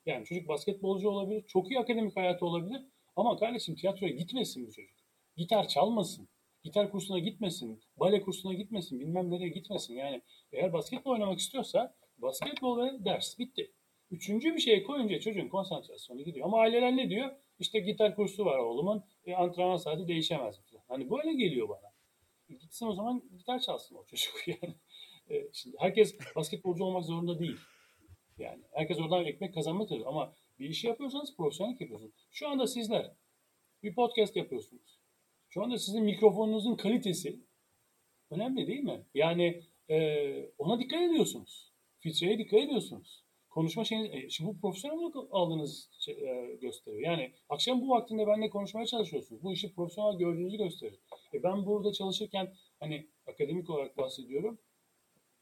Yani 0.05 0.25
çocuk 0.25 0.47
basketbolcu 0.47 1.09
olabilir, 1.09 1.43
çok 1.47 1.71
iyi 1.71 1.79
akademik 1.79 2.15
hayatı 2.17 2.45
olabilir 2.45 2.81
ama 3.15 3.37
kardeşim 3.37 3.75
tiyatroya 3.75 4.11
gitmesin 4.13 4.67
bu 4.67 4.71
çocuk. 4.71 4.95
Gitar 5.37 5.67
çalmasın, 5.67 6.29
gitar 6.63 6.91
kursuna 6.91 7.19
gitmesin, 7.19 7.81
bale 7.97 8.21
kursuna 8.21 8.53
gitmesin, 8.53 8.99
bilmem 8.99 9.31
nereye 9.31 9.49
gitmesin. 9.49 9.93
Yani 9.93 10.21
eğer 10.51 10.73
basketbol 10.73 11.11
oynamak 11.11 11.39
istiyorsa 11.39 11.95
basketbol 12.17 12.79
ve 12.79 13.05
ders 13.05 13.39
bitti. 13.39 13.71
Üçüncü 14.11 14.55
bir 14.55 14.59
şey 14.59 14.83
koyunca 14.83 15.19
çocuğun 15.19 15.47
konsantrasyonu 15.47 16.23
gidiyor. 16.23 16.45
Ama 16.45 16.59
aileler 16.59 16.97
ne 16.97 17.09
diyor? 17.09 17.31
İşte 17.59 17.79
gitar 17.79 18.15
kursu 18.15 18.45
var 18.45 18.57
oğlumun, 18.57 19.03
e, 19.25 19.35
antrenman 19.35 19.77
saati 19.77 20.07
değişemez. 20.07 20.59
Hani 20.87 21.09
böyle 21.09 21.33
geliyor 21.33 21.69
bana. 21.69 21.93
Gitsin 22.59 22.87
o 22.87 22.93
zaman 22.93 23.23
gitar 23.37 23.59
çalsın 23.59 23.95
o 23.95 24.05
çocuk 24.05 24.47
yani. 24.47 24.75
E, 25.29 25.47
şimdi 25.53 25.77
herkes 25.79 26.17
basketbolcu 26.35 26.83
olmak 26.83 27.05
zorunda 27.05 27.39
değil. 27.39 27.57
Yani 28.37 28.63
herkes 28.71 28.99
oradan 28.99 29.25
ekmek 29.25 29.53
kazanmak 29.53 29.91
istiyor 29.91 30.07
ama 30.07 30.33
bir 30.59 30.69
işi 30.69 30.87
yapıyorsanız 30.87 31.35
profesyonel 31.35 31.71
yapıyorsunuz. 31.71 32.27
Şu 32.31 32.49
anda 32.49 32.67
sizler 32.67 33.11
bir 33.83 33.95
podcast 33.95 34.35
yapıyorsunuz. 34.35 34.99
Şu 35.49 35.63
anda 35.63 35.77
sizin 35.77 36.03
mikrofonunuzun 36.03 36.75
kalitesi 36.75 37.39
önemli 38.29 38.67
değil 38.67 38.83
mi? 38.83 39.05
Yani 39.13 39.63
e, 39.89 40.49
ona 40.57 40.79
dikkat 40.79 41.01
ediyorsunuz. 41.01 41.71
Filtreye 41.99 42.37
dikkat 42.37 42.59
ediyorsunuz. 42.59 43.26
Konuşma 43.57 43.83
şeyiniz, 43.83 44.09
e, 44.13 44.29
şimdi 44.29 44.49
bu 44.49 44.59
profesyonel 44.59 44.97
olarak 44.97 45.15
aldığınız 45.31 45.89
şey, 45.99 46.13
e, 46.13 46.55
gösteriyor. 46.55 47.03
Yani 47.03 47.31
akşam 47.49 47.81
bu 47.81 47.89
vaktinde 47.89 48.27
benimle 48.27 48.49
konuşmaya 48.49 48.85
çalışıyorsunuz. 48.85 49.43
Bu 49.43 49.53
işi 49.53 49.73
profesyonel 49.73 50.17
gördüğünüzü 50.17 50.57
gösterir. 50.57 50.99
E 51.33 51.43
ben 51.43 51.65
burada 51.65 51.93
çalışırken 51.93 52.53
hani 52.79 53.07
akademik 53.27 53.69
olarak 53.69 53.97
bahsediyorum. 53.97 54.59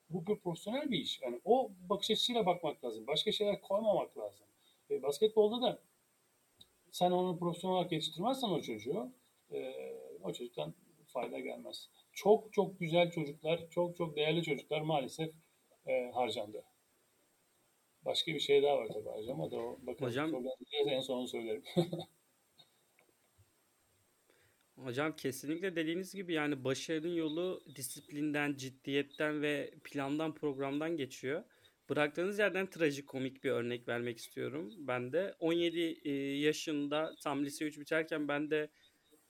bu 0.10 0.28
bir 0.28 0.36
profesyonel 0.36 0.92
bir 0.92 1.00
iş. 1.00 1.22
Yani 1.22 1.42
o 1.46 1.72
bakış 1.90 2.12
açısıyla 2.12 2.46
bakmak 2.46 2.86
lazım. 2.86 3.08
Başka 3.08 3.32
şeyler 3.32 3.62
koymamak 3.62 4.18
lazım. 4.18 4.48
E, 4.90 5.04
basketbolda 5.04 5.62
da 5.62 5.80
sen 6.92 7.12
onu 7.12 7.40
profesyonel 7.40 7.78
olarak 7.78 7.92
yetiştirmezsen 7.92 8.50
o 8.50 8.62
çocuğu 8.62 9.12
e, 9.52 9.74
o 10.24 10.34
çocuktan 10.34 10.74
fayda 11.08 11.40
gelmez. 11.40 11.90
Çok 12.14 12.54
çok 12.54 12.80
güzel 12.80 13.12
çocuklar, 13.12 13.70
çok 13.70 13.98
çok 13.98 14.16
değerli 14.16 14.44
çocuklar 14.44 14.82
maalesef 14.82 15.34
e, 15.88 16.12
harcandı. 16.14 16.64
Başka 18.06 18.34
bir 18.34 18.40
şey 18.40 18.64
daha 18.64 18.78
var 18.78 18.88
tabii 18.88 19.10
harcama 19.10 19.46
o 19.46 19.80
bakalım. 19.82 20.12
Hocam 20.12 20.36
en 20.88 21.02
son 21.02 21.26
söylerim. 21.26 21.64
Hocam 24.76 25.16
kesinlikle 25.16 25.76
dediğiniz 25.76 26.16
gibi 26.16 26.34
yani 26.34 26.64
başarının 26.64 27.16
yolu 27.16 27.64
disiplinden, 27.76 28.56
ciddiyetten 28.58 29.42
ve 29.42 29.74
plandan, 29.84 30.36
programdan 30.36 30.98
geçiyor. 30.98 31.44
Bıraktığınız 31.90 32.40
yerden 32.40 32.70
trajikomik 32.70 33.44
bir 33.44 33.52
örnek 33.52 33.88
vermek 33.88 34.18
istiyorum. 34.18 34.74
Ben 34.78 35.12
de 35.12 35.36
17 35.40 36.10
yaşında 36.44 37.16
tam 37.24 37.46
lise 37.46 37.66
3 37.66 37.80
biterken 37.80 38.28
ben 38.28 38.52
de 38.52 38.70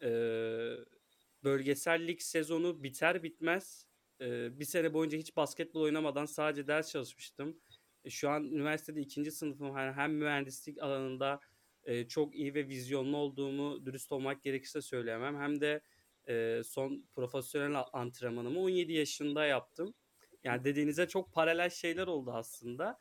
e, 0.02 0.10
bölgesel 1.44 2.08
lig 2.08 2.22
sezonu 2.22 2.84
biter 2.84 3.24
bitmez 3.24 3.88
e, 4.22 4.60
bir 4.60 4.66
sene 4.66 4.94
boyunca 4.94 5.18
hiç 5.18 5.36
basketbol 5.36 5.82
oynamadan 5.82 6.26
sadece 6.26 6.68
ders 6.68 6.92
çalışmıştım. 6.92 7.60
E, 8.06 8.10
şu 8.10 8.30
an 8.30 8.44
üniversitede 8.44 9.02
ikinci 9.02 9.32
sınıfım. 9.32 9.78
Yani 9.78 9.92
hem 9.92 10.14
mühendislik 10.14 10.84
alanında 10.84 11.40
e, 11.84 12.08
çok 12.08 12.36
iyi 12.36 12.54
ve 12.54 12.68
vizyonlu 12.68 13.18
olduğumu 13.18 13.86
dürüst 13.86 14.12
olmak 14.12 14.44
gerekirse 14.44 14.82
söyleyemem. 14.82 15.36
Hem 15.40 15.62
de 15.62 15.82
e, 16.30 16.62
son 16.66 17.06
profesyonel 17.16 17.84
antrenmanımı 17.94 18.60
17 18.60 18.94
yaşında 18.94 19.46
yaptım. 19.46 19.94
Yani 20.44 20.64
dediğinize 20.64 21.08
çok 21.08 21.34
paralel 21.34 21.70
şeyler 21.70 22.08
oldu 22.08 22.32
aslında. 22.34 23.00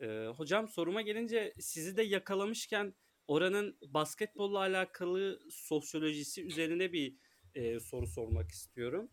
E, 0.00 0.26
hocam 0.36 0.68
soruma 0.68 1.02
gelince 1.02 1.54
sizi 1.58 1.96
de 1.96 2.02
yakalamışken 2.02 2.94
oranın 3.26 3.78
basketbolla 3.88 4.58
alakalı 4.58 5.40
sosyolojisi 5.50 6.46
üzerine 6.46 6.92
bir 6.92 7.16
e, 7.54 7.80
soru 7.80 8.06
sormak 8.06 8.50
istiyorum. 8.50 9.10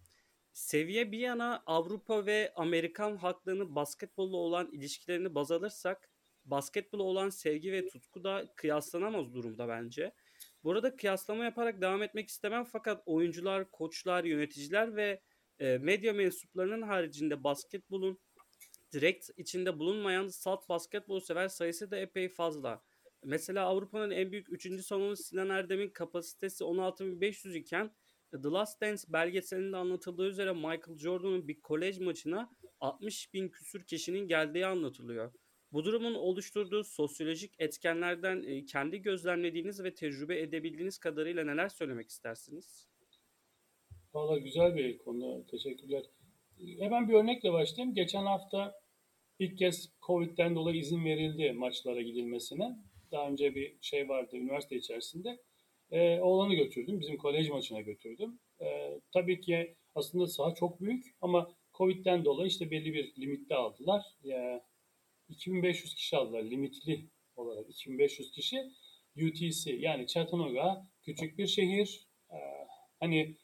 Seviye 0.54 1.12
bir 1.12 1.20
yana 1.20 1.64
Avrupa 1.66 2.26
ve 2.26 2.54
Amerikan 2.56 3.18
halklarının 3.18 3.76
basketbolla 3.76 4.38
olan 4.38 4.72
ilişkilerini 4.72 5.36
baz 5.36 5.52
alırsak 5.52 6.10
basketbola 6.46 7.04
olan 7.04 7.30
sevgi 7.30 7.72
ve 7.72 7.88
tutku 7.88 8.24
da 8.24 8.54
kıyaslanamaz 8.56 9.34
durumda 9.34 9.68
bence. 9.68 10.14
Burada 10.64 10.96
kıyaslama 10.96 11.44
yaparak 11.44 11.82
devam 11.82 12.04
etmek 12.04 12.30
istemem 12.30 12.64
fakat 12.64 13.04
oyuncular, 13.06 13.72
koçlar, 13.72 14.24
yöneticiler 14.24 14.96
ve 14.96 15.22
e, 15.60 15.78
medya 15.78 16.14
mensuplarının 16.14 16.82
haricinde 16.82 17.44
basketbolun 17.44 18.20
direkt 18.94 19.30
içinde 19.38 19.80
bulunmayan 19.80 20.28
salt 20.28 20.70
basketbol 20.70 21.20
sever 21.20 21.48
sayısı 21.48 21.92
da 21.92 21.98
epey 21.98 22.30
fazla. 22.30 22.84
Mesela 23.24 23.66
Avrupa'nın 23.66 24.12
en 24.12 24.32
büyük 24.32 24.54
3. 24.54 24.86
salonu 24.86 25.16
Sinan 25.16 25.50
Erdem'in 25.50 25.90
kapasitesi 25.90 26.64
16.500 26.64 27.58
iken 27.58 27.92
The 28.42 28.50
Last 28.50 28.82
Dance 28.82 29.04
belgeselinde 29.10 29.78
anlatıldığı 29.78 30.28
üzere 30.28 30.54
Michael 30.54 30.98
Jordan'ın 30.98 31.48
bir 31.48 31.62
kolej 31.62 32.00
maçına 32.00 32.50
60 32.80 33.34
bin 33.34 33.50
küsür 33.50 33.86
kişinin 33.86 34.28
geldiği 34.28 34.66
anlatılıyor. 34.66 35.34
Bu 35.74 35.86
durumun 35.86 36.16
oluşturduğu 36.16 36.84
sosyolojik 36.84 37.54
etkenlerden 37.60 38.44
e, 38.44 38.66
kendi 38.66 39.02
gözlemlediğiniz 39.02 39.84
ve 39.84 39.94
tecrübe 39.94 40.40
edebildiğiniz 40.40 40.98
kadarıyla 40.98 41.44
neler 41.44 41.70
söylemek 41.70 42.10
istersiniz? 42.10 42.88
Valla 44.14 44.38
güzel 44.38 44.76
bir 44.76 44.98
konu. 44.98 45.46
Teşekkürler. 45.52 46.04
Hemen 46.80 47.10
bir 47.10 47.14
örnekle 47.14 47.54
başlayayım. 47.54 47.96
Geçen 47.96 48.24
hafta 48.24 48.74
ilk 49.40 49.58
kez 49.58 49.90
Covid'den 50.02 50.56
dolayı 50.56 50.80
izin 50.80 51.06
verildi 51.06 51.52
maçlara 51.52 52.02
gidilmesine. 52.02 52.78
Daha 53.12 53.30
önce 53.30 53.56
bir 53.56 53.76
şey 53.82 54.10
vardı 54.10 54.38
üniversite 54.38 54.76
içerisinde. 54.76 55.40
Ee, 55.94 56.20
oğlanı 56.20 56.54
götürdüm. 56.54 57.00
Bizim 57.00 57.18
kolej 57.18 57.50
maçına 57.50 57.82
götürdüm. 57.82 58.40
Ee, 58.62 59.00
tabii 59.12 59.42
ki 59.42 59.76
aslında 59.96 60.28
saha 60.28 60.56
çok 60.56 60.82
büyük 60.82 61.16
ama 61.22 61.56
Covid'den 61.74 62.26
dolayı 62.26 62.48
işte 62.48 62.72
belli 62.72 62.94
bir 62.94 63.16
limitte 63.22 63.56
aldılar. 63.56 64.06
Yani 64.24 64.62
2500 65.30 65.96
kişi 65.96 66.18
aldılar 66.18 66.44
limitli 66.44 67.06
olarak 67.36 67.70
2500 67.70 68.32
kişi 68.32 68.72
UTC 69.18 69.72
yani 69.72 70.08
Chattanooga 70.08 70.88
küçük 71.02 71.38
bir 71.38 71.48
şehir 71.48 72.08
ee, 72.32 72.36
hani 73.00 73.36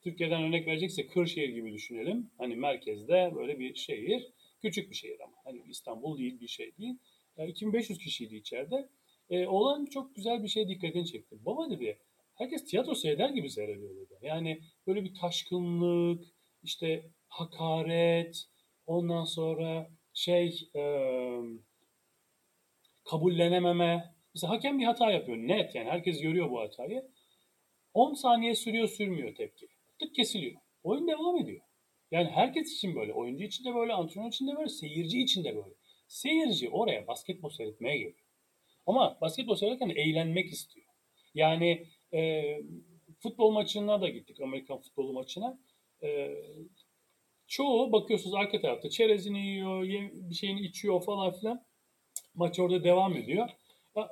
Türkiye'den 0.00 0.42
örnek 0.42 0.66
verecekse 0.66 1.06
Kırşehir 1.06 1.48
gibi 1.48 1.72
düşünelim 1.72 2.30
hani 2.38 2.56
merkezde 2.56 3.32
böyle 3.34 3.58
bir 3.58 3.74
şehir 3.74 4.32
küçük 4.62 4.90
bir 4.90 4.96
şehir 4.96 5.20
ama 5.20 5.36
hani 5.44 5.62
İstanbul 5.68 6.18
değil 6.18 6.40
bir 6.40 6.48
şey 6.48 6.76
değil 6.76 6.94
yani 7.36 7.50
2500 7.50 7.98
kişiydi 7.98 8.36
içeride 8.36 8.88
e, 9.30 9.46
olan 9.46 9.86
çok 9.86 10.14
güzel 10.14 10.42
bir 10.42 10.48
şey 10.48 10.68
dikkatini 10.68 11.06
çekti 11.06 11.44
baba 11.44 11.70
dedi 11.70 11.98
herkes 12.34 12.64
tiyatro 12.64 12.94
seyreder 12.94 13.28
gibi 13.30 13.50
seyrediyor 13.50 13.96
dedi 13.96 14.18
yani 14.22 14.60
böyle 14.86 15.04
bir 15.04 15.14
taşkınlık 15.14 16.24
işte 16.62 17.10
hakaret 17.28 18.48
ondan 18.86 19.24
sonra 19.24 19.90
şey 20.14 20.70
e, 20.76 20.82
kabullenememe. 23.10 24.14
Mesela 24.34 24.52
hakem 24.52 24.78
bir 24.78 24.84
hata 24.84 25.10
yapıyor. 25.10 25.38
Net 25.38 25.74
yani 25.74 25.90
herkes 25.90 26.20
görüyor 26.20 26.50
bu 26.50 26.60
hatayı. 26.60 27.10
10 27.94 28.14
saniye 28.14 28.54
sürüyor 28.54 28.88
sürmüyor 28.88 29.34
tepki. 29.34 29.68
Tık 29.98 30.14
kesiliyor. 30.14 30.60
Oyun 30.82 31.08
devam 31.08 31.36
ediyor. 31.36 31.60
Yani 32.10 32.28
herkes 32.28 32.72
için 32.72 32.96
böyle. 32.96 33.12
Oyuncu 33.12 33.44
için 33.44 33.64
de 33.64 33.74
böyle, 33.74 33.92
antrenör 33.92 34.28
için 34.28 34.48
de 34.48 34.56
böyle, 34.56 34.68
seyirci 34.68 35.22
için 35.22 35.44
de 35.44 35.56
böyle. 35.56 35.74
Seyirci 36.08 36.70
oraya 36.70 37.06
basketbol 37.06 37.50
seyretmeye 37.50 37.96
geliyor. 37.96 38.27
Ama 38.88 39.18
basketbol 39.20 39.54
seyretken 39.54 39.88
eğlenmek 39.88 40.52
istiyor. 40.52 40.86
Yani 41.34 41.86
e, 42.12 42.42
futbol 43.18 43.50
maçına 43.50 44.00
da 44.00 44.08
gittik. 44.08 44.40
Amerikan 44.40 44.80
futbolu 44.80 45.12
maçına. 45.12 45.58
E, 46.02 46.34
Çoğu 47.48 47.92
bakıyorsunuz 47.92 48.34
arka 48.34 48.60
tarafta 48.60 48.90
çerezini 48.90 49.46
yiyor, 49.46 49.82
bir 50.12 50.34
şeyini 50.34 50.60
içiyor 50.60 51.02
falan 51.02 51.32
filan. 51.32 51.64
Maç 52.34 52.58
orada 52.58 52.84
devam 52.84 53.16
ediyor. 53.16 53.48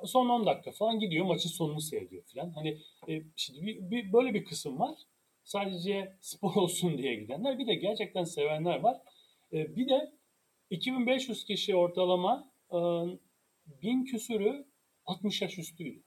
Son 0.05 0.29
10 0.29 0.45
dakika 0.45 0.71
falan 0.71 0.99
gidiyor 0.99 1.25
maçın 1.25 1.49
sonunu 1.49 1.81
seyrediyor 1.81 2.23
falan. 2.23 2.49
Hani 2.49 2.77
e, 3.09 3.21
şimdi 3.35 3.65
bir, 3.65 3.91
bir, 3.91 4.13
böyle 4.13 4.33
bir 4.33 4.45
kısım 4.45 4.79
var. 4.79 4.95
Sadece 5.43 6.17
spor 6.21 6.55
olsun 6.55 6.97
diye 6.97 7.15
gidenler. 7.15 7.59
Bir 7.59 7.67
de 7.67 7.75
gerçekten 7.75 8.23
sevenler 8.23 8.79
var. 8.79 8.97
E, 9.53 9.75
bir 9.75 9.89
de 9.89 10.11
2500 10.69 11.45
kişi 11.45 11.75
ortalama 11.75 12.51
1000 13.81 14.05
küsürü 14.05 14.65
60 15.05 15.41
yaş 15.41 15.57
üstüydü. 15.57 16.03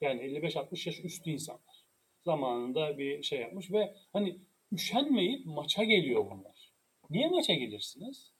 Yani 0.00 0.20
55-60 0.22 0.88
yaş 0.88 1.04
üstü 1.04 1.30
insanlar. 1.30 1.84
Zamanında 2.24 2.98
bir 2.98 3.22
şey 3.22 3.40
yapmış 3.40 3.72
ve 3.72 3.94
hani 4.12 4.38
üşenmeyip 4.72 5.46
maça 5.46 5.84
geliyor 5.84 6.30
bunlar. 6.30 6.72
Niye 7.10 7.28
maça 7.28 7.54
gelirsiniz? 7.54 8.32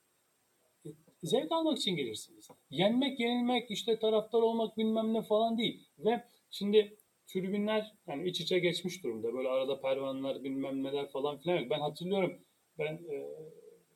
E, 0.87 0.89
zevk 1.23 1.53
almak 1.53 1.79
için 1.79 1.97
gelirsiniz. 1.97 2.49
Yenmek, 2.71 3.21
yenilmek, 3.21 3.71
işte 3.71 3.99
taraftar 3.99 4.43
olmak 4.43 4.77
bilmem 4.77 5.15
ne 5.15 5.23
falan 5.23 5.59
değil. 5.59 5.89
Ve 5.99 6.25
şimdi 6.51 6.97
tribünler 7.27 7.93
yani 8.07 8.29
iç 8.29 8.41
içe 8.41 8.59
geçmiş 8.59 9.05
durumda. 9.05 9.35
Böyle 9.35 9.49
arada 9.49 9.81
pervaneler 9.81 10.45
bilmem 10.45 10.85
neler 10.85 11.09
falan 11.11 11.39
filan 11.39 11.57
yok. 11.57 11.71
Ben 11.71 11.81
hatırlıyorum 11.81 12.45
ben 12.79 12.95
e, 12.95 13.29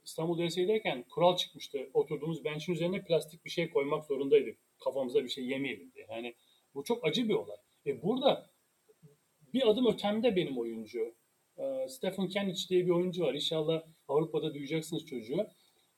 İstanbul 0.07 0.47
DSİ'deyken 0.47 1.05
kural 1.11 1.37
çıkmıştı. 1.37 1.91
Oturduğumuz 1.95 2.45
bench'in 2.45 2.73
üzerine 2.73 3.05
plastik 3.05 3.45
bir 3.45 3.51
şey 3.51 3.71
koymak 3.71 4.05
zorundaydık. 4.05 4.59
Kafamıza 4.85 5.25
bir 5.25 5.29
şey 5.29 5.45
yemeyelim 5.45 5.93
diye. 5.95 6.07
Yani 6.11 6.35
bu 6.75 6.85
çok 6.85 7.07
acı 7.07 7.29
bir 7.29 7.35
olay. 7.35 7.57
E 7.87 8.03
burada 8.03 8.51
bir 9.55 9.69
adım 9.69 9.87
ötemde 9.87 10.37
benim 10.37 10.59
oyuncu. 10.59 11.15
E, 11.59 11.89
Stefan 11.89 12.29
Kenic 12.29 12.69
diye 12.69 12.87
bir 12.87 12.91
oyuncu 12.91 13.25
var. 13.25 13.35
İnşallah 13.35 13.83
Avrupa'da 14.09 14.55
duyacaksınız 14.55 15.07
çocuğu. 15.07 15.47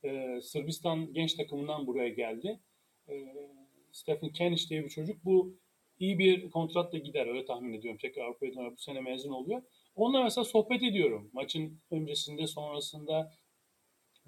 E, 0.05 0.41
Sırbistan 0.43 1.13
genç 1.13 1.35
takımından 1.35 1.87
buraya 1.87 2.09
geldi. 2.09 2.61
E, 3.09 3.15
Stefan 3.93 4.31
Kenic 4.31 4.69
diye 4.69 4.85
bir 4.85 4.89
çocuk. 4.89 5.25
Bu 5.25 5.59
iyi 5.99 6.19
bir 6.19 6.51
kontratla 6.51 6.99
gider 6.99 7.27
öyle 7.27 7.45
tahmin 7.45 7.73
ediyorum. 7.73 7.99
Tekrar 8.03 8.25
Avrupa'ya 8.25 8.53
bu 8.73 8.77
sene 8.77 9.01
mezun 9.01 9.33
oluyor. 9.33 9.63
Onunla 9.95 10.23
mesela 10.23 10.45
sohbet 10.45 10.83
ediyorum. 10.83 11.31
Maçın 11.33 11.81
öncesinde, 11.91 12.47
sonrasında 12.47 13.33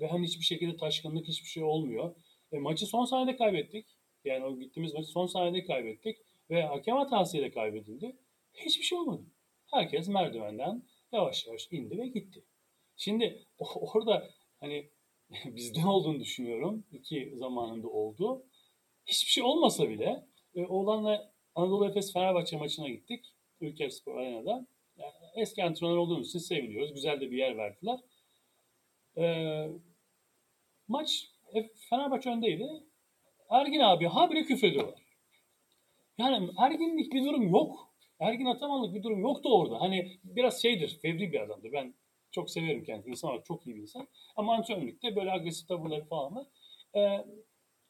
ve 0.01 0.07
hani 0.07 0.27
hiçbir 0.27 0.45
şekilde 0.45 0.77
taşkınlık 0.77 1.29
hiçbir 1.29 1.49
şey 1.49 1.63
olmuyor. 1.63 2.15
E, 2.53 2.59
maçı 2.59 2.87
son 2.87 3.05
saniyede 3.05 3.37
kaybettik. 3.37 3.87
Yani 4.25 4.45
o 4.45 4.59
gittiğimiz 4.59 4.95
maçı 4.95 5.09
son 5.09 5.27
saniyede 5.27 5.67
kaybettik. 5.67 6.19
Ve 6.51 6.63
hakem 6.63 6.97
hatasıyla 6.97 7.51
kaybedildi. 7.51 8.17
Hiçbir 8.55 8.85
şey 8.85 8.99
olmadı. 8.99 9.23
Herkes 9.67 10.09
merdivenden 10.09 10.83
yavaş 11.13 11.47
yavaş 11.47 11.69
indi 11.73 11.99
ve 11.99 12.07
gitti. 12.07 12.45
Şimdi 12.97 13.47
orada 13.75 14.31
hani 14.61 14.91
bizde 15.45 15.87
olduğunu 15.87 16.21
düşünüyorum. 16.21 16.85
İki 16.93 17.33
zamanında 17.35 17.89
oldu. 17.89 18.47
Hiçbir 19.07 19.31
şey 19.31 19.43
olmasa 19.45 19.89
bile 19.89 20.27
e, 20.55 20.67
oğlanla 20.67 21.33
Anadolu 21.55 21.89
Efes 21.89 22.13
Fenerbahçe 22.13 22.57
maçına 22.57 22.89
gittik. 22.89 23.25
Ülker 23.61 23.89
Spor 23.89 24.17
Arena'da. 24.17 24.67
Yani 24.97 25.13
eski 25.37 25.65
antrenör 25.65 25.97
olduğumuz 25.97 26.29
için 26.29 26.39
seviliyoruz. 26.39 26.95
Güzel 26.95 27.21
de 27.21 27.31
bir 27.31 27.37
yer 27.37 27.57
verdiler. 27.57 28.01
Ee, 29.17 29.69
maç 30.91 31.31
Fenerbahçe 31.91 32.31
öndeydi. 32.31 32.69
Ergin 33.51 33.81
abi 33.81 34.07
habire 34.07 34.43
küfrediyorlar. 34.43 35.03
Yani 36.19 36.51
erginlik 36.59 37.13
bir 37.13 37.25
durum 37.25 37.49
yok. 37.49 37.91
Ergin 38.21 38.47
Atamanlık 38.47 38.95
bir 38.95 39.03
durum 39.03 39.21
yoktu 39.21 39.49
orada. 39.53 39.81
Hani 39.81 40.19
biraz 40.25 40.63
şeydir, 40.63 40.99
fevri 41.03 41.33
bir 41.33 41.41
adamdır. 41.41 41.73
Ben 41.73 41.95
çok 42.31 42.51
severim 42.51 42.85
kendisini. 42.85 43.11
İnsan 43.11 43.31
olarak 43.31 43.47
çok 43.47 43.67
iyi 43.67 43.77
bir 43.77 43.81
insan. 43.81 44.09
Ama 44.37 44.55
antrenörlükte 44.55 45.17
böyle 45.17 45.33
agresif 45.33 45.69
tavırları 45.69 46.05
falan 46.05 46.37
var. 46.37 46.47
Ee, 46.95 47.25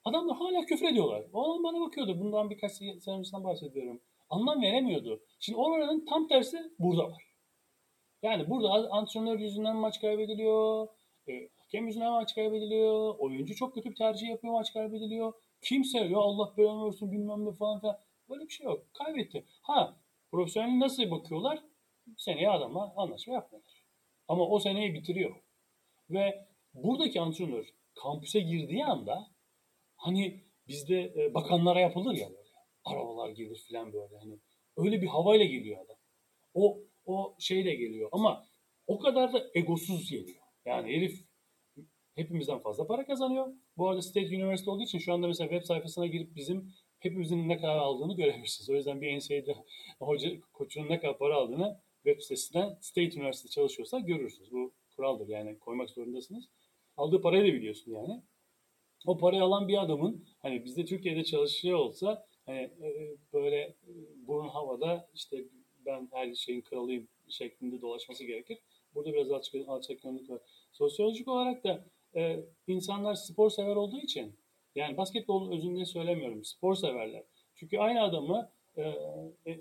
adamlar 0.05 0.37
hala 0.37 0.65
küfür 0.65 0.87
ediyorlar. 0.87 1.25
O 1.33 1.53
adam 1.53 1.65
bana 1.65 1.81
bakıyordu. 1.81 2.21
Bundan 2.21 2.51
birkaç 2.51 2.73
sene 2.73 2.91
öncesinden 2.91 3.45
bahsediyorum. 3.45 4.01
Anlam 4.31 4.63
veremiyordu. 4.63 5.21
Şimdi 5.41 5.59
oranın 5.59 6.07
tam 6.07 6.29
tersi 6.29 6.59
burada 6.79 7.11
var. 7.11 7.23
Yani 8.23 8.51
burada 8.51 8.69
antrenör 8.91 9.39
yüzünden 9.39 9.77
maç 9.77 10.01
kaybediliyor. 10.01 10.89
E, 11.29 11.49
hakem 11.57 11.87
yüzünden 11.87 12.13
maç 12.13 12.35
kaybediliyor. 12.35 13.15
Oyuncu 13.19 13.55
çok 13.55 13.75
kötü 13.75 13.91
bir 13.91 13.97
tercih 13.97 14.29
yapıyor 14.29 14.53
maç 14.53 14.73
kaybediliyor. 14.73 15.33
Kimse 15.63 15.99
ya 15.99 16.19
Allah 16.19 16.55
belanı 16.57 16.87
versin 16.87 17.13
bilmem 17.13 17.47
ne 17.47 17.53
falan 17.53 17.81
filan. 17.81 17.99
Böyle 18.29 18.45
bir 18.45 18.51
şey 18.53 18.67
yok. 18.67 18.87
Kaybetti. 18.95 19.45
Ha 19.63 19.97
profesyonel 20.31 20.79
nasıl 20.81 21.11
bakıyorlar? 21.11 21.63
Seneye 22.17 22.51
adamla 22.51 22.93
anlaşma 22.97 23.35
yapmıyorlar. 23.35 23.83
Ama 24.29 24.49
o 24.49 24.61
seneyi 24.61 24.95
bitiriyor. 24.95 25.37
Ve 26.11 26.47
buradaki 26.75 27.21
antrenör 27.21 27.67
kampüse 27.95 28.41
girdiği 28.41 28.85
anda 28.85 29.27
hani 29.97 30.45
bizde 30.69 31.03
e, 31.17 31.35
bakanlara 31.35 31.81
yapılır 31.81 32.15
ya 32.15 32.29
böyle. 32.31 32.51
Arabalar 32.85 33.31
gelir 33.31 33.59
filan 33.69 33.93
böyle. 33.93 34.19
Hani 34.19 34.39
öyle 34.77 35.03
bir 35.03 35.07
havayla 35.07 35.45
geliyor 35.45 35.85
adam. 35.85 35.97
O 36.55 36.79
o 37.07 37.37
şeyle 37.39 37.75
geliyor 37.75 38.09
ama 38.13 38.47
o 38.87 38.99
kadar 38.99 39.33
da 39.33 39.43
egosuz 39.55 40.11
geliyor. 40.11 40.40
Yani 40.71 40.97
herif 40.97 41.25
hepimizden 42.15 42.59
fazla 42.59 42.87
para 42.87 43.07
kazanıyor. 43.07 43.55
Bu 43.77 43.89
arada 43.89 44.03
State 44.03 44.27
University 44.27 44.71
olduğu 44.71 44.83
için 44.83 44.99
şu 44.99 45.13
anda 45.13 45.27
mesela 45.27 45.51
web 45.51 45.67
sayfasına 45.67 46.07
girip 46.07 46.37
bizim 46.37 46.73
hepimizin 46.99 47.49
ne 47.49 47.57
kadar 47.57 47.77
aldığını 47.77 48.17
görebilirsiniz. 48.17 48.71
O 48.71 48.75
yüzden 48.75 49.01
bir 49.01 49.17
NCAA'de 49.17 49.55
hoca 49.99 50.31
koçunun 50.53 50.89
ne 50.89 51.01
kadar 51.01 51.19
para 51.19 51.35
aldığını 51.35 51.81
web 52.05 52.21
sitesinden 52.21 52.79
State 52.81 53.21
University 53.21 53.49
çalışıyorsa 53.49 53.99
görürsünüz. 53.99 54.53
Bu 54.53 54.73
kuraldır 54.97 55.29
yani 55.29 55.59
koymak 55.59 55.91
zorundasınız. 55.91 56.45
Aldığı 56.97 57.21
parayı 57.21 57.43
da 57.43 57.57
biliyorsun 57.57 57.93
yani. 57.93 58.23
O 59.07 59.19
parayı 59.19 59.43
alan 59.43 59.69
bir 59.69 59.83
adamın 59.83 60.25
hani 60.39 60.65
bizde 60.65 60.85
Türkiye'de 60.85 61.25
çalışıyor 61.25 61.79
olsa 61.79 62.27
hani 62.47 62.59
e, 62.59 63.17
böyle 63.33 63.57
e, 63.61 63.77
burun 64.27 64.49
havada 64.49 65.09
işte 65.15 65.45
ben 65.87 66.09
her 66.13 66.35
şeyin 66.35 66.61
kralıyım 66.61 67.09
şeklinde 67.29 67.81
dolaşması 67.81 68.25
gerekir. 68.25 68.59
Burada 68.95 69.13
biraz 69.13 69.31
alçak, 69.31 69.69
alçak 69.69 70.05
var. 70.05 70.41
Sosyolojik 70.73 71.29
olarak 71.29 71.65
da 71.65 71.85
e, 72.17 72.45
insanlar 72.67 73.15
spor 73.15 73.51
sever 73.51 73.77
olduğu 73.77 73.99
için 73.99 74.37
yani 74.75 74.97
basketbol 74.97 75.53
özünde 75.53 75.85
söylemiyorum. 75.85 76.45
Spor 76.45 76.75
severler. 76.75 77.23
Çünkü 77.55 77.79
aynı 77.79 78.03
adamı 78.03 78.51
e, 78.77 78.83
e, 79.47 79.61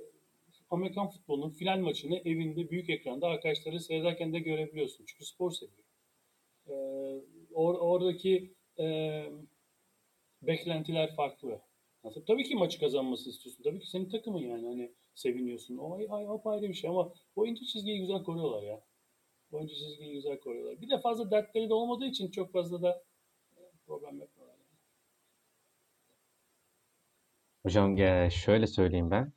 Amerikan 0.70 1.10
futbolunun 1.10 1.50
final 1.50 1.80
maçını 1.80 2.18
evinde 2.18 2.70
büyük 2.70 2.90
ekranda 2.90 3.28
arkadaşları 3.28 3.80
seyrederken 3.80 4.34
de 4.34 4.40
görebiliyorsun. 4.40 5.06
Çünkü 5.08 5.26
spor 5.26 5.52
seviyor. 5.52 5.86
E, 6.68 6.74
or, 7.54 7.76
oradaki 7.76 8.54
e, 8.80 9.26
beklentiler 10.42 11.16
farklı. 11.16 11.62
Nasıl? 12.04 12.26
Tabii 12.26 12.44
ki 12.44 12.56
maçı 12.56 12.80
kazanması 12.80 13.30
istiyorsun. 13.30 13.64
Tabii 13.64 13.80
ki 13.80 13.90
senin 13.90 14.10
takımın 14.10 14.42
yani 14.42 14.68
hani 14.68 14.92
seviniyorsun. 15.16 15.78
O 15.78 15.96
ay, 15.96 16.08
ay, 16.10 16.26
ayrı 16.46 16.70
bir 16.70 16.74
şey 16.74 16.90
ama 16.90 17.14
oyuncu 17.36 17.66
çizgiyi 17.66 18.00
güzel 18.00 18.24
koruyorlar 18.24 18.64
ya. 18.64 18.82
Oyuncu 19.52 19.76
çizgiyi 19.76 20.14
güzel 20.14 20.40
koruyorlar. 20.40 20.82
Bir 20.82 20.90
de 20.90 21.00
fazla 21.00 21.32
dertleri 21.32 21.70
de 21.70 21.74
olmadığı 21.74 22.06
için 22.06 22.32
çok 22.32 22.54
fazla 22.54 22.82
da 22.82 23.04
e, 23.58 23.62
problem 23.86 24.20
yapmıyorlar. 24.20 24.56
Yani. 24.56 24.70
Hocam 27.64 27.98
şöyle 28.32 28.68
söyleyeyim 28.68 29.12
ben. 29.12 29.34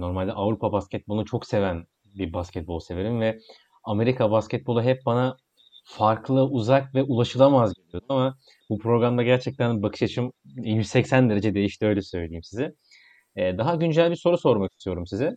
Normalde 0.00 0.32
Avrupa 0.32 0.72
basketbolunu 0.72 1.24
çok 1.24 1.46
seven 1.46 1.86
bir 2.04 2.32
basketbol 2.32 2.80
severim 2.80 3.20
ve 3.20 3.38
Amerika 3.84 4.30
basketbolu 4.30 4.82
hep 4.82 5.06
bana 5.06 5.36
farklı, 5.84 6.44
uzak 6.44 6.94
ve 6.94 7.02
ulaşılamaz 7.02 7.74
geliyordu 7.74 8.06
ama 8.08 8.38
bu 8.70 8.78
programda 8.78 9.22
gerçekten 9.22 9.82
bakış 9.82 10.02
açım 10.02 10.32
180 10.44 11.30
derece 11.30 11.54
değişti 11.54 11.86
öyle 11.86 12.02
söyleyeyim 12.02 12.42
size. 12.42 12.74
Daha 13.36 13.74
güncel 13.74 14.10
bir 14.10 14.16
soru 14.16 14.38
sormak 14.38 14.72
istiyorum 14.72 15.06
size. 15.06 15.36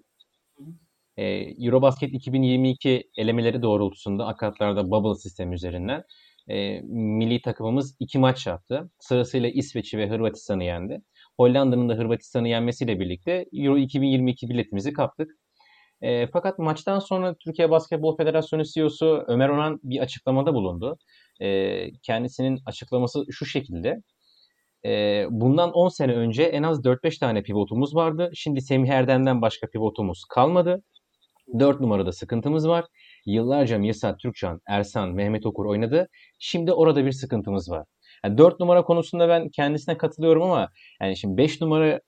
Eurobasket 1.18 2.14
2022 2.14 3.10
elemeleri 3.18 3.62
doğrultusunda 3.62 4.28
akatlarda 4.28 4.92
bubble 4.92 5.16
sistemi 5.16 5.56
üzerinden 5.56 6.04
milli 6.84 7.42
takımımız 7.42 7.96
iki 8.00 8.20
maç 8.20 8.48
yaptı. 8.48 8.90
Sırasıyla 9.00 9.50
İsveç'i 9.50 9.98
ve 9.98 10.10
Hırvatistan'ı 10.10 10.64
yendi. 10.64 11.02
Hollanda'nın 11.38 11.90
da 11.90 11.94
Hırvatistan'ı 11.94 12.48
yenmesiyle 12.48 13.00
birlikte 13.00 13.46
Euro 13.54 13.78
2022 13.78 14.50
biletimizi 14.50 14.94
kaptık. 14.94 15.32
E, 16.02 16.28
fakat 16.28 16.60
maçtan 16.60 17.00
sonra 17.00 17.36
Türkiye 17.36 17.70
Basketbol 17.70 18.18
Federasyonu 18.18 18.64
CEO'su 18.64 19.24
Ömer 19.28 19.50
Onan 19.50 19.80
bir 19.84 20.00
açıklamada 20.00 20.54
bulundu. 20.54 20.98
E, 21.42 21.92
kendisinin 22.04 22.60
açıklaması 22.66 23.26
şu 23.32 23.46
şekilde. 23.46 24.02
E, 24.86 25.26
bundan 25.30 25.72
10 25.72 25.90
sene 25.90 26.14
önce 26.14 26.44
en 26.44 26.64
az 26.64 26.86
4-5 26.86 27.20
tane 27.20 27.44
pivotumuz 27.44 27.96
vardı. 27.96 28.32
Şimdi 28.34 28.62
Semih 28.62 28.90
Erdem'den 28.90 29.42
başka 29.42 29.68
pivotumuz 29.68 30.26
kalmadı. 30.30 30.84
4 31.60 31.82
numarada 31.82 32.12
sıkıntımız 32.12 32.68
var. 32.68 32.86
Yıllarca 33.26 33.78
Mirsat 33.78 34.20
Türkcan, 34.20 34.62
Ersan, 34.68 35.10
Mehmet 35.10 35.46
Okur 35.46 35.66
oynadı. 35.66 36.08
Şimdi 36.40 36.74
orada 36.74 37.06
bir 37.06 37.12
sıkıntımız 37.12 37.72
var. 37.72 37.86
Yani 38.26 38.38
4 38.38 38.60
numara 38.60 38.84
konusunda 38.84 39.30
ben 39.30 39.50
kendisine 39.50 39.98
katılıyorum 39.98 40.44
ama 40.44 40.70
yani 41.02 41.18
şimdi 41.18 41.38
5 41.38 41.62
numara 41.62 42.00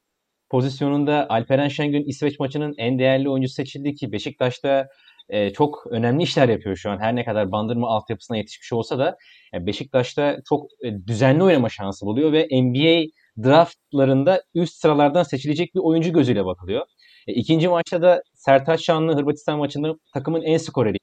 pozisyonunda 0.50 1.28
Alperen 1.30 1.68
Şengün 1.68 2.04
İsveç 2.04 2.40
maçının 2.40 2.74
en 2.78 3.00
değerli 3.00 3.30
oyuncusu 3.30 3.54
seçildi 3.54 3.96
ki 3.96 4.12
Beşiktaş'ta 4.12 4.88
e, 5.30 5.54
çok 5.54 5.88
önemli 5.92 6.24
işler 6.24 6.50
yapıyor 6.50 6.76
şu 6.76 6.92
an. 6.92 7.00
Her 7.00 7.16
ne 7.16 7.26
kadar 7.26 7.52
bandırma 7.52 7.88
altyapısına 7.88 8.38
yetişmiş 8.38 8.74
olsa 8.74 9.00
da 9.00 9.18
yani 9.54 9.66
Beşiktaş'ta 9.66 10.38
çok 10.50 10.66
e, 10.84 11.08
düzenli 11.08 11.44
oynama 11.44 11.70
şansı 11.70 12.06
buluyor 12.06 12.32
ve 12.34 12.48
NBA 12.52 13.10
draftlarında 13.44 14.44
üst 14.56 14.74
sıralardan 14.74 15.24
seçilecek 15.24 15.76
bir 15.76 15.80
oyuncu 15.80 16.14
gözüyle 16.14 16.46
bakılıyor. 16.46 16.86
E, 17.28 17.34
ikinci 17.34 17.68
maçta 17.68 18.02
da 18.02 18.24
Sertaç 18.34 18.82
Şanlı 18.82 19.16
Hırvatistan 19.16 19.60
maçında 19.60 19.96
takımın 20.14 20.42
en 20.42 20.58
skoreri. 20.58 20.98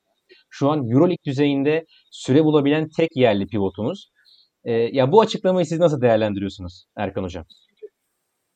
Şu 0.50 0.70
an 0.70 0.78
Euroleague 0.78 1.24
düzeyinde 1.26 1.86
süre 2.10 2.44
bulabilen 2.44 2.88
tek 2.96 3.16
yerli 3.16 3.46
pivotumuz. 3.46 4.10
E, 4.64 4.72
ya 4.72 5.12
bu 5.12 5.20
açıklamayı 5.20 5.66
siz 5.66 5.78
nasıl 5.78 6.00
değerlendiriyorsunuz 6.00 6.84
Erkan 6.96 7.22
Hocam? 7.22 7.44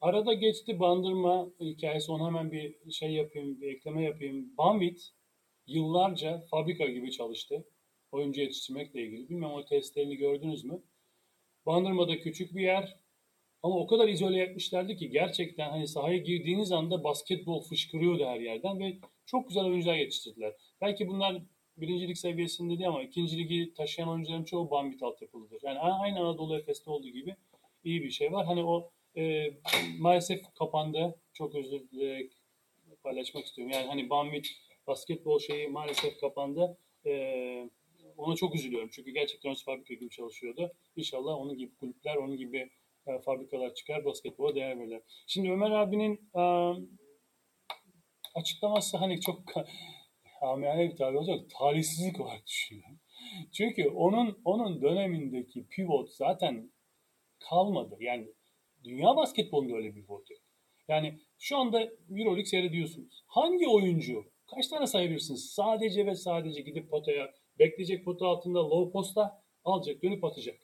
Arada 0.00 0.34
geçti 0.34 0.80
bandırma 0.80 1.48
hikayesi 1.60 2.12
ona 2.12 2.26
hemen 2.26 2.52
bir 2.52 2.90
şey 2.90 3.12
yapayım, 3.12 3.60
bir 3.60 3.68
ekleme 3.68 4.04
yapayım. 4.04 4.56
Banvit 4.58 5.10
yıllarca 5.66 6.44
fabrika 6.50 6.86
gibi 6.86 7.10
çalıştı. 7.10 7.64
Oyuncu 8.12 8.40
yetiştirmekle 8.40 9.02
ilgili. 9.02 9.28
Bilmem 9.28 9.50
o 9.50 9.64
testlerini 9.64 10.16
gördünüz 10.16 10.64
mü? 10.64 10.82
Bandırma'da 11.66 12.18
küçük 12.18 12.54
bir 12.54 12.62
yer 12.62 12.99
ama 13.62 13.74
o 13.74 13.86
kadar 13.86 14.08
izole 14.08 14.42
etmişlerdi 14.42 14.96
ki 14.96 15.10
gerçekten 15.10 15.70
hani 15.70 15.86
sahaya 15.86 16.16
girdiğiniz 16.16 16.72
anda 16.72 17.04
basketbol 17.04 17.62
fışkırıyordu 17.62 18.24
her 18.24 18.40
yerden 18.40 18.80
ve 18.80 18.98
çok 19.26 19.48
güzel 19.48 19.64
oyuncular 19.64 19.96
yetiştirdiler. 19.96 20.52
Belki 20.80 21.08
bunlar 21.08 21.42
birincilik 21.76 22.18
seviyesinde 22.18 22.78
değil 22.78 22.88
ama 22.88 23.02
ikinci 23.02 23.38
ligi 23.38 23.74
taşıyan 23.74 24.08
oyuncuların 24.08 24.44
çoğu 24.44 24.70
Bambit 24.70 25.02
altyapılıdır. 25.02 25.60
Yani 25.62 25.78
aynı 25.78 26.20
Anadolu 26.20 26.58
Efes'te 26.58 26.90
olduğu 26.90 27.08
gibi 27.08 27.36
iyi 27.84 28.02
bir 28.02 28.10
şey 28.10 28.32
var. 28.32 28.46
Hani 28.46 28.64
o 28.64 28.90
e, 29.16 29.50
maalesef 29.98 30.54
kapandı. 30.58 31.18
Çok 31.32 31.54
özür 31.54 31.90
dileyerek 31.90 32.32
paylaşmak 33.02 33.44
istiyorum. 33.44 33.72
Yani 33.74 33.86
hani 33.86 34.10
Bambit 34.10 34.46
basketbol 34.86 35.38
şeyi 35.38 35.68
maalesef 35.68 36.20
kapandı. 36.20 36.78
E, 37.06 37.70
ona 38.16 38.36
çok 38.36 38.54
üzülüyorum. 38.54 38.88
Çünkü 38.92 39.10
gerçekten 39.10 39.52
öz 39.52 39.64
fabrika 39.64 39.94
gibi 39.94 40.10
çalışıyordu. 40.10 40.72
İnşallah 40.96 41.32
onun 41.32 41.58
gibi 41.58 41.74
kulüpler, 41.74 42.16
onun 42.16 42.36
gibi 42.36 42.70
e, 43.06 43.18
fabrikalar 43.24 43.74
çıkar, 43.74 44.04
basketbola 44.04 44.54
değer 44.54 44.78
verirler. 44.78 45.02
Şimdi 45.26 45.50
Ömer 45.52 45.70
abinin 45.70 46.30
e, 46.34 46.42
açıklaması 48.34 48.96
hani 48.96 49.20
çok 49.20 49.42
amiyane 50.40 50.90
bir 50.90 50.96
tabir 50.96 51.14
olacak. 51.14 51.50
Talihsizlik 51.58 52.20
olarak 52.20 52.46
düşünüyorum. 52.46 53.00
Çünkü 53.52 53.88
onun 53.88 54.40
onun 54.44 54.82
dönemindeki 54.82 55.66
pivot 55.66 56.12
zaten 56.12 56.72
kalmadı. 57.38 57.96
Yani 58.00 58.28
dünya 58.84 59.16
basketbolunda 59.16 59.76
öyle 59.76 59.94
bir 59.94 60.02
pivot 60.02 60.30
yok. 60.30 60.40
Yani 60.88 61.18
şu 61.38 61.56
anda 61.56 61.80
Euroleague 62.10 62.44
seyrediyorsunuz. 62.44 63.24
Hangi 63.26 63.68
oyuncu 63.68 64.24
kaç 64.46 64.68
tane 64.68 64.86
sayabilirsiniz? 64.86 65.50
Sadece 65.50 66.06
ve 66.06 66.14
sadece 66.14 66.60
gidip 66.60 66.90
potaya 66.90 67.34
bekleyecek 67.58 68.04
pota 68.04 68.26
altında 68.26 68.70
low 68.70 68.92
posta 68.92 69.42
alacak 69.64 70.02
dönüp 70.02 70.24
atacak. 70.24 70.60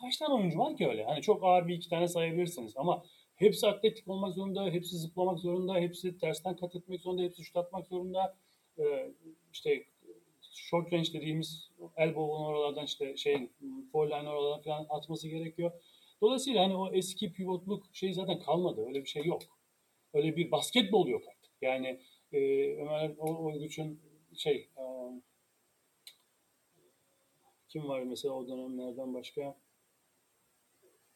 Kaç 0.00 0.16
tane 0.16 0.34
oyuncu 0.34 0.58
var 0.58 0.76
ki 0.76 0.88
öyle? 0.88 1.04
Hani 1.04 1.22
çok 1.22 1.44
ağır 1.44 1.68
bir 1.68 1.74
iki 1.74 1.88
tane 1.88 2.08
sayabilirsiniz 2.08 2.76
ama 2.76 3.04
hepsi 3.36 3.66
atletik 3.66 4.08
olmak 4.08 4.34
zorunda, 4.34 4.70
hepsi 4.70 4.98
zıplamak 4.98 5.38
zorunda, 5.38 5.74
hepsi 5.74 6.18
tersten 6.18 6.56
kat 6.56 6.76
etmek 6.76 7.00
zorunda, 7.00 7.22
hepsi 7.22 7.44
şut 7.44 7.56
atmak 7.56 7.86
zorunda. 7.86 8.36
Ee, 8.78 9.12
işte 9.52 9.84
short 10.52 10.92
range 10.92 11.12
dediğimiz 11.12 11.70
elbow'un 11.96 12.44
oralardan 12.44 12.84
işte 12.84 13.16
şey 13.16 13.48
foul 13.92 14.06
line 14.06 14.28
oralardan 14.28 14.62
falan 14.62 14.86
atması 14.88 15.28
gerekiyor. 15.28 15.72
Dolayısıyla 16.20 16.64
hani 16.64 16.76
o 16.76 16.92
eski 16.92 17.32
pivotluk 17.32 17.86
şey 17.92 18.12
zaten 18.12 18.38
kalmadı. 18.38 18.86
Öyle 18.86 19.00
bir 19.00 19.08
şey 19.08 19.24
yok. 19.24 19.42
Öyle 20.14 20.36
bir 20.36 20.50
basketbol 20.50 21.08
yok 21.08 21.22
artık. 21.28 21.52
Yani 21.62 22.00
e, 22.32 22.38
Ömer 22.76 23.16
Oyguç'un 23.18 24.00
şey 24.36 24.56
e, 24.56 24.84
kim 27.68 27.88
var 27.88 28.02
mesela 28.02 28.34
o 28.34 28.48
dönemlerden 28.48 29.14
başka? 29.14 29.56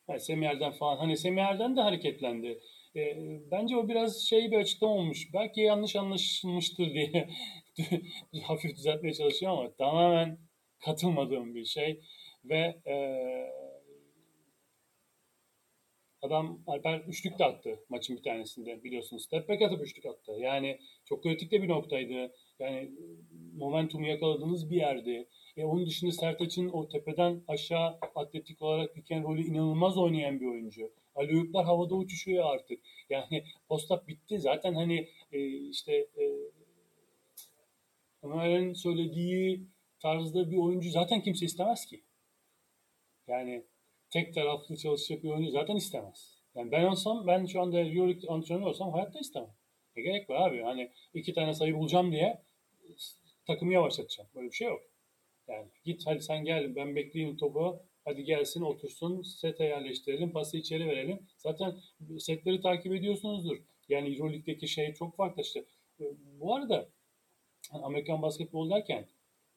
Yani 0.09 0.21
Semih 0.21 0.79
falan. 0.79 0.97
Hani 0.97 1.17
Semih 1.17 1.77
de 1.77 1.81
hareketlendi. 1.81 2.61
E, 2.97 3.17
bence 3.51 3.77
o 3.77 3.89
biraz 3.89 4.23
şey 4.23 4.51
bir 4.51 4.59
açıklama 4.59 4.95
olmuş. 4.95 5.29
Belki 5.35 5.61
yanlış 5.61 5.97
anlaşılmıştır 5.97 6.95
diye 6.95 7.29
hafif 8.43 8.77
düzeltmeye 8.77 9.15
çalışıyor 9.15 9.53
ama 9.53 9.75
tamamen 9.75 10.39
katılmadığım 10.85 11.55
bir 11.55 11.65
şey. 11.65 12.01
Ve 12.45 12.81
e, 12.87 12.97
adam 16.23 16.63
Alper 16.67 16.99
üçlük 16.99 17.39
de 17.39 17.45
attı 17.45 17.85
maçın 17.89 18.17
bir 18.17 18.23
tanesinde 18.23 18.85
biliyorsunuz. 18.85 19.25
Step 19.25 19.49
back 19.49 19.63
atıp 19.63 19.83
üçlük 19.83 20.07
attı. 20.07 20.33
Yani 20.39 20.79
çok 21.05 21.23
kritik 21.23 21.53
de 21.53 21.63
bir 21.63 21.69
noktaydı. 21.69 22.33
Yani 22.63 22.91
momentumu 23.57 24.07
yakaladığınız 24.07 24.71
bir 24.71 24.77
yerdi. 24.77 25.29
E, 25.57 25.65
onun 25.65 25.87
dışında 25.87 26.13
Sertaç'ın 26.13 26.69
o 26.69 26.89
tepeden 26.89 27.43
aşağı 27.49 27.99
atletik 28.15 28.63
olarak 28.63 28.95
pick 28.95 29.13
and 29.13 29.25
roll'ü 29.25 29.43
inanılmaz 29.43 29.99
oynayan 29.99 30.41
bir 30.41 30.47
oyuncu. 30.47 30.93
Aliyuklar 31.15 31.65
havada 31.65 31.95
uçuşuyor 31.95 32.55
artık. 32.55 32.81
Yani 33.11 33.45
post 33.69 33.91
bitti. 34.09 34.39
Zaten 34.39 34.75
hani 34.75 35.09
e, 35.33 35.39
işte 35.69 35.93
e, 35.93 36.25
Ömer'in 38.23 38.73
söylediği 38.73 39.67
tarzda 40.01 40.51
bir 40.51 40.57
oyuncu 40.57 40.91
zaten 40.91 41.21
kimse 41.21 41.47
istemez 41.47 41.87
ki. 41.87 42.03
Yani 43.29 43.65
tek 44.11 44.35
taraflı 44.35 44.77
çalışacak 44.77 45.25
bir 45.25 45.31
oyuncu 45.31 45.51
zaten 45.51 45.77
istemez. 45.77 46.43
Yani 46.55 46.73
ben 46.73 46.85
olsam, 46.85 47.27
ben 47.27 47.47
şu 47.47 47.61
anda 47.61 47.81
Euroleague 47.81 48.29
antrenörü 48.29 48.65
olsam 48.65 48.93
hayatta 48.93 49.19
istemem. 49.19 49.55
Ne 49.97 50.03
gerek 50.03 50.31
var 50.31 50.51
abi? 50.51 50.63
Hani 50.63 50.91
iki 51.15 51.35
tane 51.35 51.55
sayı 51.55 51.75
bulacağım 51.75 52.13
diye 52.13 52.43
takımı 53.47 53.73
yavaşlatacağım. 53.73 54.31
Böyle 54.35 54.47
bir 54.47 54.53
şey 54.53 54.69
yok. 54.69 54.83
Yani 55.49 55.69
git 55.85 56.03
hadi 56.07 56.23
sen 56.23 56.45
gel 56.45 56.77
ben 56.77 56.97
bekleyeyim 56.97 57.37
topu. 57.37 57.83
Hadi 58.05 58.25
gelsin 58.25 58.63
otursun 58.63 59.23
sete 59.23 59.65
yerleştirelim 59.65 60.33
pası 60.33 60.57
içeri 60.57 60.87
verelim. 60.87 61.27
Zaten 61.37 61.77
setleri 62.19 62.61
takip 62.61 62.93
ediyorsunuzdur. 62.93 63.57
Yani 63.89 64.17
Euroleague'deki 64.17 64.69
şey 64.69 64.95
çok 64.95 65.17
farklı 65.17 65.43
işte. 65.43 65.65
Bu 66.41 66.55
arada 66.55 66.89
Amerikan 67.73 68.23
basketbol 68.23 68.71
derken 68.71 69.09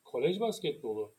kolej 0.03 0.39
basketbolu 0.39 1.15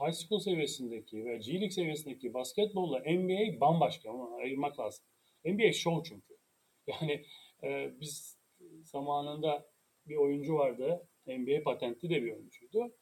high 0.00 0.12
school 0.12 0.40
seviyesindeki 0.40 1.24
ve 1.24 1.36
G 1.36 1.52
League 1.52 1.70
seviyesindeki 1.70 2.34
basketbolla 2.34 2.98
NBA 2.98 3.60
bambaşka 3.60 4.10
ama 4.10 4.36
ayırmak 4.36 4.80
lazım. 4.80 5.04
NBA 5.44 5.72
show 5.72 6.08
çünkü. 6.08 6.38
Yani 6.86 7.24
e, 7.62 8.00
biz 8.00 8.38
zamanında 8.82 9.70
bir 10.06 10.16
oyuncu 10.16 10.54
vardı. 10.54 11.08
NBA 11.28 11.62
patentli 11.62 12.10
de 12.10 12.22
bir 12.22 12.32
oyuncuydu. 12.32 12.92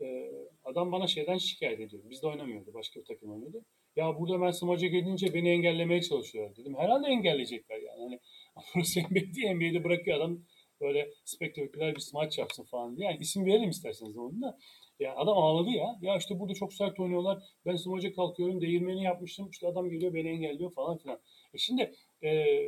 E, 0.00 0.30
adam 0.64 0.92
bana 0.92 1.06
şeyden 1.06 1.38
şikayet 1.38 1.80
ediyor. 1.80 2.02
Bizde 2.10 2.26
oynamıyordu. 2.26 2.74
Başka 2.74 3.00
bir 3.00 3.04
takım 3.04 3.30
oynuyordu. 3.30 3.64
Ya 3.96 4.18
burada 4.18 4.40
ben 4.40 4.50
smaca 4.50 4.88
gelince 4.88 5.34
beni 5.34 5.48
engellemeye 5.48 6.02
çalışıyorlar 6.02 6.56
dedim. 6.56 6.74
Herhalde 6.78 7.06
engelleyecekler 7.06 7.76
yani. 7.76 8.00
Hani 8.00 8.20
burası 8.74 9.00
NBA 9.00 9.14
değil. 9.14 9.54
NBA'de 9.54 9.84
bırakıyor 9.84 10.16
adam 10.16 10.38
böyle 10.80 11.10
spektaküler 11.24 11.94
bir 11.94 12.00
smaç 12.00 12.38
yapsın 12.38 12.64
falan 12.64 12.96
diye. 12.96 13.08
Yani 13.08 13.18
isim 13.20 13.46
verelim 13.46 13.70
isterseniz 13.70 14.16
onun 14.16 14.42
da. 14.42 14.58
Ya 15.00 15.16
adam 15.16 15.38
ağladı 15.38 15.70
ya. 15.70 15.98
Ya 16.00 16.16
işte 16.16 16.38
burada 16.38 16.54
çok 16.54 16.72
sert 16.72 17.00
oynuyorlar. 17.00 17.42
Ben 17.66 17.76
smaca 17.76 18.12
kalkıyorum. 18.12 18.60
Değirmeni 18.60 19.02
yapmıştım. 19.02 19.48
İşte 19.50 19.66
adam 19.66 19.90
geliyor 19.90 20.14
beni 20.14 20.28
engelliyor 20.28 20.72
falan 20.72 20.98
filan. 20.98 21.20
E 21.54 21.58
şimdi 21.58 21.94
e, 22.22 22.60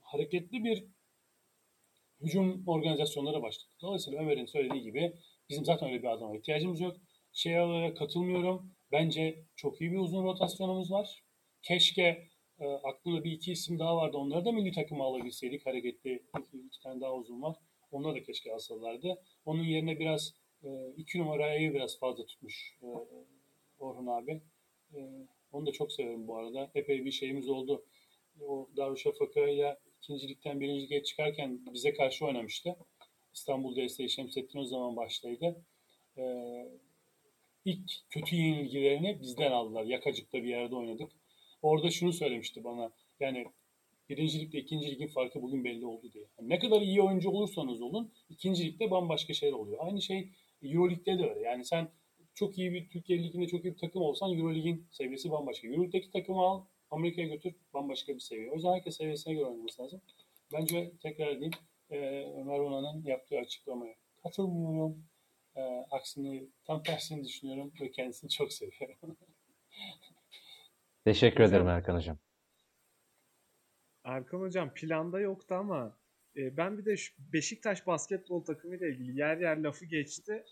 hareketli 0.00 0.64
bir 0.64 0.84
hücum 2.22 2.68
organizasyonlara 2.68 3.42
başladı. 3.42 3.74
Dolayısıyla 3.82 4.20
Ömer'in 4.20 4.46
söylediği 4.46 4.82
gibi 4.82 5.12
bizim 5.48 5.64
zaten 5.64 5.88
öyle 5.88 6.02
bir 6.02 6.08
adama 6.08 6.36
ihtiyacımız 6.36 6.80
yok. 6.80 6.96
Şey 7.32 7.60
olarak 7.60 7.96
katılmıyorum. 7.96 8.72
Bence 8.92 9.44
çok 9.56 9.80
iyi 9.80 9.92
bir 9.92 9.98
uzun 9.98 10.24
rotasyonumuz 10.24 10.90
var. 10.90 11.24
Keşke 11.62 12.28
e, 12.60 12.66
aklımda 12.66 13.24
bir 13.24 13.32
iki 13.32 13.52
isim 13.52 13.78
daha 13.78 13.96
vardı. 13.96 14.16
Onları 14.16 14.44
da 14.44 14.52
milli 14.52 14.72
takıma 14.72 15.04
alabilseydik. 15.04 15.66
Hareketli 15.66 16.22
iki, 16.38 16.58
iki 16.58 16.80
tane 16.82 17.00
daha 17.00 17.14
uzun 17.14 17.42
var. 17.42 17.56
Onları 17.90 18.14
da 18.14 18.22
keşke 18.22 18.52
alsalardı. 18.54 19.22
Onun 19.44 19.62
yerine 19.62 19.98
biraz 19.98 20.34
e, 20.64 20.68
iki 20.96 21.18
numarayı 21.18 21.74
biraz 21.74 21.98
fazla 21.98 22.26
tutmuş 22.26 22.78
e, 22.82 22.86
Orhun 23.78 24.06
abi. 24.06 24.42
E, 24.94 24.98
onu 25.52 25.66
da 25.66 25.72
çok 25.72 25.92
severim 25.92 26.28
bu 26.28 26.36
arada. 26.36 26.70
Epey 26.74 27.04
bir 27.04 27.10
şeyimiz 27.10 27.48
oldu. 27.48 27.84
O 28.40 28.68
Darüşşafaka 28.76 29.40
ile 29.40 29.78
ikincilikten 30.02 30.60
birincilik'e 30.60 31.02
çıkarken 31.02 31.60
bize 31.74 31.94
karşı 31.94 32.26
oynamıştı. 32.26 32.76
İstanbul 33.34 33.76
desteği 33.76 34.10
Şemsettin 34.10 34.58
o 34.58 34.64
zaman 34.64 34.96
başlaydı. 34.96 35.64
Ee, 36.18 36.68
ilk 37.64 37.90
kötü 38.10 38.36
yenilgilerini 38.36 39.20
bizden 39.20 39.52
aldılar. 39.52 39.84
Yakacık'ta 39.84 40.42
bir 40.42 40.48
yerde 40.48 40.76
oynadık. 40.76 41.12
Orada 41.62 41.90
şunu 41.90 42.12
söylemişti 42.12 42.64
bana. 42.64 42.90
Yani 43.20 43.46
birincilikle 44.08 44.58
ikincilik'in 44.58 45.08
farkı 45.08 45.42
bugün 45.42 45.64
belli 45.64 45.86
oldu 45.86 46.12
diye. 46.12 46.24
Yani 46.38 46.48
ne 46.48 46.58
kadar 46.58 46.80
iyi 46.80 47.02
oyuncu 47.02 47.30
olursanız 47.30 47.82
olun 47.82 48.12
ikincilikte 48.30 48.90
bambaşka 48.90 49.34
şeyler 49.34 49.54
oluyor. 49.54 49.78
Aynı 49.80 50.02
şey 50.02 50.28
Euroleague'de 50.62 51.18
de 51.18 51.30
öyle. 51.30 51.40
Yani 51.40 51.64
sen 51.64 51.88
çok 52.34 52.58
iyi 52.58 52.72
bir 52.72 52.88
Türkiye 52.88 53.22
Ligi'nde 53.22 53.46
çok 53.46 53.64
iyi 53.64 53.74
bir 53.74 53.78
takım 53.78 54.02
olsan 54.02 54.32
Euroleague'in 54.32 54.86
seviyesi 54.90 55.30
bambaşka. 55.30 55.68
Euroleague'deki 55.68 56.10
takımı 56.10 56.40
al, 56.40 56.64
Amerika'ya 56.92 57.28
götür 57.28 57.54
bambaşka 57.74 58.14
bir 58.14 58.20
seviye. 58.20 58.50
O 58.50 58.54
yüzden 58.54 58.72
herkes 58.72 58.96
seviyesine 58.96 59.34
göre 59.34 59.44
oynaması 59.44 59.82
lazım. 59.82 60.00
Bence 60.52 60.92
tekrar 61.02 61.26
edeyim 61.26 61.52
e, 61.90 61.96
Ömer 62.40 62.58
Onan'ın 62.58 63.04
yaptığı 63.04 63.38
açıklamaya 63.38 63.94
katılmıyorum. 64.22 65.04
E, 65.56 65.60
aksini 65.90 66.48
tam 66.64 66.82
tersini 66.82 67.24
düşünüyorum 67.24 67.72
ve 67.80 67.90
kendisini 67.90 68.30
çok 68.30 68.52
seviyorum. 68.52 68.96
Teşekkür 71.04 71.44
ederim 71.44 71.68
Erkan 71.68 71.94
Hocam. 71.94 72.18
Erkan 74.04 74.40
Hocam 74.40 74.74
planda 74.74 75.20
yoktu 75.20 75.54
ama 75.54 75.98
e, 76.36 76.56
ben 76.56 76.78
bir 76.78 76.84
de 76.84 76.96
şu 76.96 77.14
Beşiktaş 77.32 77.86
basketbol 77.86 78.44
takımı 78.44 78.76
ile 78.76 78.88
ilgili 78.88 79.18
yer 79.18 79.36
yer 79.36 79.56
lafı 79.56 79.84
geçti. 79.84 80.44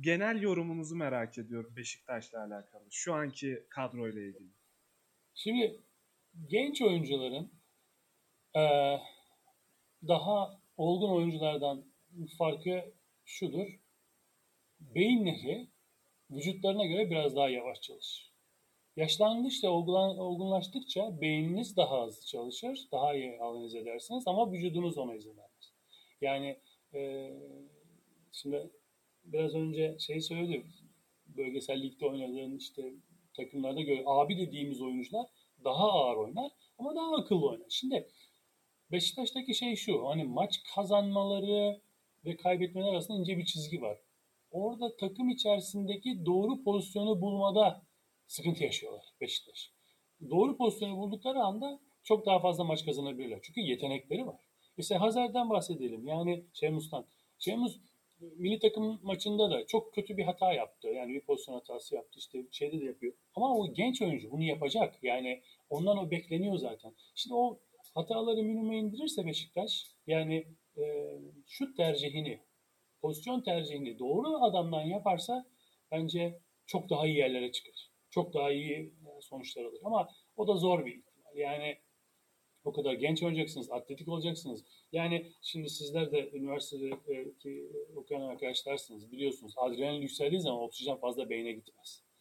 Genel 0.00 0.42
yorumunuzu 0.42 0.96
merak 0.96 1.38
ediyorum 1.38 1.72
Beşiktaş'la 1.76 2.40
alakalı. 2.40 2.84
Şu 2.90 3.14
anki 3.14 3.66
kadroyla 3.68 4.20
ilgili. 4.20 4.61
Şimdi 5.34 5.80
genç 6.46 6.82
oyuncuların 6.82 7.52
e, 8.56 8.62
daha 10.08 10.60
olgun 10.76 11.10
oyunculardan 11.10 11.84
farkı 12.38 12.94
şudur. 13.24 13.80
Beyinleri 14.80 15.68
vücutlarına 16.30 16.86
göre 16.86 17.10
biraz 17.10 17.36
daha 17.36 17.48
yavaş 17.48 17.80
çalışır. 17.80 18.32
Yaşlandıkça, 18.96 19.70
olgunlaştıkça 19.70 21.20
beyniniz 21.20 21.76
daha 21.76 22.06
hızlı 22.06 22.26
çalışır, 22.26 22.88
daha 22.92 23.14
iyi 23.14 23.40
analiz 23.40 23.74
edersiniz 23.74 24.24
ama 24.26 24.52
vücudunuz 24.52 24.98
ona 24.98 25.14
izin 25.14 25.36
vermez. 25.36 25.72
Yani 26.20 26.58
e, 26.94 27.32
şimdi 28.32 28.70
biraz 29.24 29.54
önce 29.54 29.98
şey 29.98 30.20
söyledim, 30.20 30.72
bölgesel 31.26 31.82
ligde 31.82 32.06
oynadığın 32.06 32.56
işte 32.56 32.92
takımlarda 33.34 33.80
göre 33.80 34.02
abi 34.06 34.38
dediğimiz 34.38 34.82
oyuncular 34.82 35.26
daha 35.64 35.92
ağır 35.92 36.16
oynar 36.16 36.50
ama 36.78 36.96
daha 36.96 37.16
akıllı 37.16 37.48
oynar. 37.48 37.66
Şimdi 37.68 38.08
Beşiktaş'taki 38.92 39.54
şey 39.54 39.76
şu 39.76 40.08
hani 40.08 40.24
maç 40.24 40.60
kazanmaları 40.74 41.80
ve 42.24 42.36
kaybetmeler 42.36 42.88
arasında 42.88 43.18
ince 43.18 43.38
bir 43.38 43.44
çizgi 43.44 43.82
var. 43.82 43.98
Orada 44.50 44.96
takım 44.96 45.28
içerisindeki 45.28 46.26
doğru 46.26 46.64
pozisyonu 46.64 47.20
bulmada 47.20 47.82
sıkıntı 48.26 48.64
yaşıyorlar 48.64 49.04
Beşiktaş. 49.20 49.72
Doğru 50.30 50.56
pozisyonu 50.56 50.96
buldukları 50.96 51.42
anda 51.42 51.80
çok 52.02 52.26
daha 52.26 52.40
fazla 52.40 52.64
maç 52.64 52.84
kazanabilirler. 52.84 53.38
Çünkü 53.42 53.60
yetenekleri 53.60 54.26
var. 54.26 54.40
Mesela 54.76 55.00
Hazard'dan 55.00 55.50
bahsedelim. 55.50 56.06
Yani 56.06 56.44
Şemus'tan. 56.52 57.06
Şemus 57.38 57.80
milli 58.36 58.58
takım 58.58 59.00
maçında 59.02 59.50
da 59.50 59.66
çok 59.66 59.94
kötü 59.94 60.16
bir 60.16 60.24
hata 60.24 60.52
yaptı. 60.52 60.88
Yani 60.88 61.14
bir 61.14 61.20
pozisyon 61.20 61.54
hatası 61.54 61.94
yaptı. 61.94 62.18
İşte 62.18 62.38
şeyde 62.50 62.80
de 62.80 62.84
yapıyor. 62.84 63.12
Ama 63.34 63.56
o 63.56 63.74
genç 63.74 64.02
oyuncu 64.02 64.30
bunu 64.30 64.42
yapacak. 64.42 64.98
Yani 65.02 65.42
ondan 65.70 65.98
o 65.98 66.10
bekleniyor 66.10 66.56
zaten. 66.56 66.94
Şimdi 67.14 67.34
o 67.34 67.58
hataları 67.94 68.42
minimuma 68.42 68.74
indirirse 68.74 69.26
Beşiktaş 69.26 69.86
yani 70.06 70.46
e, 70.78 70.82
şut 71.46 71.76
tercihini, 71.76 72.40
pozisyon 73.00 73.40
tercihini 73.40 73.98
doğru 73.98 74.44
adamdan 74.44 74.82
yaparsa 74.82 75.46
bence 75.90 76.40
çok 76.66 76.90
daha 76.90 77.06
iyi 77.06 77.16
yerlere 77.16 77.52
çıkar. 77.52 77.90
Çok 78.10 78.34
daha 78.34 78.52
iyi 78.52 78.94
sonuçlar 79.20 79.64
alır. 79.64 79.80
Ama 79.84 80.08
o 80.36 80.48
da 80.48 80.54
zor 80.54 80.86
bir 80.86 80.96
ihtimal. 80.96 81.36
Yani 81.36 81.76
O 82.64 82.72
kadar 82.72 82.92
genç 82.92 83.22
olacaksınız, 83.22 83.70
atletik 83.70 84.08
olacaksınız. 84.08 84.64
Yani 84.92 85.32
şimdi 85.42 85.68
sizler 85.68 86.12
de 86.12 86.30
üniversitedeki 86.32 87.68
okuyan 87.96 88.20
arkadaşlarsınız. 88.20 89.12
Biliyorsunuz 89.12 89.54
adrenalin 89.56 90.00
yükseldiği 90.00 90.40
zaman 90.40 90.62
oksijen 90.62 90.96
fazla 90.96 91.30
beyne 91.30 91.52
gitmez. 91.52 92.02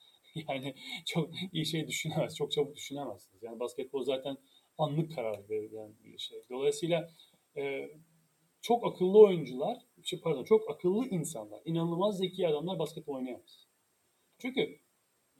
Yani 0.47 0.75
çok 1.05 1.29
iyi 1.51 1.65
şey 1.65 1.87
düşünemez, 1.87 2.35
çok 2.35 2.51
çabuk 2.51 2.75
düşünemezsiniz. 2.75 3.43
Yani 3.43 3.59
basketbol 3.59 4.03
zaten 4.03 4.37
anlık 4.77 5.15
karar 5.15 5.49
verilen 5.49 5.93
bir 6.03 6.17
şey. 6.17 6.41
Dolayısıyla 6.49 7.11
e, 7.57 7.89
çok 8.61 8.85
akıllı 8.85 9.19
oyuncular, 9.19 9.77
şey, 10.03 10.19
pardon 10.19 10.43
çok 10.43 10.71
akıllı 10.71 11.07
insanlar, 11.07 11.61
inanılmaz 11.65 12.17
zeki 12.17 12.47
adamlar 12.47 12.79
basketbol 12.79 13.15
oynayamaz. 13.15 13.67
Çünkü 14.39 14.79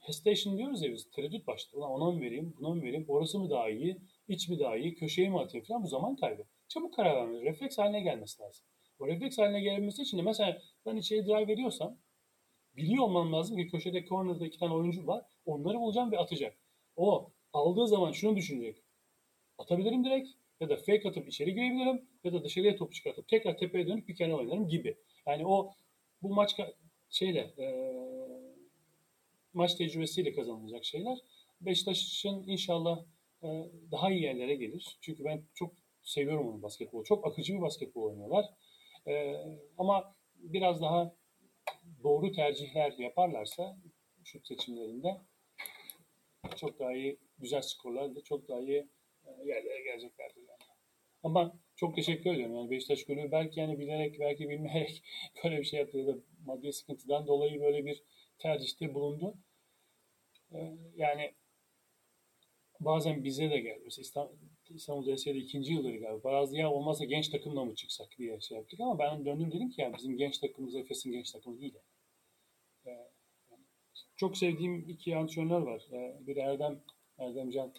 hesitation 0.00 0.58
diyoruz 0.58 0.82
ya 0.82 0.92
biz, 0.92 1.10
tereddüt 1.10 1.46
başta. 1.46 1.76
Ulan 1.76 1.90
ona 1.90 2.10
mı 2.10 2.20
vereyim, 2.20 2.54
buna 2.60 2.74
mı 2.74 2.82
vereyim, 2.82 3.04
orası 3.08 3.38
mı 3.38 3.50
daha 3.50 3.70
iyi, 3.70 3.98
iç 4.28 4.48
mi 4.48 4.58
daha 4.58 4.76
iyi, 4.76 4.94
köşeye 4.94 5.28
mi 5.28 5.40
atayım 5.40 5.66
falan 5.66 5.82
bu 5.82 5.88
zaman 5.88 6.16
kaybı. 6.16 6.44
Çabuk 6.68 6.94
karar 6.94 7.16
vermeli, 7.16 7.44
refleks 7.44 7.78
haline 7.78 8.00
gelmesi 8.00 8.42
lazım. 8.42 8.66
O 8.98 9.06
refleks 9.06 9.38
haline 9.38 9.60
gelmesi 9.60 10.02
için 10.02 10.18
de 10.18 10.22
mesela 10.22 10.62
ben 10.86 10.96
içeri 10.96 11.26
drive 11.26 11.48
veriyorsam 11.48 11.96
biliyor 12.76 13.04
olmam 13.04 13.32
lazım 13.32 13.56
ki 13.56 13.68
köşede 13.68 14.04
corner'da 14.06 14.46
iki 14.46 14.58
tane 14.58 14.74
oyuncu 14.74 15.06
var. 15.06 15.24
Onları 15.46 15.80
bulacağım 15.80 16.12
ve 16.12 16.18
atacak. 16.18 16.56
O 16.96 17.30
aldığı 17.52 17.88
zaman 17.88 18.12
şunu 18.12 18.36
düşünecek. 18.36 18.76
Atabilirim 19.58 20.04
direkt 20.04 20.28
ya 20.60 20.68
da 20.68 20.76
fake 20.76 21.08
atıp 21.08 21.28
içeri 21.28 21.54
girebilirim 21.54 22.08
ya 22.24 22.32
da 22.32 22.44
dışarıya 22.44 22.76
top 22.76 22.92
çıkartıp 22.92 23.28
tekrar 23.28 23.58
tepeye 23.58 23.86
dönüp 23.86 24.08
bir 24.08 24.16
kenar 24.16 24.34
oynarım 24.34 24.68
gibi. 24.68 24.96
Yani 25.26 25.46
o 25.46 25.72
bu 26.22 26.34
maç 26.34 26.56
şeyle 27.10 27.40
e, 27.58 27.66
maç 29.54 29.74
tecrübesiyle 29.74 30.32
kazanılacak 30.32 30.84
şeyler. 30.84 31.18
Beşiktaş'ın 31.60 32.44
inşallah 32.46 33.04
daha 33.90 34.10
iyi 34.10 34.22
yerlere 34.22 34.54
gelir. 34.54 34.98
Çünkü 35.00 35.24
ben 35.24 35.44
çok 35.54 35.74
seviyorum 36.02 36.48
onu 36.48 36.62
basketbolu. 36.62 37.04
Çok 37.04 37.26
akıcı 37.26 37.54
bir 37.54 37.60
basketbol 37.60 38.02
oynuyorlar. 38.02 38.44
E, 39.06 39.34
ama 39.78 40.16
biraz 40.34 40.82
daha 40.82 41.16
doğru 42.02 42.32
tercihler 42.32 42.92
yaparlarsa 42.98 43.76
şut 44.24 44.46
seçimlerinde 44.46 45.20
çok 46.56 46.78
daha 46.78 46.92
iyi 46.92 47.18
güzel 47.38 47.62
skorlarla 47.62 48.20
çok 48.20 48.48
daha 48.48 48.60
iyi 48.60 48.88
yerlere 49.44 49.82
geleceklerdir 49.82 50.40
yani. 50.40 50.72
Ama 51.22 51.58
çok 51.76 51.96
teşekkür 51.96 52.34
ediyorum. 52.34 52.56
Yani 52.56 52.70
Beşiktaş 52.70 53.04
Kulübü 53.04 53.32
belki 53.32 53.60
yani 53.60 53.78
bilerek 53.78 54.20
belki 54.20 54.48
bilmeyerek 54.48 55.02
böyle 55.44 55.58
bir 55.58 55.64
şey 55.64 55.80
yaptı 55.80 55.98
ya 55.98 56.06
da 56.06 56.16
maddi 56.46 56.72
sıkıntıdan 56.72 57.26
dolayı 57.26 57.60
böyle 57.60 57.84
bir 57.84 58.02
tercihte 58.38 58.94
bulundu. 58.94 59.34
Yani 60.96 61.34
bazen 62.84 63.24
bize 63.24 63.50
de 63.50 63.60
geldi. 63.60 63.80
Mesela 63.84 64.02
İstanbul, 64.02 64.34
İstanbul 64.70 65.16
DS'de 65.16 65.34
ikinci 65.34 65.72
yılları 65.72 65.98
galiba. 65.98 66.24
Bazı 66.24 66.56
ya 66.56 66.72
olmazsa 66.72 67.04
genç 67.04 67.28
takımla 67.28 67.64
mı 67.64 67.74
çıksak 67.74 68.18
diye 68.18 68.40
şey 68.40 68.58
yaptık 68.58 68.80
ama 68.80 68.98
ben 68.98 69.24
döndüm 69.24 69.52
dedim 69.52 69.70
ki 69.70 69.80
yani 69.80 69.96
bizim 69.96 70.16
genç 70.16 70.38
takımımız 70.38 70.74
Efes'in 70.74 71.12
genç 71.12 71.32
takımı 71.32 71.60
değil. 71.60 71.74
Yani. 72.84 72.98
Çok 74.16 74.36
sevdiğim 74.36 74.88
iki 74.88 75.16
antrenör 75.16 75.60
var. 75.60 75.88
Biri 76.26 76.38
Erdem, 76.38 76.80
Erdemcan 77.18 77.74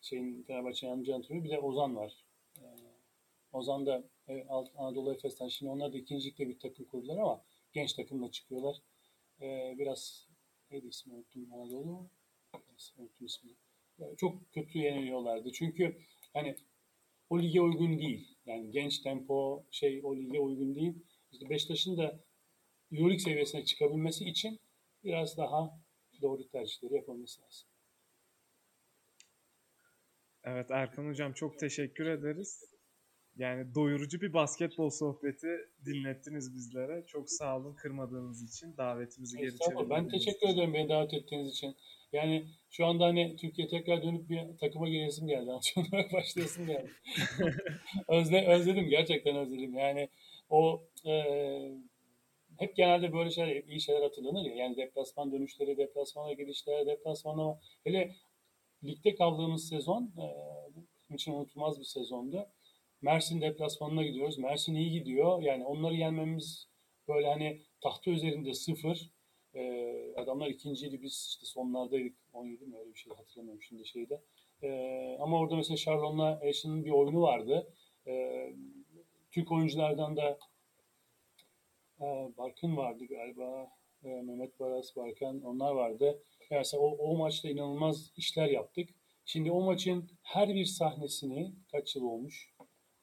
şeyin 0.00 0.42
Fenerbahçe'nin 0.42 0.90
yardımcı 0.90 1.14
antrenörü 1.14 1.44
bir 1.44 1.50
de 1.50 1.58
Ozan 1.58 1.96
var. 1.96 2.24
Ozan 3.52 3.86
da 3.86 4.04
Anadolu 4.76 5.12
Efes'ten 5.12 5.48
şimdi 5.48 5.72
onlar 5.72 5.92
da 5.92 5.98
ikincilikle 5.98 6.48
bir 6.48 6.58
takım 6.58 6.84
kurdular 6.84 7.18
ama 7.18 7.44
genç 7.72 7.92
takımla 7.92 8.30
çıkıyorlar. 8.30 8.76
Biraz 9.78 10.28
neydi 10.70 10.86
ismi 10.86 11.14
unuttum 11.14 11.52
Anadolu 11.52 12.10
unuttum 12.98 13.26
ismini. 13.26 13.56
Çok 14.16 14.52
kötü 14.52 14.78
yeniliyorlardı. 14.78 15.52
Çünkü 15.52 15.96
hani 16.32 16.56
o 17.30 17.42
lige 17.42 17.60
uygun 17.60 17.98
değil. 17.98 18.36
Yani 18.46 18.70
genç 18.70 18.98
tempo 18.98 19.64
şey 19.70 20.00
o 20.04 20.16
lige 20.16 20.40
uygun 20.40 20.74
değil. 20.74 20.94
İşte 21.32 21.50
Beşiktaş'ın 21.50 21.96
da 21.96 22.20
Euroleague 22.92 23.18
seviyesine 23.18 23.64
çıkabilmesi 23.64 24.24
için 24.24 24.60
biraz 25.04 25.36
daha 25.36 25.80
doğru 26.22 26.48
tercihleri 26.48 26.94
yapılması 26.94 27.42
lazım. 27.42 27.68
Evet 30.44 30.70
Erkan 30.70 31.06
Hocam 31.06 31.32
çok 31.32 31.58
teşekkür 31.58 32.06
ederiz. 32.06 32.64
Yani 33.36 33.74
doyurucu 33.74 34.20
bir 34.20 34.32
basketbol 34.32 34.90
sohbeti 34.90 35.48
dinlettiniz 35.84 36.54
bizlere. 36.54 37.04
Çok 37.06 37.30
sağ 37.30 37.56
olun 37.56 37.74
kırmadığınız 37.74 38.42
için, 38.42 38.76
davetimizi 38.76 39.38
geri 39.38 39.58
çevirdiğiniz 39.58 39.90
Ben 39.90 40.08
teşekkür 40.08 40.48
ederim 40.48 40.74
beni 40.74 40.88
davet 40.88 41.14
ettiğiniz 41.14 41.48
için. 41.48 41.76
Yani 42.12 42.46
şu 42.70 42.86
anda 42.86 43.04
hani 43.04 43.36
Türkiye 43.36 43.68
tekrar 43.68 44.02
dönüp 44.02 44.28
bir 44.30 44.58
takıma 44.58 44.88
giresim 44.88 45.26
geldi. 45.26 45.50
Antrenörlük 45.52 46.12
başlayasım 46.12 46.66
geldi. 46.66 46.90
Özle, 48.08 48.46
özledim 48.46 48.88
gerçekten 48.88 49.36
özledim. 49.36 49.78
Yani 49.78 50.08
o 50.50 50.82
e, 51.06 51.12
hep 52.58 52.76
genelde 52.76 53.12
böyle 53.12 53.30
şeyler, 53.30 53.62
iyi 53.64 53.80
şeyler 53.80 54.02
hatırlanır 54.02 54.44
ya. 54.44 54.54
Yani 54.54 54.76
deplasman 54.76 55.32
dönüşleri, 55.32 55.76
deplasmana 55.76 56.32
gidişler, 56.32 56.86
deplasmana 56.86 57.60
hele 57.84 58.14
ligde 58.84 59.14
kaldığımız 59.14 59.68
sezon 59.68 60.02
e, 60.02 60.26
bizim 61.00 61.16
için 61.16 61.32
unutulmaz 61.32 61.78
bir 61.78 61.84
sezondu. 61.84 62.46
Mersin 63.02 63.40
deplasmanına 63.40 64.02
gidiyoruz. 64.02 64.38
Mersin 64.38 64.74
iyi 64.74 64.90
gidiyor. 64.90 65.42
Yani 65.42 65.64
onları 65.64 65.94
yenmemiz 65.94 66.68
böyle 67.08 67.26
hani 67.26 67.62
tahta 67.80 68.10
üzerinde 68.10 68.54
sıfır. 68.54 69.10
Ee, 69.58 70.12
adamlar 70.16 70.46
ikinciydi 70.46 71.02
biz 71.02 71.26
işte 71.30 71.46
sonlardaydık. 71.46 72.16
17 72.32 72.66
mi 72.66 72.78
öyle 72.78 72.90
bir 72.90 72.98
şey 72.98 73.12
hatırlamıyorum 73.12 73.62
şimdi 73.62 73.86
şeyde. 73.86 74.22
Ee, 74.62 75.16
ama 75.20 75.38
orada 75.38 75.56
mesela 75.56 75.76
Charlon'la 75.76 76.38
Eşin'in 76.42 76.84
bir 76.84 76.90
oyunu 76.90 77.22
vardı. 77.22 77.72
Ee, 78.06 78.52
Türk 79.30 79.52
oyunculardan 79.52 80.16
da 80.16 80.38
e, 82.00 82.06
Barkın 82.38 82.76
vardı 82.76 83.04
galiba. 83.06 83.68
E, 84.04 84.08
Mehmet 84.08 84.60
Baras, 84.60 84.96
Barkan 84.96 85.42
onlar 85.42 85.72
vardı. 85.72 86.22
Yani 86.50 86.64
o, 86.74 86.96
o 86.96 87.16
maçta 87.16 87.48
inanılmaz 87.48 88.12
işler 88.16 88.48
yaptık. 88.48 88.88
Şimdi 89.24 89.50
o 89.50 89.60
maçın 89.60 90.10
her 90.22 90.48
bir 90.48 90.64
sahnesini 90.64 91.52
kaç 91.72 91.96
yıl 91.96 92.02
olmuş 92.02 92.54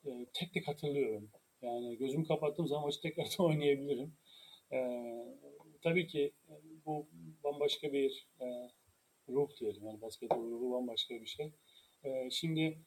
e, 0.05 0.09
tek 0.33 0.53
tek 0.53 0.67
hatırlıyorum. 0.67 1.29
Yani 1.61 1.97
gözümü 1.97 2.27
kapattığım 2.27 2.67
zaman 2.67 2.85
maçı 2.85 3.01
tekrar 3.01 3.25
da 3.25 3.43
oynayabilirim. 3.43 4.17
E, 4.71 4.77
tabii 5.85 6.07
ki 6.07 6.31
bu 6.85 7.05
bambaşka 7.43 7.93
bir 7.93 8.27
e, 8.41 8.45
ruh 9.29 9.49
diyelim. 9.59 9.85
Yani 9.85 10.01
basketbol 10.01 10.51
ruhu 10.51 10.71
bambaşka 10.71 11.15
bir 11.21 11.25
şey. 11.25 11.51
E, 12.03 12.29
şimdi 12.31 12.77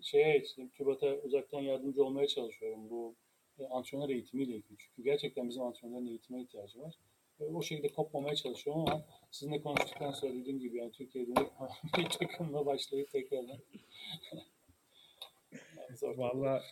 şeye 0.00 0.40
işte, 0.40 0.68
TÜBAT'a 0.68 1.14
uzaktan 1.14 1.60
yardımcı 1.60 2.04
olmaya 2.04 2.26
çalışıyorum 2.26 2.90
bu 2.90 3.14
e, 3.58 3.66
antrenör 3.66 4.08
eğitimiyle 4.08 4.52
ilgili. 4.52 4.78
Çünkü 4.78 5.02
gerçekten 5.02 5.48
bizim 5.48 5.62
antrenörlerin 5.62 6.06
eğitime 6.06 6.42
ihtiyacı 6.42 6.80
var. 6.80 6.94
E, 7.40 7.44
o 7.44 7.62
şekilde 7.62 7.88
kopmamaya 7.88 8.34
çalışıyorum 8.34 8.82
ama 8.82 9.04
sizinle 9.30 9.62
konuştuktan 9.62 10.12
sonra 10.12 10.34
dediğim 10.34 10.60
gibi 10.60 10.76
yani 10.76 10.92
Türkiye'de 10.92 11.34
bir 11.98 12.08
takımla 12.08 12.66
başlayıp 12.66 13.10
tekrardan 13.10 13.58
Valla 16.02 16.62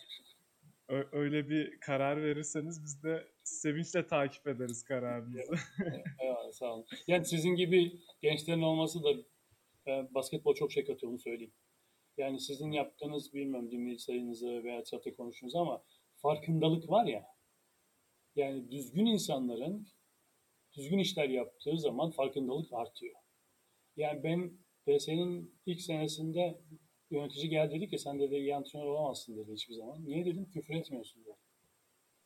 öyle 0.88 1.48
bir 1.48 1.80
karar 1.80 2.22
verirseniz 2.22 2.84
biz 2.84 3.02
de 3.02 3.28
sevinçle 3.44 4.06
takip 4.06 4.46
ederiz 4.46 4.84
kararınızı. 4.84 5.54
Eyvallah 6.20 6.52
sağ 6.52 6.74
olun. 6.74 6.86
Yani 7.06 7.24
sizin 7.24 7.54
gibi 7.54 8.00
gençlerin 8.22 8.62
olması 8.62 9.02
da 9.04 9.10
e, 9.86 10.14
basketbol 10.14 10.54
çok 10.54 10.72
şey 10.72 10.84
katıyor 10.84 11.12
onu 11.12 11.18
söyleyeyim. 11.18 11.52
Yani 12.16 12.40
sizin 12.40 12.72
yaptığınız 12.72 13.34
bilmem 13.34 13.70
dinleyici 13.70 14.02
sayınızı 14.02 14.64
veya 14.64 14.84
çatı 14.84 15.16
konuştunuz 15.16 15.54
ama 15.54 15.84
farkındalık 16.16 16.90
var 16.90 17.04
ya 17.04 17.26
yani 18.36 18.70
düzgün 18.70 19.06
insanların 19.06 19.88
düzgün 20.76 20.98
işler 20.98 21.28
yaptığı 21.28 21.78
zaman 21.78 22.10
farkındalık 22.10 22.72
artıyor. 22.72 23.14
Yani 23.96 24.22
ben 24.22 24.52
DS'nin 24.86 25.60
ilk 25.66 25.80
senesinde 25.80 26.60
yönetici 27.10 27.48
geldi 27.48 27.74
dedi 27.74 27.88
ki 27.88 27.98
sen 27.98 28.20
dedi 28.20 28.34
iyi 28.34 28.56
antrenör 28.56 28.86
olamazsın 28.86 29.36
dedi 29.36 29.52
hiçbir 29.52 29.74
zaman. 29.74 30.06
Niye 30.06 30.26
dedim 30.26 30.50
küfür 30.50 30.74
etmiyorsun 30.74 31.24
dedi. 31.24 31.36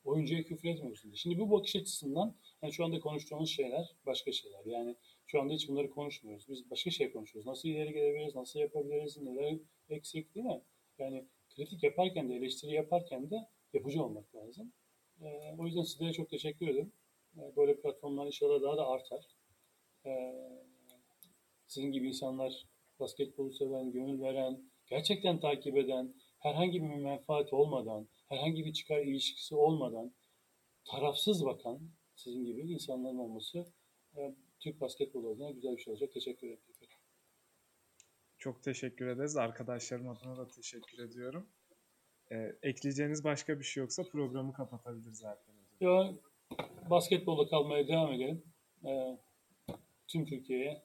Oyuncuya 0.03 0.43
küfür 0.43 0.69
etmiyorsun 0.69 1.11
dedi. 1.11 1.17
Şimdi 1.17 1.39
bu 1.39 1.51
bakış 1.51 1.75
açısından 1.75 2.35
yani 2.61 2.73
şu 2.73 2.85
anda 2.85 2.99
konuştuğumuz 2.99 3.49
şeyler 3.49 3.95
başka 4.05 4.31
şeyler. 4.31 4.65
Yani 4.65 4.95
şu 5.27 5.41
anda 5.41 5.53
hiç 5.53 5.69
bunları 5.69 5.89
konuşmuyoruz. 5.89 6.49
Biz 6.49 6.71
başka 6.71 6.89
şey 6.89 7.11
konuşuyoruz. 7.11 7.47
Nasıl 7.47 7.69
ileri 7.69 7.93
gelebiliriz, 7.93 8.35
nasıl 8.35 8.59
yapabiliriz, 8.59 9.17
neler 9.17 9.57
eksik 9.89 10.35
değil 10.35 10.45
mi? 10.45 10.61
Yani 10.97 11.25
kritik 11.55 11.83
yaparken 11.83 12.29
de, 12.29 12.35
eleştiri 12.35 12.73
yaparken 12.73 13.29
de 13.29 13.35
yapıcı 13.73 14.03
olmak 14.03 14.35
lazım. 14.35 14.73
Ee, 15.21 15.55
o 15.57 15.65
yüzden 15.65 15.81
sizlere 15.81 16.13
çok 16.13 16.29
teşekkür 16.29 16.67
ederim. 16.67 16.91
Ee, 17.37 17.55
böyle 17.55 17.81
platformlar 17.81 18.25
inşallah 18.25 18.61
daha 18.61 18.77
da 18.77 18.87
artar. 18.87 19.25
Ee, 20.05 20.33
sizin 21.67 21.91
gibi 21.91 22.07
insanlar 22.07 22.65
basketbolu 22.99 23.53
seven, 23.53 23.91
gönül 23.91 24.21
veren, 24.21 24.72
gerçekten 24.87 25.39
takip 25.39 25.77
eden, 25.77 26.13
herhangi 26.39 26.83
bir 26.83 26.87
menfaat 26.87 27.53
olmadan, 27.53 28.07
herhangi 28.29 28.65
bir 28.65 28.73
çıkar 28.73 28.99
ilişkisi 28.99 29.55
olmadan, 29.55 30.13
tarafsız 30.85 31.45
bakan 31.45 31.79
sizin 32.15 32.45
gibi 32.45 32.61
insanların 32.61 33.17
olması 33.17 33.65
e, 34.17 34.35
Türk 34.59 34.81
basketbolu 34.81 35.29
adına 35.29 35.51
güzel 35.51 35.75
bir 35.77 35.81
şey 35.81 35.91
olacak. 35.91 36.11
Teşekkür 36.13 36.47
ederim. 36.47 36.59
Çok 38.37 38.63
teşekkür 38.63 39.07
ederiz. 39.07 39.37
Arkadaşlarım 39.37 40.09
adına 40.09 40.37
da 40.37 40.47
teşekkür 40.47 40.99
ediyorum. 41.03 41.47
Ee, 42.31 42.55
ekleyeceğiniz 42.63 43.23
başka 43.23 43.59
bir 43.59 43.63
şey 43.63 43.81
yoksa 43.81 44.03
programı 44.03 44.53
kapatabiliriz 44.53 45.23
Hocam. 45.23 45.37
Ya, 45.79 46.13
basketbolla 46.89 47.49
kalmaya 47.49 47.87
devam 47.87 48.13
edelim. 48.13 48.43
Ee, 48.85 49.17
tüm 50.07 50.25
Türkiye'ye, 50.25 50.83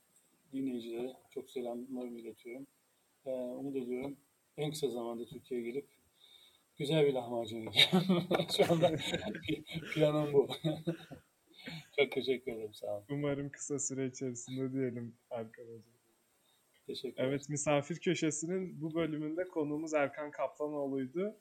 dinleyicilere 0.53 1.17
çok 1.31 1.51
selamlarımı 1.51 2.19
iletiyorum. 2.19 2.67
Ee, 3.29 3.31
umut 3.31 3.77
ediyorum 3.77 4.17
en 4.57 4.71
kısa 4.71 4.89
zamanda 4.89 5.25
Türkiye'ye 5.25 5.67
gelip 5.71 5.89
güzel 6.79 7.07
bir 7.07 7.13
lahmacun 7.13 7.57
yiyeceğim. 7.57 8.07
Şu 8.57 8.73
anda 8.73 8.97
planım 9.95 10.33
bu. 10.33 10.49
çok 11.99 12.13
teşekkür 12.13 12.53
ederim. 12.53 12.75
Sağ 12.75 12.97
olun. 12.97 13.05
Umarım 13.11 13.51
kısa 13.51 13.79
süre 13.79 14.07
içerisinde 14.07 14.73
diyelim 14.73 15.17
Erkan 15.31 15.63
Hocam. 15.63 15.83
Teşekkür 16.87 17.15
ederim. 17.15 17.31
Evet, 17.31 17.49
Misafir 17.49 17.97
Köşesi'nin 17.97 18.81
bu 18.81 18.95
bölümünde 18.95 19.45
konuğumuz 19.45 19.95
Erkan 19.95 20.31
Kaplanoğlu'ydu. 20.31 21.37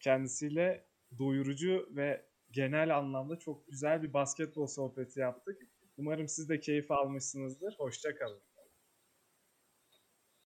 Kendisiyle 0.00 0.86
doyurucu 1.18 1.88
ve 1.90 2.26
genel 2.50 2.96
anlamda 2.98 3.38
çok 3.38 3.66
güzel 3.66 4.02
bir 4.02 4.12
basketbol 4.12 4.66
sohbeti 4.66 5.20
yaptık. 5.20 5.62
Umarım 5.98 6.28
siz 6.28 6.48
de 6.48 6.60
keyif 6.60 6.90
almışsınızdır. 6.90 7.74
Hoşça 7.78 8.14
kalın. 8.14 8.40